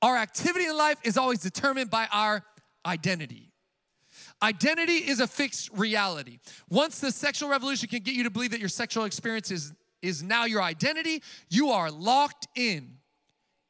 Our 0.00 0.16
activity 0.16 0.64
in 0.64 0.76
life 0.76 0.96
is 1.04 1.18
always 1.18 1.40
determined 1.40 1.90
by 1.90 2.08
our 2.10 2.42
identity. 2.86 3.52
Identity 4.42 4.94
is 4.94 5.20
a 5.20 5.26
fixed 5.26 5.70
reality. 5.74 6.38
Once 6.70 7.00
the 7.00 7.12
sexual 7.12 7.50
revolution 7.50 7.88
can 7.88 8.00
get 8.02 8.14
you 8.14 8.24
to 8.24 8.30
believe 8.30 8.50
that 8.52 8.60
your 8.60 8.68
sexual 8.70 9.04
experience 9.04 9.50
is, 9.50 9.74
is 10.00 10.22
now 10.22 10.46
your 10.46 10.62
identity, 10.62 11.22
you 11.50 11.68
are 11.70 11.90
locked 11.90 12.48
in. 12.54 12.96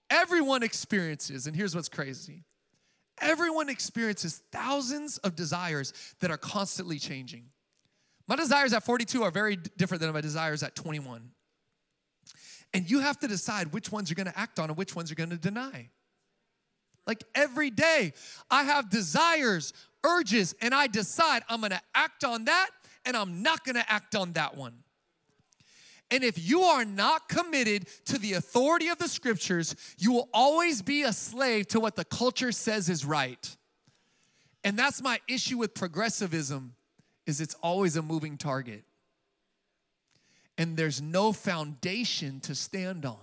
Everyone 0.09 0.63
experiences, 0.63 1.49
and 1.49 1.57
here's 1.57 1.75
what's 1.75 1.89
crazy 1.89 2.45
everyone 3.21 3.71
experiences 3.71 4.43
thousands 4.53 5.17
of 5.19 5.35
desires 5.35 5.95
that 6.21 6.31
are 6.31 6.37
constantly 6.37 6.99
changing. 6.99 7.47
My 8.29 8.37
desires 8.37 8.72
at 8.72 8.83
42 8.85 9.22
are 9.22 9.31
very 9.31 9.57
different 9.57 10.01
than 10.01 10.12
my 10.12 10.20
desires 10.20 10.62
at 10.62 10.74
21. 10.74 11.31
And 12.74 12.91
you 12.91 13.01
have 13.01 13.18
to 13.20 13.29
decide 13.29 13.72
which 13.72 13.93
ones 13.93 14.11
you're 14.11 14.16
gonna 14.16 14.33
act 14.37 14.59
on 14.59 14.68
and 14.68 14.77
which 14.77 14.97
ones 14.97 15.11
you're 15.11 15.14
gonna 15.14 15.37
deny. 15.37 15.91
Like 17.07 17.22
every 17.35 17.70
day, 17.70 18.12
I 18.51 18.64
have 18.64 18.91
desires, 18.91 19.72
urges, 20.05 20.55
and 20.61 20.74
I 20.74 20.89
decide 20.89 21.43
I'm 21.49 21.61
gonna 21.61 21.81
act 21.95 22.24
on 22.24 22.47
that 22.47 22.70
and 23.05 23.16
I'm 23.16 23.43
not 23.43 23.64
gonna 23.64 23.85
act 23.87 24.16
on 24.16 24.33
that 24.33 24.57
one. 24.57 24.83
And 26.11 26.22
if 26.22 26.39
you 26.39 26.62
are 26.62 26.85
not 26.85 27.29
committed 27.29 27.89
to 28.07 28.18
the 28.18 28.35
authority 28.35 28.89
of 28.89 28.99
the 28.99 29.09
scriptures, 29.09 29.74
you 29.99 30.12
will 30.12 30.29
always 30.33 30.83
be 30.83 31.03
a 31.03 31.12
slave 31.12 31.68
to 31.68 31.81
what 31.81 31.97
the 31.97 32.05
culture 32.05 32.53
says 32.53 32.89
is 32.89 33.05
right. 33.05 33.57
And 34.62 34.79
that's 34.79 35.03
my 35.03 35.20
issue 35.29 35.59
with 35.59 35.74
progressivism 35.74 36.74
is 37.27 37.41
it's 37.41 37.55
always 37.62 37.97
a 37.97 38.03
moving 38.03 38.39
target. 38.39 38.85
And 40.59 40.77
there's 40.77 41.03
no 41.03 41.33
foundation 41.33 42.41
to 42.41 42.55
stand 42.55 43.05
on. 43.05 43.18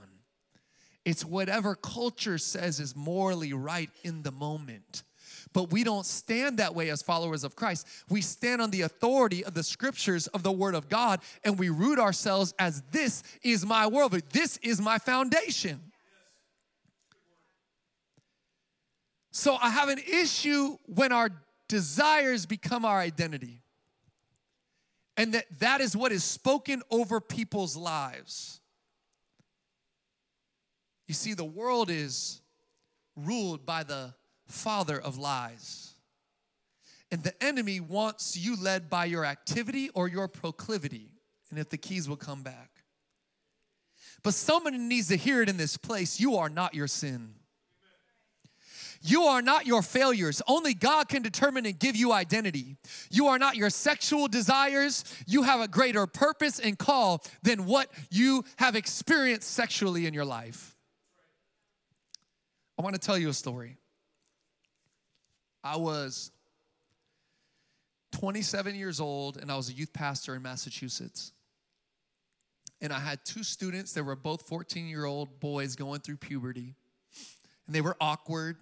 It's 1.05 1.25
whatever 1.25 1.75
culture 1.75 2.37
says 2.37 2.79
is 2.79 2.95
morally 2.95 3.53
right 3.53 3.89
in 4.03 4.23
the 4.23 4.31
moment. 4.31 5.03
But 5.51 5.71
we 5.71 5.83
don't 5.83 6.05
stand 6.05 6.57
that 6.57 6.73
way 6.73 6.89
as 6.89 7.01
followers 7.01 7.43
of 7.43 7.55
Christ. 7.55 7.87
We 8.09 8.21
stand 8.21 8.61
on 8.61 8.71
the 8.71 8.81
authority 8.81 9.43
of 9.43 9.53
the 9.53 9.63
scriptures 9.63 10.27
of 10.27 10.43
the 10.43 10.51
Word 10.51 10.75
of 10.75 10.89
God 10.89 11.21
and 11.43 11.59
we 11.59 11.69
root 11.69 11.99
ourselves 11.99 12.53
as 12.59 12.81
this 12.91 13.23
is 13.41 13.65
my 13.65 13.87
world, 13.87 14.13
this 14.31 14.57
is 14.57 14.79
my 14.79 14.97
foundation. 14.97 15.79
So 19.31 19.57
I 19.59 19.71
have 19.71 19.89
an 19.89 19.99
issue 19.99 20.77
when 20.85 21.11
our 21.11 21.31
desires 21.67 22.45
become 22.45 22.85
our 22.85 22.99
identity. 22.99 23.62
And 25.15 25.33
that 25.33 25.45
that 25.59 25.81
is 25.81 25.95
what 25.95 26.11
is 26.11 26.23
spoken 26.23 26.81
over 26.89 27.21
people's 27.21 27.75
lives. 27.75 28.59
You 31.07 31.13
see, 31.13 31.33
the 31.33 31.45
world 31.45 31.89
is 31.89 32.41
ruled 33.15 33.65
by 33.65 33.83
the 33.83 34.13
father 34.47 34.99
of 34.99 35.17
lies. 35.17 35.93
And 37.11 37.23
the 37.23 37.43
enemy 37.43 37.79
wants 37.79 38.35
you 38.35 38.55
led 38.55 38.89
by 38.89 39.05
your 39.05 39.23
activity 39.23 39.89
or 39.89 40.07
your 40.07 40.27
proclivity, 40.27 41.11
and 41.51 41.59
if 41.59 41.69
the 41.69 41.77
keys 41.77 42.09
will 42.09 42.15
come 42.15 42.41
back. 42.41 42.71
But 44.23 44.33
somebody 44.33 44.77
needs 44.79 45.09
to 45.09 45.17
hear 45.17 45.41
it 45.41 45.49
in 45.49 45.57
this 45.57 45.77
place 45.77 46.19
you 46.19 46.37
are 46.37 46.49
not 46.49 46.73
your 46.73 46.87
sin. 46.87 47.35
You 49.05 49.23
are 49.23 49.41
not 49.41 49.67
your 49.67 49.81
failures. 49.81 50.41
Only 50.47 50.73
God 50.73 51.09
can 51.09 51.21
determine 51.21 51.65
and 51.65 51.77
give 51.77 51.97
you 51.97 52.13
identity. 52.13 52.77
You 53.11 53.27
are 53.27 53.37
not 53.37 53.57
your 53.57 53.69
sexual 53.69 54.29
desires. 54.29 55.03
You 55.27 55.43
have 55.43 55.59
a 55.59 55.67
greater 55.67 56.07
purpose 56.07 56.57
and 56.57 56.79
call 56.79 57.21
than 57.43 57.65
what 57.65 57.91
you 58.09 58.45
have 58.55 58.77
experienced 58.77 59.51
sexually 59.51 60.07
in 60.07 60.13
your 60.13 60.23
life. 60.23 60.73
I 62.79 62.81
want 62.81 62.95
to 62.95 63.01
tell 63.01 63.17
you 63.17 63.27
a 63.27 63.33
story. 63.33 63.75
I 65.65 65.75
was 65.75 66.31
27 68.13 68.75
years 68.75 69.01
old 69.01 69.35
and 69.35 69.51
I 69.51 69.57
was 69.57 69.69
a 69.69 69.73
youth 69.73 69.91
pastor 69.91 70.33
in 70.33 70.41
Massachusetts. 70.41 71.33
And 72.79 72.93
I 72.93 72.99
had 72.99 73.19
two 73.25 73.43
students 73.43 73.93
that 73.93 74.03
were 74.03 74.15
both 74.15 74.43
14 74.43 74.87
year 74.87 75.03
old 75.03 75.41
boys 75.41 75.75
going 75.75 75.99
through 75.99 76.17
puberty. 76.17 76.75
And 77.67 77.75
they 77.75 77.81
were 77.81 77.97
awkward 77.99 78.57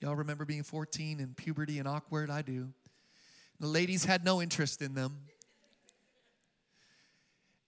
Y'all 0.00 0.16
remember 0.16 0.46
being 0.46 0.62
14 0.62 1.20
and 1.20 1.36
puberty 1.36 1.78
and 1.78 1.86
awkward? 1.86 2.30
I 2.30 2.40
do. 2.40 2.68
The 3.58 3.66
ladies 3.66 4.06
had 4.06 4.24
no 4.24 4.40
interest 4.40 4.80
in 4.80 4.94
them. 4.94 5.18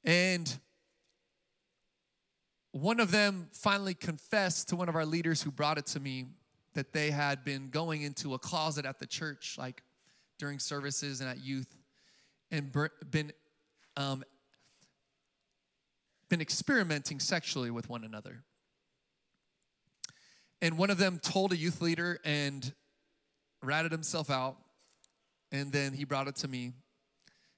And 0.04 0.58
one 2.72 3.00
of 3.00 3.10
them 3.10 3.48
finally 3.52 3.92
confessed 3.92 4.70
to 4.70 4.76
one 4.76 4.88
of 4.88 4.96
our 4.96 5.04
leaders 5.04 5.42
who 5.42 5.50
brought 5.50 5.76
it 5.76 5.84
to 5.86 6.00
me 6.00 6.26
that 6.72 6.94
they 6.94 7.10
had 7.10 7.44
been 7.44 7.68
going 7.68 8.00
into 8.00 8.32
a 8.32 8.38
closet 8.38 8.86
at 8.86 8.98
the 8.98 9.06
church, 9.06 9.56
like 9.58 9.82
during 10.38 10.58
services 10.58 11.20
and 11.20 11.28
at 11.28 11.44
youth, 11.44 11.76
and 12.50 12.72
been 13.10 13.30
um, 13.98 14.24
been 16.30 16.40
experimenting 16.40 17.20
sexually 17.20 17.70
with 17.70 17.90
one 17.90 18.04
another. 18.04 18.42
And 20.62 20.78
one 20.78 20.90
of 20.90 20.96
them 20.96 21.18
told 21.18 21.52
a 21.52 21.56
youth 21.56 21.82
leader 21.82 22.20
and 22.24 22.72
ratted 23.62 23.90
himself 23.92 24.30
out. 24.30 24.56
And 25.50 25.72
then 25.72 25.92
he 25.92 26.04
brought 26.04 26.28
it 26.28 26.36
to 26.36 26.48
me. 26.48 26.72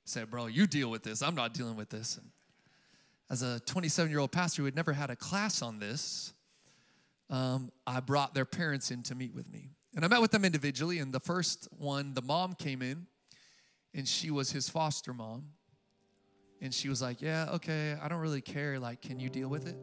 Said, 0.06 0.30
Bro, 0.30 0.46
you 0.46 0.66
deal 0.66 0.90
with 0.90 1.02
this. 1.02 1.22
I'm 1.22 1.34
not 1.34 1.54
dealing 1.54 1.76
with 1.76 1.90
this. 1.90 2.16
And 2.16 2.30
as 3.30 3.42
a 3.42 3.60
27 3.60 4.10
year 4.10 4.20
old 4.20 4.32
pastor 4.32 4.62
who 4.62 4.66
had 4.66 4.74
never 4.74 4.92
had 4.92 5.10
a 5.10 5.16
class 5.16 5.62
on 5.62 5.78
this, 5.78 6.32
um, 7.30 7.70
I 7.86 8.00
brought 8.00 8.34
their 8.34 8.44
parents 8.44 8.90
in 8.90 9.02
to 9.04 9.14
meet 9.14 9.34
with 9.34 9.50
me. 9.52 9.70
And 9.94 10.04
I 10.04 10.08
met 10.08 10.20
with 10.20 10.30
them 10.30 10.44
individually. 10.44 10.98
And 10.98 11.12
the 11.12 11.20
first 11.20 11.68
one, 11.78 12.14
the 12.14 12.22
mom 12.22 12.54
came 12.54 12.82
in, 12.82 13.06
and 13.94 14.08
she 14.08 14.30
was 14.30 14.50
his 14.50 14.68
foster 14.68 15.12
mom. 15.12 15.44
And 16.60 16.72
she 16.72 16.88
was 16.88 17.02
like, 17.02 17.20
Yeah, 17.20 17.50
okay, 17.54 17.96
I 18.02 18.08
don't 18.08 18.20
really 18.20 18.40
care. 18.40 18.78
Like, 18.78 19.02
can 19.02 19.20
you 19.20 19.28
deal 19.28 19.48
with 19.48 19.68
it? 19.68 19.76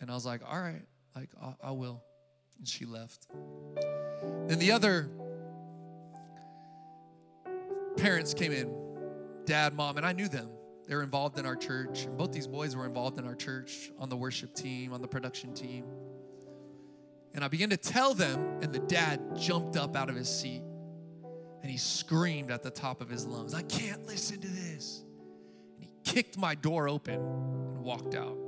And 0.00 0.10
I 0.10 0.14
was 0.14 0.26
like, 0.26 0.42
All 0.46 0.60
right. 0.60 0.82
Like, 1.20 1.28
I, 1.62 1.68
I 1.68 1.70
will. 1.72 2.02
And 2.56 2.66
she 2.66 2.86
left. 2.86 3.26
Then 4.46 4.58
the 4.58 4.72
other 4.72 5.10
parents 7.98 8.32
came 8.32 8.52
in 8.52 8.74
dad, 9.44 9.74
mom, 9.74 9.98
and 9.98 10.06
I 10.06 10.12
knew 10.12 10.28
them. 10.28 10.48
They 10.88 10.94
were 10.94 11.02
involved 11.02 11.38
in 11.38 11.44
our 11.44 11.56
church. 11.56 12.04
And 12.04 12.16
both 12.16 12.32
these 12.32 12.46
boys 12.46 12.74
were 12.74 12.86
involved 12.86 13.18
in 13.18 13.26
our 13.26 13.34
church 13.34 13.90
on 13.98 14.08
the 14.08 14.16
worship 14.16 14.54
team, 14.54 14.94
on 14.94 15.02
the 15.02 15.08
production 15.08 15.52
team. 15.52 15.84
And 17.34 17.44
I 17.44 17.48
began 17.48 17.68
to 17.68 17.76
tell 17.76 18.14
them, 18.14 18.58
and 18.62 18.72
the 18.72 18.78
dad 18.78 19.20
jumped 19.36 19.76
up 19.76 19.96
out 19.96 20.08
of 20.08 20.16
his 20.16 20.28
seat 20.28 20.62
and 21.60 21.70
he 21.70 21.76
screamed 21.76 22.50
at 22.50 22.62
the 22.62 22.70
top 22.70 23.02
of 23.02 23.10
his 23.10 23.26
lungs, 23.26 23.52
I 23.52 23.62
can't 23.62 24.06
listen 24.06 24.40
to 24.40 24.48
this. 24.48 25.04
And 25.74 25.84
he 25.84 25.90
kicked 26.02 26.38
my 26.38 26.54
door 26.54 26.88
open 26.88 27.16
and 27.16 27.84
walked 27.84 28.14
out. 28.14 28.38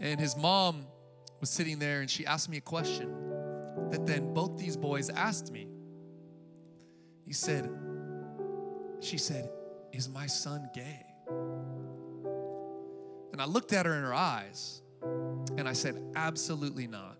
And 0.00 0.18
his 0.18 0.36
mom 0.36 0.86
was 1.40 1.50
sitting 1.50 1.78
there 1.78 2.00
and 2.00 2.10
she 2.10 2.26
asked 2.26 2.48
me 2.48 2.56
a 2.56 2.62
question 2.62 3.14
that 3.90 4.06
then 4.06 4.32
both 4.32 4.56
these 4.58 4.76
boys 4.76 5.10
asked 5.10 5.52
me. 5.52 5.68
He 7.24 7.32
said, 7.32 7.70
She 9.00 9.18
said, 9.18 9.50
Is 9.92 10.08
my 10.08 10.26
son 10.26 10.68
gay? 10.74 11.04
And 13.32 13.40
I 13.40 13.46
looked 13.46 13.72
at 13.72 13.86
her 13.86 13.94
in 13.94 14.02
her 14.02 14.14
eyes 14.14 14.82
and 15.56 15.68
I 15.68 15.72
said, 15.72 16.00
Absolutely 16.14 16.86
not. 16.86 17.18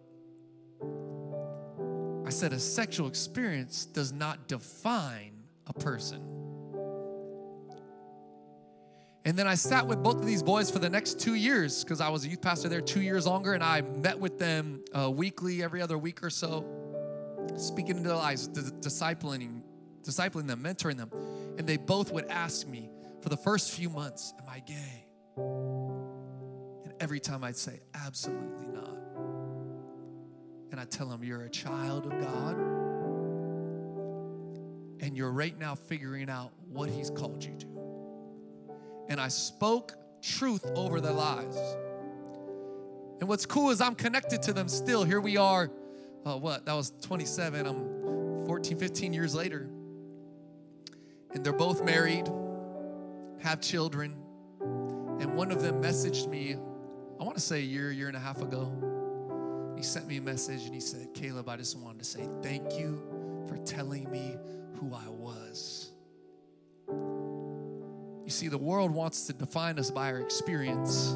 I 2.27 2.31
said, 2.31 2.53
A 2.53 2.59
sexual 2.59 3.09
experience 3.09 3.87
does 3.87 4.13
not 4.13 4.49
define 4.49 5.33
a 5.67 5.73
person. 5.73 6.32
And 9.25 9.39
then 9.39 9.47
I 9.47 9.55
sat 9.55 9.87
with 9.87 10.03
both 10.03 10.17
of 10.17 10.27
these 10.27 10.43
boys 10.43 10.69
for 10.71 10.81
the 10.81 10.91
next 10.91 11.21
two 11.21 11.35
years 11.35 11.85
because 11.85 12.01
I 12.01 12.09
was 12.09 12.25
a 12.25 12.29
youth 12.29 12.41
pastor 12.41 12.69
there 12.69 12.81
two 12.81 13.01
years 13.01 13.25
longer, 13.25 13.55
and 13.55 13.63
I 13.63 13.83
met 13.83 14.19
with 14.19 14.39
them 14.39 14.83
uh, 14.93 15.11
weekly, 15.11 15.63
every 15.63 15.81
other 15.81 15.97
week 15.97 16.25
or 16.25 16.31
so, 16.31 16.65
speaking 17.57 17.99
into 17.99 18.09
their 18.09 18.19
lives, 18.19 18.49
discipling, 18.49 19.63
discipling 20.03 20.49
them, 20.49 20.61
mentoring 20.63 20.97
them. 20.97 21.11
And 21.57 21.69
they 21.69 21.77
both 21.77 22.13
would 22.13 22.25
ask 22.27 22.67
me 22.67 22.91
for 23.21 23.29
the 23.29 23.37
first 23.37 23.71
few 23.71 23.89
months, 23.89 24.35
Am 24.41 24.49
I 24.49 24.59
gay? 24.59 25.07
And 25.37 26.93
every 26.99 27.21
time 27.21 27.45
I'd 27.45 27.57
say, 27.57 27.79
Absolutely 27.95 28.67
not. 28.67 28.99
And 30.73 30.81
I 30.81 30.85
tell 30.85 31.07
them, 31.07 31.23
You're 31.23 31.43
a 31.43 31.51
child 31.51 32.07
of 32.07 32.21
God, 32.21 32.57
and 35.01 35.17
you're 35.17 35.31
right 35.31 35.57
now 35.57 35.77
figuring 35.77 36.29
out 36.29 36.51
what 36.69 36.91
He's 36.91 37.09
called 37.09 37.45
you 37.45 37.57
to 37.59 37.67
and 39.09 39.21
I 39.21 39.29
spoke 39.29 39.95
truth 40.23 40.65
over 40.75 41.01
their 41.01 41.13
lives. 41.13 41.57
And 43.21 43.29
what's 43.29 43.47
cool 43.47 43.71
is 43.71 43.81
I'm 43.81 43.95
connected 43.95 44.43
to 44.43 44.53
them 44.53 44.69
still. 44.69 45.05
Here 45.05 45.21
we 45.21 45.37
are, 45.37 45.71
uh, 46.25 46.37
what? 46.37 46.67
That 46.67 46.75
was 46.75 46.93
27. 47.03 47.67
I'm 47.67 48.47
14, 48.47 48.79
15 48.79 49.13
years 49.13 49.35
later. 49.35 49.69
And 51.33 51.45
they're 51.45 51.53
both 51.53 51.85
married, 51.85 52.29
have 53.41 53.61
children. 53.61 54.17
And 54.61 55.35
one 55.37 55.53
of 55.53 55.63
them 55.63 55.81
messaged 55.81 56.29
me, 56.29 56.57
I 57.21 57.25
want 57.25 57.37
to 57.37 57.43
say 57.43 57.59
a 57.59 57.65
year, 57.65 57.93
year 57.93 58.09
and 58.09 58.17
a 58.17 58.21
half 58.21 58.43
ago. 58.43 59.73
He 59.77 59.83
sent 59.85 60.07
me 60.09 60.17
a 60.17 60.21
message 60.21 60.65
and 60.65 60.75
he 60.75 60.81
said, 60.81 61.15
Caleb, 61.15 61.49
I 61.49 61.57
just 61.57 61.79
wanted 61.79 62.01
to 62.01 62.05
say 62.05 62.29
thank 62.43 62.77
you 62.77 63.01
for 63.49 63.57
telling 63.59 64.11
me 64.11 64.37
who 64.75 64.95
I 64.95 65.09
was. 65.09 65.92
You 68.33 68.39
see, 68.39 68.49
the 68.49 68.57
world 68.57 68.93
wants 68.93 69.27
to 69.27 69.35
define 69.35 69.79
us 69.79 69.91
by 69.91 70.11
our 70.11 70.19
experience. 70.19 71.15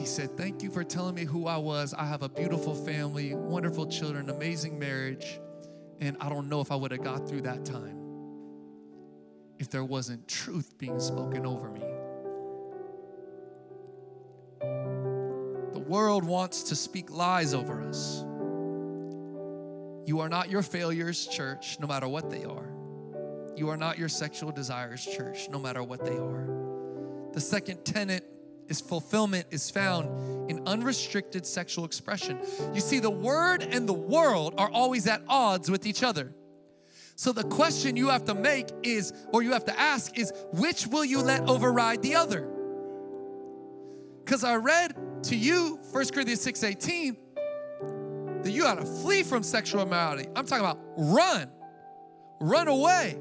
He 0.00 0.06
said, 0.06 0.34
Thank 0.34 0.62
you 0.62 0.70
for 0.70 0.82
telling 0.82 1.14
me 1.14 1.26
who 1.26 1.46
I 1.46 1.58
was. 1.58 1.92
I 1.92 2.06
have 2.06 2.22
a 2.22 2.28
beautiful 2.30 2.74
family, 2.74 3.34
wonderful 3.34 3.84
children, 3.84 4.30
amazing 4.30 4.78
marriage, 4.78 5.38
and 6.00 6.16
I 6.22 6.30
don't 6.30 6.48
know 6.48 6.62
if 6.62 6.72
I 6.72 6.74
would 6.74 6.90
have 6.90 7.04
got 7.04 7.28
through 7.28 7.42
that 7.42 7.66
time 7.66 7.98
if 9.58 9.68
there 9.68 9.84
wasn't 9.84 10.26
truth 10.26 10.78
being 10.78 10.98
spoken 10.98 11.44
over 11.44 11.68
me. 11.70 11.82
The 15.74 15.84
world 15.86 16.24
wants 16.24 16.62
to 16.62 16.74
speak 16.74 17.10
lies 17.10 17.52
over 17.52 17.82
us. 17.82 18.24
You 20.08 20.20
are 20.20 20.30
not 20.30 20.48
your 20.48 20.62
failures, 20.62 21.26
church, 21.26 21.76
no 21.78 21.86
matter 21.86 22.08
what 22.08 22.30
they 22.30 22.44
are. 22.44 22.79
You 23.60 23.68
are 23.68 23.76
not 23.76 23.98
your 23.98 24.08
sexual 24.08 24.52
desires, 24.52 25.04
church, 25.04 25.50
no 25.50 25.58
matter 25.58 25.82
what 25.82 26.02
they 26.02 26.16
are. 26.16 26.48
The 27.34 27.42
second 27.42 27.84
tenet 27.84 28.24
is 28.68 28.80
fulfillment 28.80 29.48
is 29.50 29.68
found 29.68 30.50
in 30.50 30.66
unrestricted 30.66 31.44
sexual 31.44 31.84
expression. 31.84 32.38
You 32.72 32.80
see, 32.80 33.00
the 33.00 33.10
word 33.10 33.62
and 33.62 33.86
the 33.86 33.92
world 33.92 34.54
are 34.56 34.70
always 34.70 35.06
at 35.06 35.20
odds 35.28 35.70
with 35.70 35.84
each 35.84 36.02
other. 36.02 36.32
So 37.16 37.32
the 37.32 37.44
question 37.44 37.98
you 37.98 38.08
have 38.08 38.24
to 38.24 38.34
make 38.34 38.70
is, 38.82 39.12
or 39.30 39.42
you 39.42 39.52
have 39.52 39.66
to 39.66 39.78
ask, 39.78 40.16
is 40.16 40.32
which 40.54 40.86
will 40.86 41.04
you 41.04 41.20
let 41.20 41.46
override 41.46 42.00
the 42.00 42.14
other? 42.14 42.48
Because 44.24 44.42
I 44.42 44.56
read 44.56 44.96
to 45.24 45.36
you, 45.36 45.78
1 45.92 46.08
Corinthians 46.14 46.40
6 46.40 46.64
18, 46.64 47.16
that 48.42 48.52
you 48.52 48.62
gotta 48.62 48.86
flee 48.86 49.22
from 49.22 49.42
sexual 49.42 49.82
immorality. 49.82 50.30
I'm 50.34 50.46
talking 50.46 50.64
about 50.64 50.80
run, 50.96 51.50
run 52.40 52.66
away. 52.66 53.18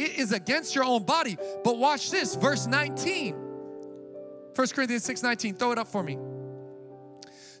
It 0.00 0.18
is 0.18 0.32
against 0.32 0.74
your 0.74 0.84
own 0.84 1.04
body. 1.04 1.36
But 1.62 1.76
watch 1.76 2.10
this, 2.10 2.34
verse 2.34 2.66
19. 2.66 3.34
1 4.54 4.68
Corinthians 4.68 5.04
6 5.04 5.22
19, 5.22 5.54
throw 5.56 5.72
it 5.72 5.78
up 5.78 5.88
for 5.88 6.02
me. 6.02 6.18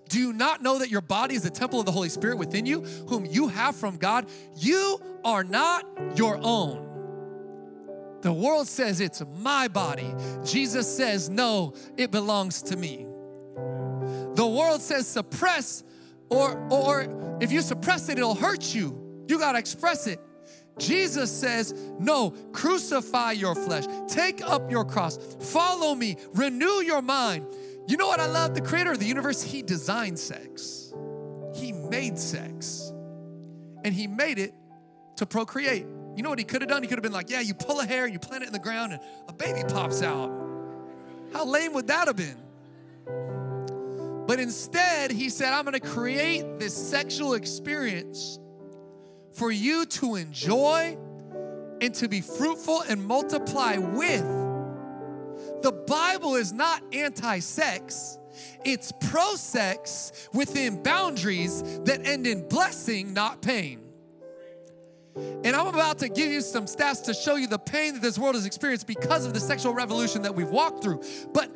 Do 0.08 0.18
you 0.18 0.32
not 0.32 0.62
know 0.62 0.78
that 0.78 0.90
your 0.90 1.02
body 1.02 1.34
is 1.34 1.42
the 1.42 1.50
temple 1.50 1.80
of 1.80 1.86
the 1.86 1.92
Holy 1.92 2.08
Spirit 2.08 2.38
within 2.38 2.64
you, 2.64 2.80
whom 3.08 3.26
you 3.26 3.48
have 3.48 3.76
from 3.76 3.98
God? 3.98 4.26
You 4.56 4.98
are 5.22 5.44
not 5.44 5.86
your 6.16 6.38
own. 6.42 6.86
The 8.22 8.32
world 8.32 8.66
says 8.66 9.00
it's 9.00 9.22
my 9.36 9.68
body. 9.68 10.12
Jesus 10.44 10.94
says, 10.94 11.28
no, 11.28 11.74
it 11.98 12.10
belongs 12.10 12.62
to 12.62 12.76
me. 12.76 13.06
The 14.34 14.46
world 14.46 14.80
says 14.80 15.06
suppress, 15.06 15.84
or, 16.30 16.58
or 16.70 17.38
if 17.40 17.52
you 17.52 17.60
suppress 17.60 18.08
it, 18.08 18.18
it'll 18.18 18.34
hurt 18.34 18.74
you. 18.74 19.24
You 19.28 19.38
got 19.38 19.52
to 19.52 19.58
express 19.58 20.06
it. 20.06 20.20
Jesus 20.80 21.30
says, 21.30 21.74
No, 21.98 22.30
crucify 22.52 23.32
your 23.32 23.54
flesh, 23.54 23.84
take 24.08 24.42
up 24.42 24.70
your 24.70 24.84
cross, 24.84 25.18
follow 25.38 25.94
me, 25.94 26.16
renew 26.34 26.82
your 26.82 27.02
mind. 27.02 27.46
You 27.86 27.96
know 27.96 28.08
what 28.08 28.20
I 28.20 28.26
love? 28.26 28.54
The 28.54 28.60
creator 28.60 28.92
of 28.92 28.98
the 28.98 29.06
universe, 29.06 29.42
he 29.42 29.62
designed 29.62 30.18
sex, 30.18 30.92
he 31.54 31.72
made 31.72 32.18
sex, 32.18 32.92
and 33.84 33.94
he 33.94 34.06
made 34.06 34.38
it 34.38 34.54
to 35.16 35.26
procreate. 35.26 35.86
You 36.16 36.22
know 36.22 36.30
what 36.30 36.38
he 36.38 36.44
could 36.44 36.62
have 36.62 36.68
done? 36.68 36.82
He 36.82 36.88
could 36.88 36.98
have 36.98 37.02
been 37.02 37.12
like, 37.12 37.30
Yeah, 37.30 37.40
you 37.40 37.54
pull 37.54 37.80
a 37.80 37.86
hair, 37.86 38.06
you 38.06 38.18
plant 38.18 38.42
it 38.42 38.46
in 38.46 38.52
the 38.52 38.58
ground, 38.58 38.92
and 38.92 39.02
a 39.28 39.32
baby 39.32 39.62
pops 39.68 40.02
out. 40.02 40.30
How 41.32 41.44
lame 41.44 41.74
would 41.74 41.86
that 41.86 42.08
have 42.08 42.16
been? 42.16 42.36
But 44.26 44.38
instead, 44.40 45.10
he 45.10 45.28
said, 45.28 45.52
I'm 45.52 45.64
gonna 45.64 45.80
create 45.80 46.58
this 46.58 46.74
sexual 46.74 47.34
experience 47.34 48.38
for 49.32 49.50
you 49.50 49.86
to 49.86 50.16
enjoy 50.16 50.96
and 51.80 51.94
to 51.94 52.08
be 52.08 52.20
fruitful 52.20 52.82
and 52.82 53.04
multiply 53.04 53.76
with. 53.76 54.24
The 55.62 55.72
Bible 55.86 56.36
is 56.36 56.52
not 56.52 56.82
anti 56.92 57.38
sex, 57.40 58.18
it's 58.64 58.92
pro 59.00 59.34
sex 59.34 60.28
within 60.32 60.82
boundaries 60.82 61.62
that 61.80 62.06
end 62.06 62.26
in 62.26 62.48
blessing, 62.48 63.12
not 63.12 63.42
pain. 63.42 63.80
And 65.16 65.56
I'm 65.56 65.66
about 65.66 65.98
to 65.98 66.08
give 66.08 66.30
you 66.30 66.40
some 66.40 66.66
stats 66.66 67.04
to 67.04 67.14
show 67.14 67.36
you 67.36 67.46
the 67.46 67.58
pain 67.58 67.94
that 67.94 68.02
this 68.02 68.18
world 68.18 68.36
has 68.36 68.46
experienced 68.46 68.86
because 68.86 69.26
of 69.26 69.34
the 69.34 69.40
sexual 69.40 69.74
revolution 69.74 70.22
that 70.22 70.34
we've 70.34 70.48
walked 70.48 70.82
through. 70.82 71.02
But 71.32 71.50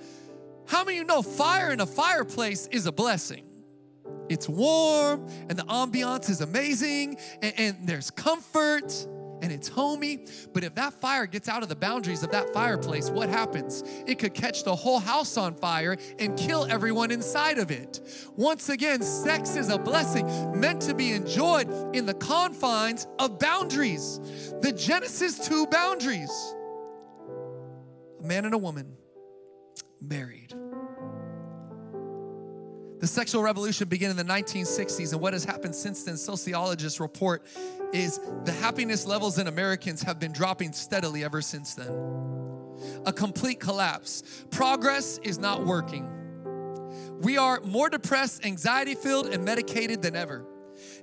how 0.67 0.85
many 0.85 0.99
of 0.99 1.03
you 1.03 1.07
know 1.07 1.23
fire 1.23 1.71
in 1.71 1.81
a 1.81 1.87
fireplace 1.87 2.67
is 2.69 2.87
a 2.87 2.93
blessing? 2.93 3.45
It's 4.29 4.49
warm 4.49 5.27
and 5.49 5.59
the 5.59 5.65
ambiance 5.65 6.31
is 6.31 6.41
amazing 6.41 7.19
and, 7.43 7.55
and, 7.59 7.77
there's 7.85 8.11
comfort 8.11 9.07
and 9.43 9.53
it's 9.53 9.69
homey. 9.69 10.25
But 10.53 10.65
if 10.65 10.75
that 10.77 10.95
fire 10.95 11.27
gets 11.27 11.49
out 11.49 11.63
of 11.63 11.69
the 11.69 11.77
boundaries 11.77 12.23
of 12.23 12.31
that 12.31 12.53
fireplace, 12.55 13.11
what 13.11 13.29
happens? 13.29 13.83
It 14.07 14.19
could 14.19 14.33
catch 14.33 14.65
the 14.65 14.75
whole 14.75 14.99
house 14.99 15.37
on 15.37 15.55
fire 15.55 15.99
and 16.19 16.39
kill 16.39 16.65
everyone 16.65 17.11
inside 17.11 17.59
of 17.59 17.71
it. 17.71 18.01
Once 18.37 18.71
again, 18.71 19.03
sex 19.03 19.57
is 19.57 19.69
a 19.69 19.79
blessing 19.79 20.59
meant 20.59 20.81
to 20.83 20.95
be 20.95 21.13
enjoyed 21.13 21.69
in 21.95 22.07
the 22.07 22.15
confines 22.15 23.07
of 23.19 23.39
boundaries. 23.39 24.19
The 24.63 24.73
Genesis 24.73 25.47
2 25.47 25.67
boundaries. 25.67 26.31
A 28.21 28.27
man 28.27 28.47
and 28.47 28.55
a 28.55 28.59
woman 28.59 28.97
married 30.01 30.55
the 33.05 33.09
sexual 33.09 33.43
revolution 33.43 33.87
began 33.87 34.11
in 34.11 34.17
the 34.17 34.25
1960s, 34.25 35.13
and 35.13 35.21
what 35.21 35.35
has 35.35 35.45
happened 35.45 35.75
since 35.75 36.05
then, 36.05 36.17
sociologists 36.17 37.01
report, 37.01 37.45
is 37.93 38.19
the 38.45 38.53
happiness 38.53 39.05
levels 39.05 39.37
in 39.37 39.47
Americans 39.47 40.03
have 40.03 40.19
been 40.19 40.33
dropping 40.33 40.73
steadily 40.73 41.23
ever 41.23 41.43
since 41.43 41.75
then. 41.75 41.93
A 43.05 43.13
complete 43.13 43.61
collapse. 43.61 44.47
Progress 44.51 45.19
is 45.23 45.39
not 45.39 45.67
working. 45.67 46.09
We 47.21 47.37
are 47.37 47.61
more 47.61 47.91
depressed, 47.91 48.47
anxiety 48.47 48.95
filled, 48.95 49.27
and 49.27 49.45
medicated 49.45 50.01
than 50.01 50.17
ever. 50.17 50.47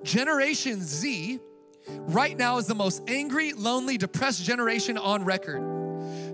Generation 0.02 0.82
Z 0.82 1.40
right 1.88 2.36
now 2.36 2.58
is 2.58 2.66
the 2.66 2.74
most 2.74 3.04
angry, 3.08 3.54
lonely, 3.54 4.00
depressed 4.00 4.44
generation 4.44 4.98
on 4.98 5.24
record. 5.24 5.81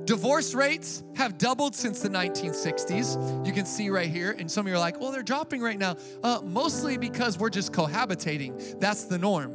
Divorce 0.07 0.53
rates 0.53 1.03
have 1.17 1.37
doubled 1.37 1.75
since 1.75 1.99
the 1.99 2.07
1960s. 2.07 3.45
You 3.45 3.51
can 3.51 3.65
see 3.65 3.89
right 3.89 4.09
here. 4.09 4.31
And 4.39 4.49
some 4.49 4.65
of 4.65 4.69
you 4.69 4.77
are 4.77 4.79
like, 4.79 5.01
well, 5.01 5.11
they're 5.11 5.21
dropping 5.21 5.61
right 5.61 5.77
now. 5.77 5.97
Uh, 6.23 6.39
mostly 6.45 6.97
because 6.97 7.37
we're 7.37 7.49
just 7.49 7.73
cohabitating. 7.73 8.79
That's 8.79 9.03
the 9.03 9.17
norm. 9.17 9.53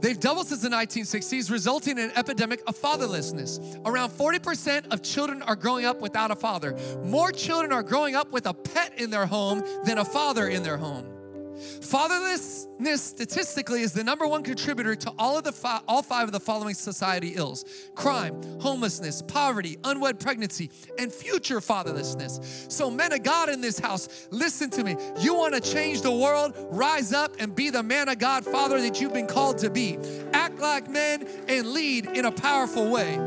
They've 0.00 0.20
doubled 0.20 0.46
since 0.46 0.62
the 0.62 0.68
1960s, 0.68 1.50
resulting 1.50 1.98
in 1.98 2.10
an 2.10 2.12
epidemic 2.14 2.62
of 2.68 2.80
fatherlessness. 2.80 3.80
Around 3.84 4.10
40% 4.10 4.92
of 4.92 5.02
children 5.02 5.42
are 5.42 5.56
growing 5.56 5.84
up 5.84 6.00
without 6.00 6.30
a 6.30 6.36
father. 6.36 6.76
More 7.02 7.32
children 7.32 7.72
are 7.72 7.82
growing 7.82 8.14
up 8.14 8.30
with 8.30 8.46
a 8.46 8.54
pet 8.54 8.92
in 9.00 9.10
their 9.10 9.26
home 9.26 9.64
than 9.84 9.98
a 9.98 10.04
father 10.04 10.46
in 10.46 10.62
their 10.62 10.76
home. 10.76 11.15
Fatherlessness 11.56 12.98
statistically 12.98 13.82
is 13.82 13.92
the 13.92 14.04
number 14.04 14.26
one 14.26 14.42
contributor 14.42 14.94
to 14.94 15.12
all 15.18 15.38
of 15.38 15.44
the 15.44 15.52
fi- 15.52 15.80
all 15.88 16.02
five 16.02 16.28
of 16.28 16.32
the 16.32 16.40
following 16.40 16.74
society 16.74 17.34
ills: 17.36 17.64
crime, 17.94 18.40
homelessness, 18.60 19.22
poverty, 19.22 19.78
unwed 19.84 20.20
pregnancy, 20.20 20.70
and 20.98 21.12
future 21.12 21.60
fatherlessness. 21.60 22.70
So, 22.70 22.90
men 22.90 23.12
of 23.12 23.22
God 23.22 23.48
in 23.48 23.60
this 23.60 23.78
house, 23.78 24.28
listen 24.30 24.70
to 24.70 24.84
me. 24.84 24.96
You 25.18 25.34
want 25.34 25.54
to 25.54 25.60
change 25.60 26.02
the 26.02 26.12
world? 26.12 26.54
Rise 26.70 27.12
up 27.12 27.36
and 27.38 27.54
be 27.54 27.70
the 27.70 27.82
man 27.82 28.08
of 28.08 28.18
God, 28.18 28.44
father 28.44 28.80
that 28.80 29.00
you've 29.00 29.14
been 29.14 29.26
called 29.26 29.58
to 29.58 29.70
be. 29.70 29.98
Act 30.32 30.58
like 30.58 30.90
men 30.90 31.26
and 31.48 31.68
lead 31.68 32.06
in 32.06 32.24
a 32.24 32.32
powerful 32.32 32.90
way. 32.90 33.18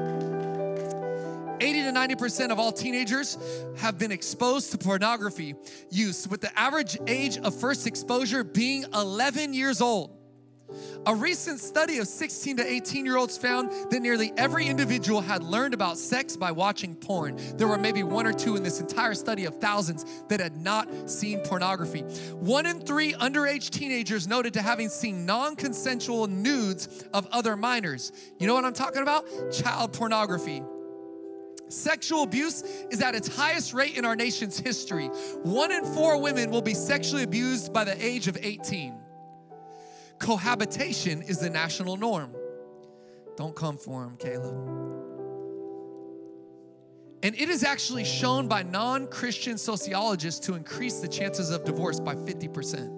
80 1.61 1.83
to 1.83 1.91
90% 1.91 2.51
of 2.51 2.59
all 2.59 2.71
teenagers 2.71 3.37
have 3.77 3.97
been 3.97 4.11
exposed 4.11 4.71
to 4.71 4.77
pornography 4.77 5.55
use, 5.89 6.27
with 6.27 6.41
the 6.41 6.59
average 6.59 6.97
age 7.07 7.37
of 7.37 7.55
first 7.55 7.87
exposure 7.87 8.43
being 8.43 8.85
11 8.93 9.53
years 9.53 9.81
old. 9.81 10.19
A 11.05 11.15
recent 11.15 11.59
study 11.59 11.97
of 11.97 12.07
16 12.07 12.57
to 12.57 12.71
18 12.71 13.05
year 13.05 13.17
olds 13.17 13.37
found 13.37 13.71
that 13.89 14.01
nearly 14.01 14.31
every 14.37 14.67
individual 14.67 15.21
had 15.21 15.43
learned 15.43 15.73
about 15.73 15.97
sex 15.97 16.37
by 16.37 16.51
watching 16.51 16.95
porn. 16.95 17.39
There 17.57 17.67
were 17.67 17.77
maybe 17.77 18.03
one 18.03 18.27
or 18.27 18.33
two 18.33 18.55
in 18.55 18.63
this 18.63 18.79
entire 18.79 19.13
study 19.13 19.45
of 19.45 19.55
thousands 19.59 20.05
that 20.27 20.39
had 20.39 20.57
not 20.57 21.09
seen 21.09 21.41
pornography. 21.41 22.01
One 22.33 22.65
in 22.65 22.81
three 22.81 23.13
underage 23.13 23.69
teenagers 23.69 24.27
noted 24.27 24.53
to 24.55 24.61
having 24.61 24.89
seen 24.89 25.25
non 25.25 25.55
consensual 25.55 26.27
nudes 26.27 27.05
of 27.13 27.27
other 27.31 27.55
minors. 27.55 28.11
You 28.37 28.47
know 28.47 28.53
what 28.53 28.65
I'm 28.65 28.73
talking 28.73 29.01
about? 29.01 29.25
Child 29.51 29.93
pornography. 29.93 30.61
Sexual 31.69 32.23
abuse 32.23 32.63
is 32.89 33.01
at 33.01 33.13
its 33.15 33.27
highest 33.27 33.73
rate 33.73 33.95
in 33.95 34.03
our 34.03 34.15
nation's 34.15 34.59
history. 34.59 35.07
One 35.43 35.71
in 35.71 35.85
four 35.85 36.19
women 36.19 36.49
will 36.49 36.63
be 36.63 36.73
sexually 36.73 37.23
abused 37.23 37.71
by 37.71 37.83
the 37.83 38.03
age 38.03 38.27
of 38.27 38.37
18. 38.41 38.95
Cohabitation 40.17 41.21
is 41.21 41.39
the 41.39 41.49
national 41.49 41.95
norm. 41.95 42.35
Don't 43.37 43.55
come 43.55 43.77
for 43.77 44.03
him, 44.03 44.17
Caleb. 44.17 44.55
And 47.21 47.35
it 47.35 47.49
is 47.49 47.63
actually 47.63 48.03
shown 48.03 48.47
by 48.47 48.63
non 48.63 49.07
Christian 49.07 49.57
sociologists 49.57 50.45
to 50.47 50.55
increase 50.55 50.99
the 50.99 51.07
chances 51.07 51.51
of 51.51 51.65
divorce 51.65 51.99
by 51.99 52.15
50%. 52.15 52.95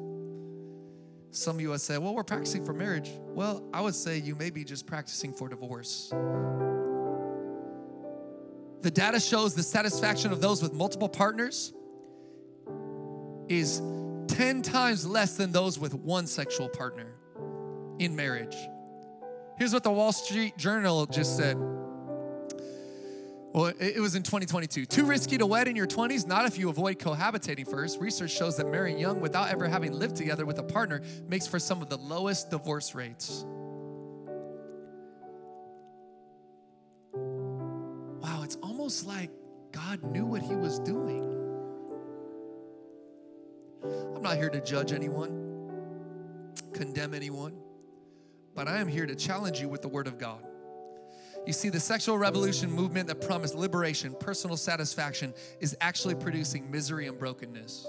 Some 1.32 1.56
of 1.56 1.62
you 1.62 1.70
would 1.70 1.82
say, 1.82 1.98
well, 1.98 2.14
we're 2.14 2.24
practicing 2.24 2.66
for 2.66 2.74
marriage. 2.74 3.10
Well, 3.20 3.64
I 3.74 3.82
would 3.82 3.96
say 3.96 4.18
you 4.18 4.36
may 4.36 4.50
be 4.50 4.64
just 4.64 4.86
practicing 4.86 5.34
for 5.34 5.48
divorce. 5.48 6.12
The 8.82 8.92
data 8.92 9.20
shows 9.20 9.54
the 9.54 9.64
satisfaction 9.64 10.32
of 10.32 10.42
those 10.42 10.62
with 10.62 10.74
multiple 10.74 11.10
partners 11.10 11.72
is 13.48 13.80
10 14.28 14.64
times 14.64 15.06
less 15.06 15.38
than 15.38 15.52
those 15.52 15.78
with 15.78 15.94
one 15.94 16.26
sexual 16.26 16.68
partner 16.70 17.14
in 18.00 18.16
marriage. 18.16 18.56
Here's 19.58 19.74
what 19.74 19.84
the 19.84 19.92
Wall 19.92 20.12
Street 20.12 20.58
Journal 20.58 21.06
just 21.06 21.38
said. 21.38 21.58
Well, 23.54 23.74
it 23.80 24.00
was 24.00 24.16
in 24.16 24.24
2022. 24.24 24.86
Too 24.86 25.06
risky 25.06 25.38
to 25.38 25.46
wed 25.46 25.68
in 25.68 25.76
your 25.76 25.86
20s? 25.86 26.26
Not 26.26 26.46
if 26.46 26.58
you 26.58 26.70
avoid 26.70 27.00
cohabitating 27.00 27.70
first. 27.70 28.00
Research 28.00 28.32
shows 28.32 28.56
that 28.58 28.72
marrying 28.72 28.98
young 28.98 29.20
without 29.20 29.50
ever 29.50 29.68
having 29.68 29.92
lived 29.92 30.16
together 30.16 30.46
with 30.46 30.58
a 30.58 30.64
partner 30.64 31.02
makes 31.28 31.46
for 31.46 31.60
some 31.60 31.82
of 31.82 31.90
the 31.90 31.98
lowest 31.98 32.50
divorce 32.50 32.96
rates. 32.96 33.46
Almost 38.92 39.08
like 39.08 39.32
God 39.72 40.04
knew 40.04 40.26
what 40.26 40.42
he 40.42 40.54
was 40.54 40.78
doing. 40.80 41.22
I'm 43.86 44.22
not 44.22 44.36
here 44.36 44.50
to 44.50 44.60
judge 44.60 44.92
anyone, 44.92 46.52
condemn 46.74 47.14
anyone, 47.14 47.56
but 48.54 48.68
I 48.68 48.80
am 48.80 48.90
here 48.90 49.06
to 49.06 49.16
challenge 49.16 49.62
you 49.62 49.70
with 49.70 49.82
the 49.82 49.88
word 49.88 50.08
of 50.08 50.18
God. 50.18 50.46
You 51.48 51.54
see, 51.54 51.70
the 51.70 51.80
sexual 51.80 52.18
revolution 52.18 52.70
movement 52.70 53.08
that 53.08 53.22
promised 53.22 53.56
liberation, 53.56 54.14
personal 54.14 54.58
satisfaction, 54.58 55.34
is 55.62 55.78
actually 55.80 56.16
producing 56.16 56.70
misery 56.70 57.08
and 57.08 57.18
brokenness. 57.18 57.88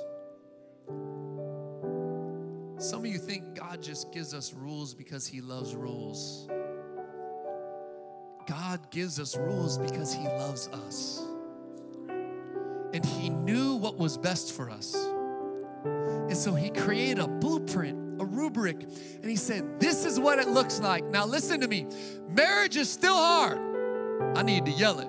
Some 2.78 3.00
of 3.00 3.06
you 3.06 3.18
think 3.18 3.56
God 3.56 3.82
just 3.82 4.12
gives 4.12 4.34
us 4.34 4.54
rules 4.54 4.94
because 4.94 5.26
He 5.26 5.40
loves 5.40 5.74
rules. 5.74 6.48
God 8.46 8.90
gives 8.90 9.18
us 9.20 9.36
rules 9.36 9.78
because 9.78 10.12
He 10.12 10.24
loves 10.24 10.68
us. 10.68 11.22
And 12.92 13.04
He 13.04 13.30
knew 13.30 13.76
what 13.76 13.96
was 13.96 14.18
best 14.18 14.52
for 14.52 14.70
us. 14.70 14.94
And 15.84 16.36
so 16.36 16.54
He 16.54 16.70
created 16.70 17.18
a 17.18 17.28
blueprint, 17.28 18.20
a 18.20 18.24
rubric, 18.24 18.82
and 18.82 19.24
He 19.24 19.36
said, 19.36 19.80
This 19.80 20.04
is 20.04 20.20
what 20.20 20.38
it 20.38 20.48
looks 20.48 20.80
like. 20.80 21.04
Now, 21.04 21.26
listen 21.26 21.60
to 21.60 21.68
me 21.68 21.86
marriage 22.28 22.76
is 22.76 22.90
still 22.90 23.16
hard. 23.16 23.58
I 24.36 24.42
need 24.42 24.66
to 24.66 24.72
yell 24.72 25.00
it. 25.00 25.08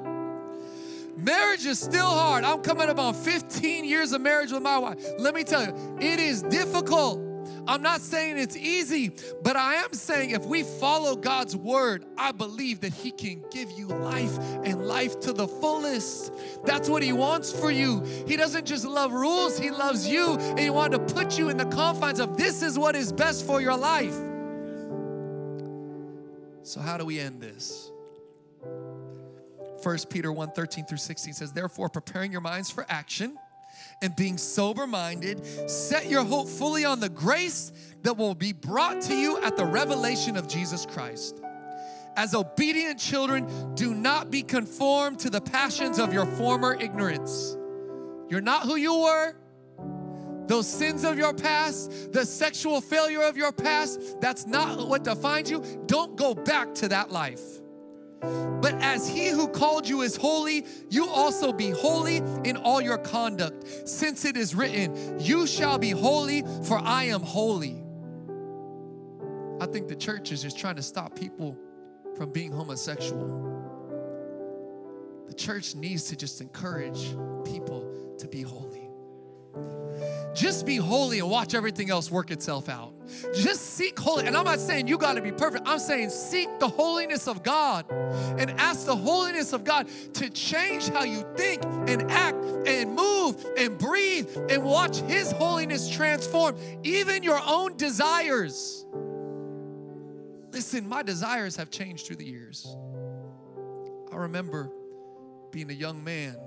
Marriage 1.15 1.65
is 1.65 1.79
still 1.79 2.09
hard. 2.09 2.43
I'm 2.43 2.61
coming 2.61 2.89
up 2.89 2.97
on 2.97 3.13
15 3.13 3.85
years 3.85 4.11
of 4.13 4.21
marriage 4.21 4.51
with 4.51 4.63
my 4.63 4.77
wife. 4.77 4.97
Let 5.19 5.35
me 5.35 5.43
tell 5.43 5.63
you, 5.63 5.97
it 6.01 6.19
is 6.19 6.41
difficult. 6.43 7.32
I'm 7.67 7.81
not 7.81 8.01
saying 8.01 8.37
it's 8.37 8.57
easy, 8.57 9.11
but 9.41 9.55
I 9.55 9.75
am 9.75 9.93
saying 9.93 10.31
if 10.31 10.45
we 10.45 10.63
follow 10.63 11.15
God's 11.15 11.55
word, 11.55 12.05
I 12.17 12.31
believe 12.31 12.81
that 12.81 12.93
He 12.93 13.11
can 13.11 13.43
give 13.51 13.71
you 13.71 13.87
life 13.87 14.37
and 14.63 14.85
life 14.85 15.19
to 15.21 15.33
the 15.33 15.47
fullest. 15.47 16.33
That's 16.65 16.89
what 16.89 17.03
He 17.03 17.13
wants 17.13 17.51
for 17.51 17.71
you. 17.71 18.01
He 18.27 18.35
doesn't 18.35 18.65
just 18.65 18.85
love 18.85 19.13
rules, 19.13 19.57
He 19.57 19.71
loves 19.71 20.07
you, 20.07 20.33
and 20.33 20.59
He 20.59 20.69
wanted 20.69 21.07
to 21.07 21.13
put 21.13 21.37
you 21.37 21.49
in 21.49 21.57
the 21.57 21.65
confines 21.65 22.19
of 22.19 22.37
this 22.37 22.61
is 22.61 22.77
what 22.77 22.95
is 22.95 23.13
best 23.13 23.45
for 23.45 23.61
your 23.61 23.77
life. 23.77 24.15
So, 26.63 26.81
how 26.81 26.97
do 26.97 27.05
we 27.05 27.19
end 27.19 27.41
this? 27.41 27.91
1 29.83 29.97
Peter 30.09 30.31
1 30.31 30.51
13 30.51 30.85
through 30.85 30.97
16 30.97 31.33
says, 31.33 31.51
Therefore, 31.51 31.89
preparing 31.89 32.31
your 32.31 32.41
minds 32.41 32.69
for 32.69 32.85
action 32.89 33.37
and 34.03 34.15
being 34.15 34.37
sober 34.37 34.85
minded, 34.85 35.69
set 35.69 36.07
your 36.07 36.23
hope 36.23 36.47
fully 36.47 36.85
on 36.85 36.99
the 36.99 37.09
grace 37.09 37.71
that 38.03 38.17
will 38.17 38.35
be 38.35 38.51
brought 38.51 39.01
to 39.01 39.15
you 39.15 39.41
at 39.41 39.55
the 39.57 39.65
revelation 39.65 40.35
of 40.35 40.47
Jesus 40.47 40.85
Christ. 40.85 41.41
As 42.15 42.35
obedient 42.35 42.99
children, 42.99 43.73
do 43.73 43.95
not 43.95 44.29
be 44.29 44.43
conformed 44.43 45.19
to 45.19 45.29
the 45.29 45.41
passions 45.41 45.97
of 45.97 46.13
your 46.13 46.25
former 46.25 46.75
ignorance. 46.79 47.57
You're 48.29 48.41
not 48.41 48.63
who 48.63 48.75
you 48.75 48.99
were. 48.99 49.33
Those 50.47 50.67
sins 50.67 51.05
of 51.05 51.17
your 51.17 51.33
past, 51.33 52.11
the 52.11 52.25
sexual 52.25 52.81
failure 52.81 53.23
of 53.23 53.37
your 53.37 53.53
past, 53.53 54.19
that's 54.19 54.45
not 54.45 54.85
what 54.87 55.05
defines 55.05 55.49
you. 55.49 55.63
Don't 55.85 56.17
go 56.17 56.35
back 56.35 56.75
to 56.75 56.89
that 56.89 57.09
life. 57.09 57.62
But 58.61 58.75
as 58.75 59.07
he 59.07 59.29
who 59.29 59.47
called 59.47 59.87
you 59.87 60.01
is 60.01 60.15
holy, 60.15 60.65
you 60.89 61.07
also 61.07 61.51
be 61.51 61.69
holy 61.69 62.17
in 62.43 62.57
all 62.57 62.81
your 62.81 62.97
conduct, 62.97 63.87
since 63.87 64.25
it 64.25 64.37
is 64.37 64.55
written, 64.55 65.19
You 65.19 65.45
shall 65.45 65.77
be 65.77 65.91
holy, 65.91 66.43
for 66.63 66.77
I 66.77 67.03
am 67.05 67.21
holy. 67.21 67.83
I 69.59 69.65
think 69.65 69.87
the 69.87 69.95
church 69.95 70.31
is 70.31 70.41
just 70.41 70.57
trying 70.57 70.75
to 70.75 70.81
stop 70.81 71.15
people 71.15 71.57
from 72.17 72.31
being 72.31 72.51
homosexual. 72.51 73.53
The 75.27 75.33
church 75.33 75.75
needs 75.75 76.03
to 76.05 76.15
just 76.15 76.41
encourage 76.41 77.15
people 77.45 78.15
to 78.17 78.27
be 78.27 78.41
holy. 78.41 78.72
Just 80.33 80.65
be 80.65 80.77
holy 80.77 81.19
and 81.19 81.29
watch 81.29 81.53
everything 81.53 81.91
else 81.91 82.09
work 82.09 82.31
itself 82.31 82.67
out. 82.67 82.93
Just 83.35 83.75
seek 83.75 83.99
holy. 83.99 84.25
And 84.25 84.35
I'm 84.35 84.45
not 84.45 84.59
saying 84.59 84.87
you 84.87 84.97
got 84.97 85.13
to 85.13 85.21
be 85.21 85.31
perfect. 85.31 85.67
I'm 85.67 85.77
saying 85.77 86.09
seek 86.09 86.59
the 86.59 86.67
holiness 86.67 87.27
of 87.27 87.43
God 87.43 87.85
and 87.91 88.49
ask 88.59 88.85
the 88.87 88.95
holiness 88.95 89.53
of 89.53 89.63
God 89.63 89.87
to 90.15 90.29
change 90.29 90.89
how 90.89 91.03
you 91.03 91.23
think 91.35 91.63
and 91.63 92.09
act 92.11 92.37
and 92.65 92.95
move 92.95 93.45
and 93.57 93.77
breathe 93.77 94.27
and 94.49 94.63
watch 94.63 94.97
His 95.01 95.31
holiness 95.31 95.89
transform 95.89 96.55
even 96.83 97.21
your 97.21 97.39
own 97.45 97.77
desires. 97.77 98.85
Listen, 100.51 100.87
my 100.87 101.03
desires 101.03 101.55
have 101.55 101.69
changed 101.69 102.07
through 102.07 102.17
the 102.17 102.25
years. 102.25 102.75
I 104.11 104.15
remember 104.15 104.71
being 105.51 105.69
a 105.69 105.73
young 105.73 106.03
man, 106.03 106.37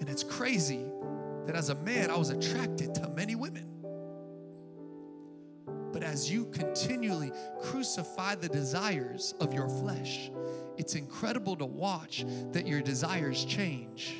and 0.00 0.08
it's 0.08 0.22
crazy 0.22 0.84
that 1.48 1.56
as 1.56 1.70
a 1.70 1.74
man, 1.76 2.10
I 2.10 2.16
was 2.18 2.28
attracted 2.28 2.94
to 2.96 3.08
many 3.08 3.34
women. 3.34 3.64
But 5.94 6.02
as 6.02 6.30
you 6.30 6.44
continually 6.52 7.32
crucify 7.62 8.34
the 8.34 8.50
desires 8.50 9.32
of 9.40 9.54
your 9.54 9.66
flesh, 9.66 10.30
it's 10.76 10.94
incredible 10.94 11.56
to 11.56 11.64
watch 11.64 12.26
that 12.52 12.66
your 12.66 12.82
desires 12.82 13.46
change. 13.46 14.14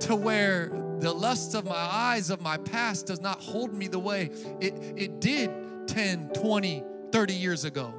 To 0.00 0.16
where 0.16 0.70
the 1.00 1.12
lust 1.12 1.54
of 1.54 1.66
my 1.66 1.74
eyes 1.74 2.30
of 2.30 2.40
my 2.40 2.56
past 2.56 3.04
does 3.04 3.20
not 3.20 3.38
hold 3.38 3.74
me 3.74 3.88
the 3.88 3.98
way 3.98 4.30
it, 4.58 4.72
it 4.96 5.20
did 5.20 5.50
10, 5.86 6.30
20, 6.30 6.82
30 7.12 7.34
years 7.34 7.66
ago 7.66 7.92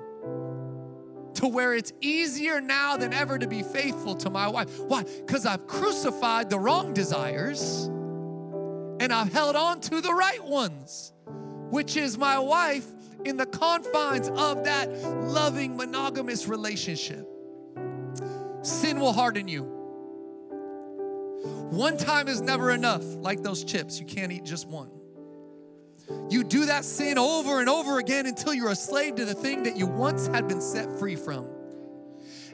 to 1.38 1.47
where 1.47 1.73
it's 1.73 1.93
easier 2.01 2.59
now 2.59 2.97
than 2.97 3.13
ever 3.13 3.38
to 3.38 3.47
be 3.47 3.61
faithful 3.61 4.15
to 4.15 4.29
my 4.29 4.47
wife. 4.47 4.79
Why? 4.81 5.03
Because 5.03 5.45
I've 5.45 5.67
crucified 5.67 6.49
the 6.49 6.59
wrong 6.59 6.93
desires 6.93 7.85
and 8.99 9.13
I've 9.13 9.31
held 9.31 9.55
on 9.55 9.79
to 9.81 10.01
the 10.01 10.13
right 10.13 10.43
ones, 10.43 11.13
which 11.69 11.95
is 11.95 12.17
my 12.17 12.39
wife 12.39 12.85
in 13.23 13.38
the 13.38 13.45
confines 13.45 14.29
of 14.29 14.63
that 14.63 14.89
loving 14.91 15.77
monogamous 15.77 16.47
relationship. 16.47 17.27
Sin 18.63 18.99
will 18.99 19.13
harden 19.13 19.47
you. 19.47 19.63
One 21.69 21.97
time 21.97 22.27
is 22.27 22.41
never 22.41 22.71
enough, 22.71 23.03
like 23.03 23.43
those 23.43 23.63
chips. 23.63 23.99
You 23.99 24.07
can't 24.07 24.31
eat 24.31 24.43
just 24.43 24.67
one. 24.67 24.89
You 26.30 26.43
do 26.43 26.66
that 26.66 26.86
sin 26.86 27.18
over 27.18 27.60
and 27.60 27.70
over 27.70 27.99
again 27.99 28.26
until 28.26 28.53
you're 28.53 28.72
a 28.72 28.76
slave 28.76 29.16
to 29.16 29.26
the 29.26 29.34
thing 29.34 29.64
that 29.64 29.78
you 29.78 29.88
once 29.88 30.28
had 30.28 30.47
been 30.47 30.62
set 30.62 30.99
free 30.99 31.16
from. 31.16 31.47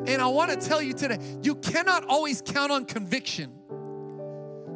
And 0.07 0.21
I 0.21 0.27
want 0.27 0.51
to 0.51 0.67
tell 0.67 0.81
you 0.81 0.93
today, 0.93 1.19
you 1.41 1.55
cannot 1.55 2.05
always 2.05 2.41
count 2.41 2.71
on 2.71 2.85
conviction. 2.85 3.51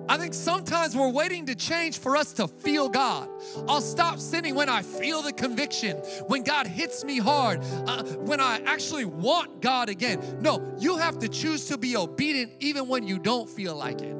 I 0.09 0.17
think 0.17 0.33
sometimes 0.33 0.95
we're 0.95 1.09
waiting 1.09 1.47
to 1.47 1.55
change 1.55 1.97
for 1.97 2.15
us 2.15 2.31
to 2.33 2.47
feel 2.47 2.87
God. 2.87 3.29
I'll 3.67 3.81
stop 3.81 4.19
sinning 4.19 4.55
when 4.55 4.69
I 4.69 4.81
feel 4.81 5.21
the 5.21 5.33
conviction, 5.33 5.97
when 6.27 6.43
God 6.43 6.65
hits 6.65 7.03
me 7.03 7.19
hard, 7.19 7.59
uh, 7.87 8.03
when 8.03 8.39
I 8.39 8.61
actually 8.65 9.05
want 9.05 9.61
God 9.61 9.89
again. 9.89 10.39
No, 10.39 10.75
you 10.79 10.97
have 10.97 11.19
to 11.19 11.27
choose 11.27 11.65
to 11.65 11.77
be 11.77 11.97
obedient 11.97 12.53
even 12.59 12.87
when 12.87 13.05
you 13.05 13.19
don't 13.19 13.49
feel 13.49 13.75
like 13.75 14.01
it. 14.01 14.15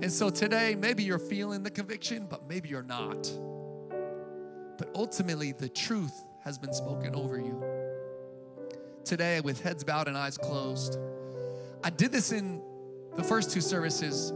And 0.00 0.12
so 0.12 0.30
today, 0.30 0.76
maybe 0.76 1.02
you're 1.02 1.18
feeling 1.18 1.64
the 1.64 1.70
conviction, 1.70 2.26
but 2.28 2.48
maybe 2.48 2.68
you're 2.68 2.84
not. 2.84 3.30
But 4.78 4.90
ultimately, 4.94 5.52
the 5.52 5.68
truth 5.68 6.24
has 6.44 6.56
been 6.56 6.72
spoken 6.72 7.16
over 7.16 7.36
you. 7.36 7.62
Today, 9.04 9.40
with 9.40 9.60
heads 9.60 9.82
bowed 9.82 10.06
and 10.06 10.16
eyes 10.16 10.38
closed, 10.38 10.98
I 11.82 11.90
did 11.90 12.12
this 12.12 12.30
in 12.30 12.62
the 13.16 13.24
first 13.24 13.50
two 13.50 13.60
services, 13.60 14.30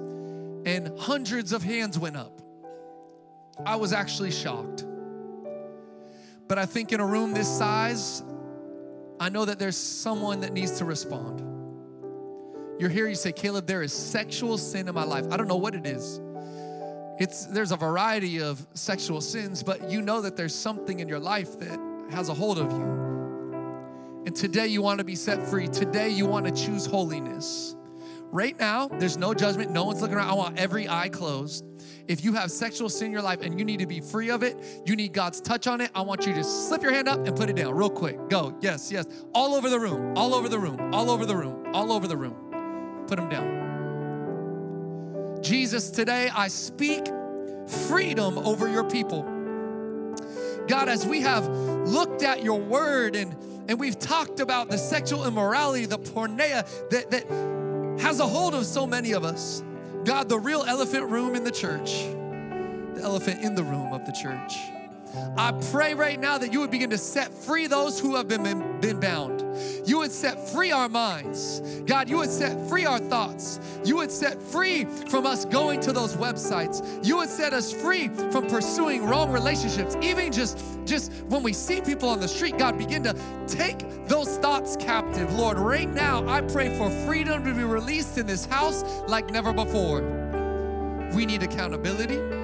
and 0.67 0.99
hundreds 0.99 1.53
of 1.53 1.63
hands 1.63 1.97
went 1.97 2.17
up. 2.17 2.41
I 3.65 3.77
was 3.77 3.93
actually 3.93 4.33
shocked. 4.33 4.85
But 6.49 6.59
I 6.59 6.67
think 6.67 6.93
in 6.93 6.99
a 6.99 7.07
room 7.07 7.35
this 7.35 7.49
size, 7.49 8.25
I 9.21 9.29
know 9.29 9.45
that 9.45 9.61
there's 9.61 9.77
someone 9.77 10.41
that 10.41 10.53
needs 10.53 10.79
to 10.79 10.85
respond. 10.85 11.52
You're 12.83 12.91
here, 12.91 13.07
you 13.07 13.15
say, 13.15 13.31
Caleb, 13.31 13.69
there 13.69 13.83
is 13.83 13.93
sexual 13.93 14.59
sin 14.59 14.89
in 14.89 14.95
my 14.97 15.05
life. 15.05 15.25
I 15.31 15.37
don't 15.37 15.47
know 15.47 15.55
what 15.55 15.77
it 15.77 15.87
is. 15.87 16.21
It's 17.21 17.47
there's 17.47 17.71
a 17.71 17.77
variety 17.77 18.41
of 18.41 18.67
sexual 18.75 19.21
sins, 19.21 19.63
but 19.63 19.89
you 19.89 20.03
know 20.03 20.21
that 20.23 20.37
there's 20.37 20.53
something 20.53 20.99
in 20.99 21.07
your 21.07 21.21
life 21.21 21.61
that 21.61 21.79
has 22.11 22.29
a 22.29 22.35
hold 22.35 22.59
of 22.59 22.73
you. 22.73 24.23
And 24.27 24.35
today 24.35 24.67
you 24.67 24.83
want 24.83 24.99
to 24.99 25.05
be 25.05 25.15
set 25.15 25.47
free. 25.47 25.69
Today 25.69 26.09
you 26.09 26.27
want 26.27 26.45
to 26.45 26.51
choose 26.51 26.85
holiness. 26.85 27.77
Right 28.33 28.59
now, 28.59 28.89
there's 28.89 29.17
no 29.17 29.33
judgment. 29.33 29.71
No 29.71 29.85
one's 29.85 30.03
looking 30.03 30.17
around. 30.17 30.31
I 30.31 30.35
want 30.35 30.59
every 30.59 30.89
eye 30.89 31.09
closed. 31.09 31.65
If 32.09 32.25
you 32.25 32.33
have 32.33 32.51
sexual 32.51 32.89
sin 32.89 33.07
in 33.07 33.13
your 33.13 33.23
life 33.23 33.43
and 33.43 33.61
you 33.61 33.65
need 33.65 33.79
to 33.79 33.87
be 33.87 34.01
free 34.01 34.31
of 34.31 34.43
it, 34.43 34.57
you 34.85 34.97
need 34.97 35.13
God's 35.13 35.41
touch 35.41 35.69
on 35.69 35.81
it, 35.81 35.93
I 35.95 36.01
want 36.01 36.27
you 36.27 36.35
to 36.35 36.43
slip 36.43 36.83
your 36.83 36.91
hand 36.91 37.07
up 37.07 37.25
and 37.29 37.37
put 37.37 37.49
it 37.49 37.55
down 37.55 37.77
real 37.77 37.91
quick. 37.91 38.19
Go. 38.29 38.59
Yes, 38.61 38.91
yes. 38.91 39.07
All 39.35 39.55
over 39.55 39.71
the 39.71 39.79
room. 39.79 40.17
All 40.17 40.35
over 40.35 40.49
the 40.49 40.59
room. 40.59 40.93
All 40.93 41.13
over 41.13 41.25
the 41.25 41.37
room. 41.37 41.65
All 41.73 41.93
over 41.93 42.09
the 42.09 42.17
room. 42.17 42.52
Put 43.07 43.17
them 43.17 43.29
down. 43.29 43.63
Jesus, 45.43 45.91
today 45.91 46.31
I 46.33 46.49
speak 46.49 47.07
freedom 47.67 48.39
over 48.39 48.69
your 48.69 48.85
people. 48.85 49.23
God, 50.69 50.89
as 50.89 51.05
we 51.05 51.21
have 51.23 51.47
looked 51.49 52.23
at 52.23 52.43
your 52.43 52.61
word 52.61 53.17
and, 53.17 53.35
and 53.69 53.81
we've 53.81 53.99
talked 53.99 54.41
about 54.41 54.69
the 54.69 54.79
sexual 54.79 55.27
immorality, 55.27 55.87
the 55.87 55.99
porneia 55.99 56.67
that, 56.91 57.11
that 57.11 58.01
has 58.01 58.21
a 58.21 58.27
hold 58.27 58.55
of 58.55 58.65
so 58.65 58.87
many 58.87 59.13
of 59.13 59.25
us, 59.25 59.63
God, 60.05 60.29
the 60.29 60.39
real 60.39 60.63
elephant 60.63 61.11
room 61.11 61.35
in 61.35 61.45
the 61.45 61.51
church, 61.51 62.03
the 62.95 63.01
elephant 63.03 63.43
in 63.43 63.55
the 63.55 63.65
room 63.65 63.93
of 63.93 64.07
the 64.07 64.13
church, 64.13 64.57
I 65.37 65.53
pray 65.71 65.95
right 65.95 66.19
now 66.19 66.39
that 66.39 66.53
you 66.53 66.61
would 66.61 66.71
begin 66.71 66.91
to 66.91 66.99
set 66.99 67.33
free 67.33 67.67
those 67.67 67.99
who 67.99 68.17
have 68.17 68.29
been, 68.29 68.43
been 68.81 69.01
bound. 69.01 69.43
You 69.87 69.99
would 69.99 70.13
set 70.13 70.49
free 70.51 70.73
our 70.73 70.89
minds. 70.89 71.61
God, 71.87 72.09
you 72.09 72.19
would 72.19 72.31
set 72.31 72.69
free 72.69 72.87
our 72.87 72.99
thoughts. 72.99 73.61
You 73.85 73.97
would 73.97 74.11
set 74.11 74.41
free 74.41 74.85
from 74.85 75.27
us 75.27 75.45
going 75.45 75.81
to 75.81 75.93
those 75.93 76.17
websites. 76.17 77.05
You 77.05 77.19
would 77.19 77.29
set 77.29 77.53
us 77.53 77.73
free 77.73 78.09
from 78.09 78.47
pursuing 78.47 79.05
wrong 79.05 79.31
relationships. 79.31 79.97
Even 80.01 80.33
just, 80.33 80.59
just 80.85 81.13
when 81.29 81.43
we 81.43 81.53
see 81.53 81.81
people 81.81 82.09
on 82.09 82.21
the 82.21 82.29
street, 82.29 82.57
God, 82.59 82.79
begin 82.79 83.03
to 83.03 83.15
take 83.47 84.07
those 84.07 84.39
thoughts 84.39 84.77
captive. 84.77 85.33
Lord, 85.35 85.59
right 85.59 85.89
now, 85.89 86.27
I 86.29 86.41
pray 86.41 86.77
for 86.77 86.91
freedom 87.07 87.45
to 87.45 87.55
be 87.55 87.65
released 87.65 88.19
in 88.19 88.27
this 88.27 88.47
house 88.47 88.83
like 89.09 89.31
never 89.31 89.53
before. 89.53 90.03
We 91.15 91.27
need 91.27 91.43
accountability. 91.43 92.42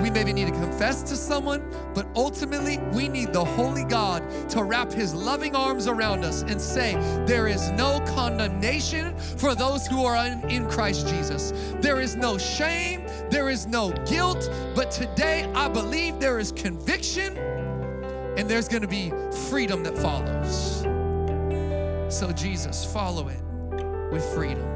We 0.00 0.10
maybe 0.10 0.32
need 0.32 0.46
to 0.46 0.52
confess 0.52 1.02
to 1.04 1.16
someone, 1.16 1.62
but 1.94 2.06
ultimately, 2.16 2.78
we 2.92 3.08
need 3.08 3.32
the 3.32 3.44
Holy 3.44 3.84
God 3.84 4.22
to 4.50 4.62
wrap 4.62 4.92
His 4.92 5.14
loving 5.14 5.54
arms 5.54 5.86
around 5.86 6.24
us 6.24 6.42
and 6.42 6.60
say, 6.60 6.94
There 7.26 7.46
is 7.46 7.70
no 7.70 8.00
condemnation 8.06 9.16
for 9.16 9.54
those 9.54 9.86
who 9.86 10.04
are 10.04 10.16
in, 10.16 10.68
Christ 10.68 11.06
Jesus. 11.08 11.52
There 11.80 12.00
is 12.00 12.16
no 12.16 12.38
shame, 12.38 13.06
there 13.30 13.50
is 13.50 13.66
no 13.66 13.92
guilt, 14.06 14.48
but 14.74 14.90
today 14.90 15.44
I 15.54 15.68
believe 15.68 16.18
there 16.18 16.38
is 16.38 16.52
conviction 16.52 17.36
and 18.36 18.48
there's 18.48 18.68
gonna 18.68 18.88
be 18.88 19.12
freedom 19.48 19.82
that 19.84 19.96
follows. 19.96 20.82
So, 22.14 22.32
Jesus, 22.32 22.84
follow 22.84 23.28
it 23.28 23.42
with 24.12 24.24
freedom. 24.34 24.73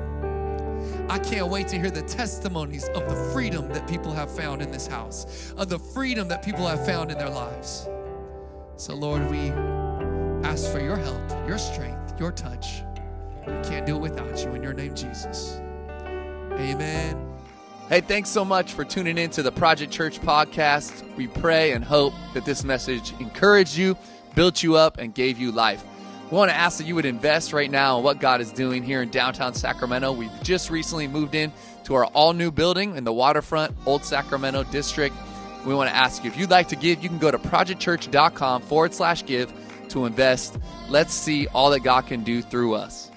I 1.09 1.19
can't 1.19 1.49
wait 1.49 1.69
to 1.69 1.79
hear 1.79 1.91
the 1.91 2.03
testimonies 2.03 2.87
of 2.89 3.09
the 3.09 3.17
freedom 3.33 3.69
that 3.73 3.89
people 3.89 4.13
have 4.13 4.31
found 4.31 4.61
in 4.61 4.71
this 4.71 4.87
house, 4.87 5.55
of 5.57 5.71
the 5.71 5.79
freedom 5.79 6.29
that 6.29 6.43
people 6.43 6.67
have 6.67 6.85
found 6.85 7.11
in 7.11 7.17
their 7.17 7.31
lives. 7.31 7.89
So, 8.77 8.95
Lord, 8.95 9.31
we 9.31 9.51
ask 10.47 10.71
for 10.71 10.81
your 10.81 10.97
help, 10.97 11.49
your 11.49 11.57
strength, 11.57 12.21
your 12.21 12.31
touch. 12.31 12.83
We 13.47 13.55
can't 13.63 13.87
do 13.87 13.97
it 13.97 14.01
without 14.01 14.45
you. 14.45 14.51
In 14.55 14.63
your 14.63 14.75
name, 14.75 14.95
Jesus. 14.95 15.59
Amen. 16.53 17.29
Hey, 17.89 18.03
thanks 18.03 18.29
so 18.29 18.45
much 18.45 18.75
for 18.75 18.85
tuning 18.85 19.17
in 19.17 19.31
to 19.31 19.43
the 19.43 19.51
Project 19.53 19.91
Church 19.91 20.21
podcast. 20.21 21.17
We 21.17 21.27
pray 21.27 21.73
and 21.73 21.83
hope 21.83 22.13
that 22.35 22.45
this 22.45 22.65
message 22.65 23.15
encouraged 23.19 23.79
you, 23.79 23.97
built 24.35 24.63
you 24.63 24.77
up, 24.77 24.99
and 24.99 25.15
gave 25.15 25.39
you 25.39 25.53
life. 25.53 25.83
We 26.31 26.37
want 26.37 26.51
to 26.51 26.57
ask 26.57 26.77
that 26.77 26.87
you 26.87 26.95
would 26.95 27.07
invest 27.07 27.55
right 27.55 27.71
now 27.71 27.97
in 27.99 28.05
what 28.05 28.21
God 28.21 28.43
is 28.43 28.53
doing 28.53 28.83
here 28.83 29.01
in 29.01 29.09
downtown 29.09 29.55
Sacramento. 29.55 30.13
We've 30.13 30.43
just 30.43 30.69
recently 30.69 31.09
moved 31.09 31.35
in 31.35 31.51
to 31.85 31.95
our 31.95 32.05
all 32.07 32.35
new 32.35 32.51
building 32.51 32.97
in 32.97 33.05
the 33.05 33.13
waterfront, 33.15 33.75
Old 33.87 34.05
Sacramento 34.05 34.65
District. 34.65 35.17
We 35.65 35.75
want 35.75 35.89
to 35.89 35.97
ask 35.97 36.23
you 36.23 36.31
if 36.31 36.37
you'd 36.37 36.51
like 36.51 36.69
to 36.69 36.77
give, 36.77 37.03
you 37.03 37.09
can 37.09 37.19
go 37.19 37.31
to 37.31 37.39
projectchurch.com 37.39 38.61
forward 38.63 38.93
slash 38.93 39.25
give 39.25 39.51
to 39.89 40.05
invest. 40.05 40.59
Let's 40.91 41.15
see 41.15 41.47
all 41.49 41.71
that 41.71 41.81
God 41.81 42.07
can 42.07 42.25
do 42.25 42.43
through 42.43 42.75
us. 42.75 43.08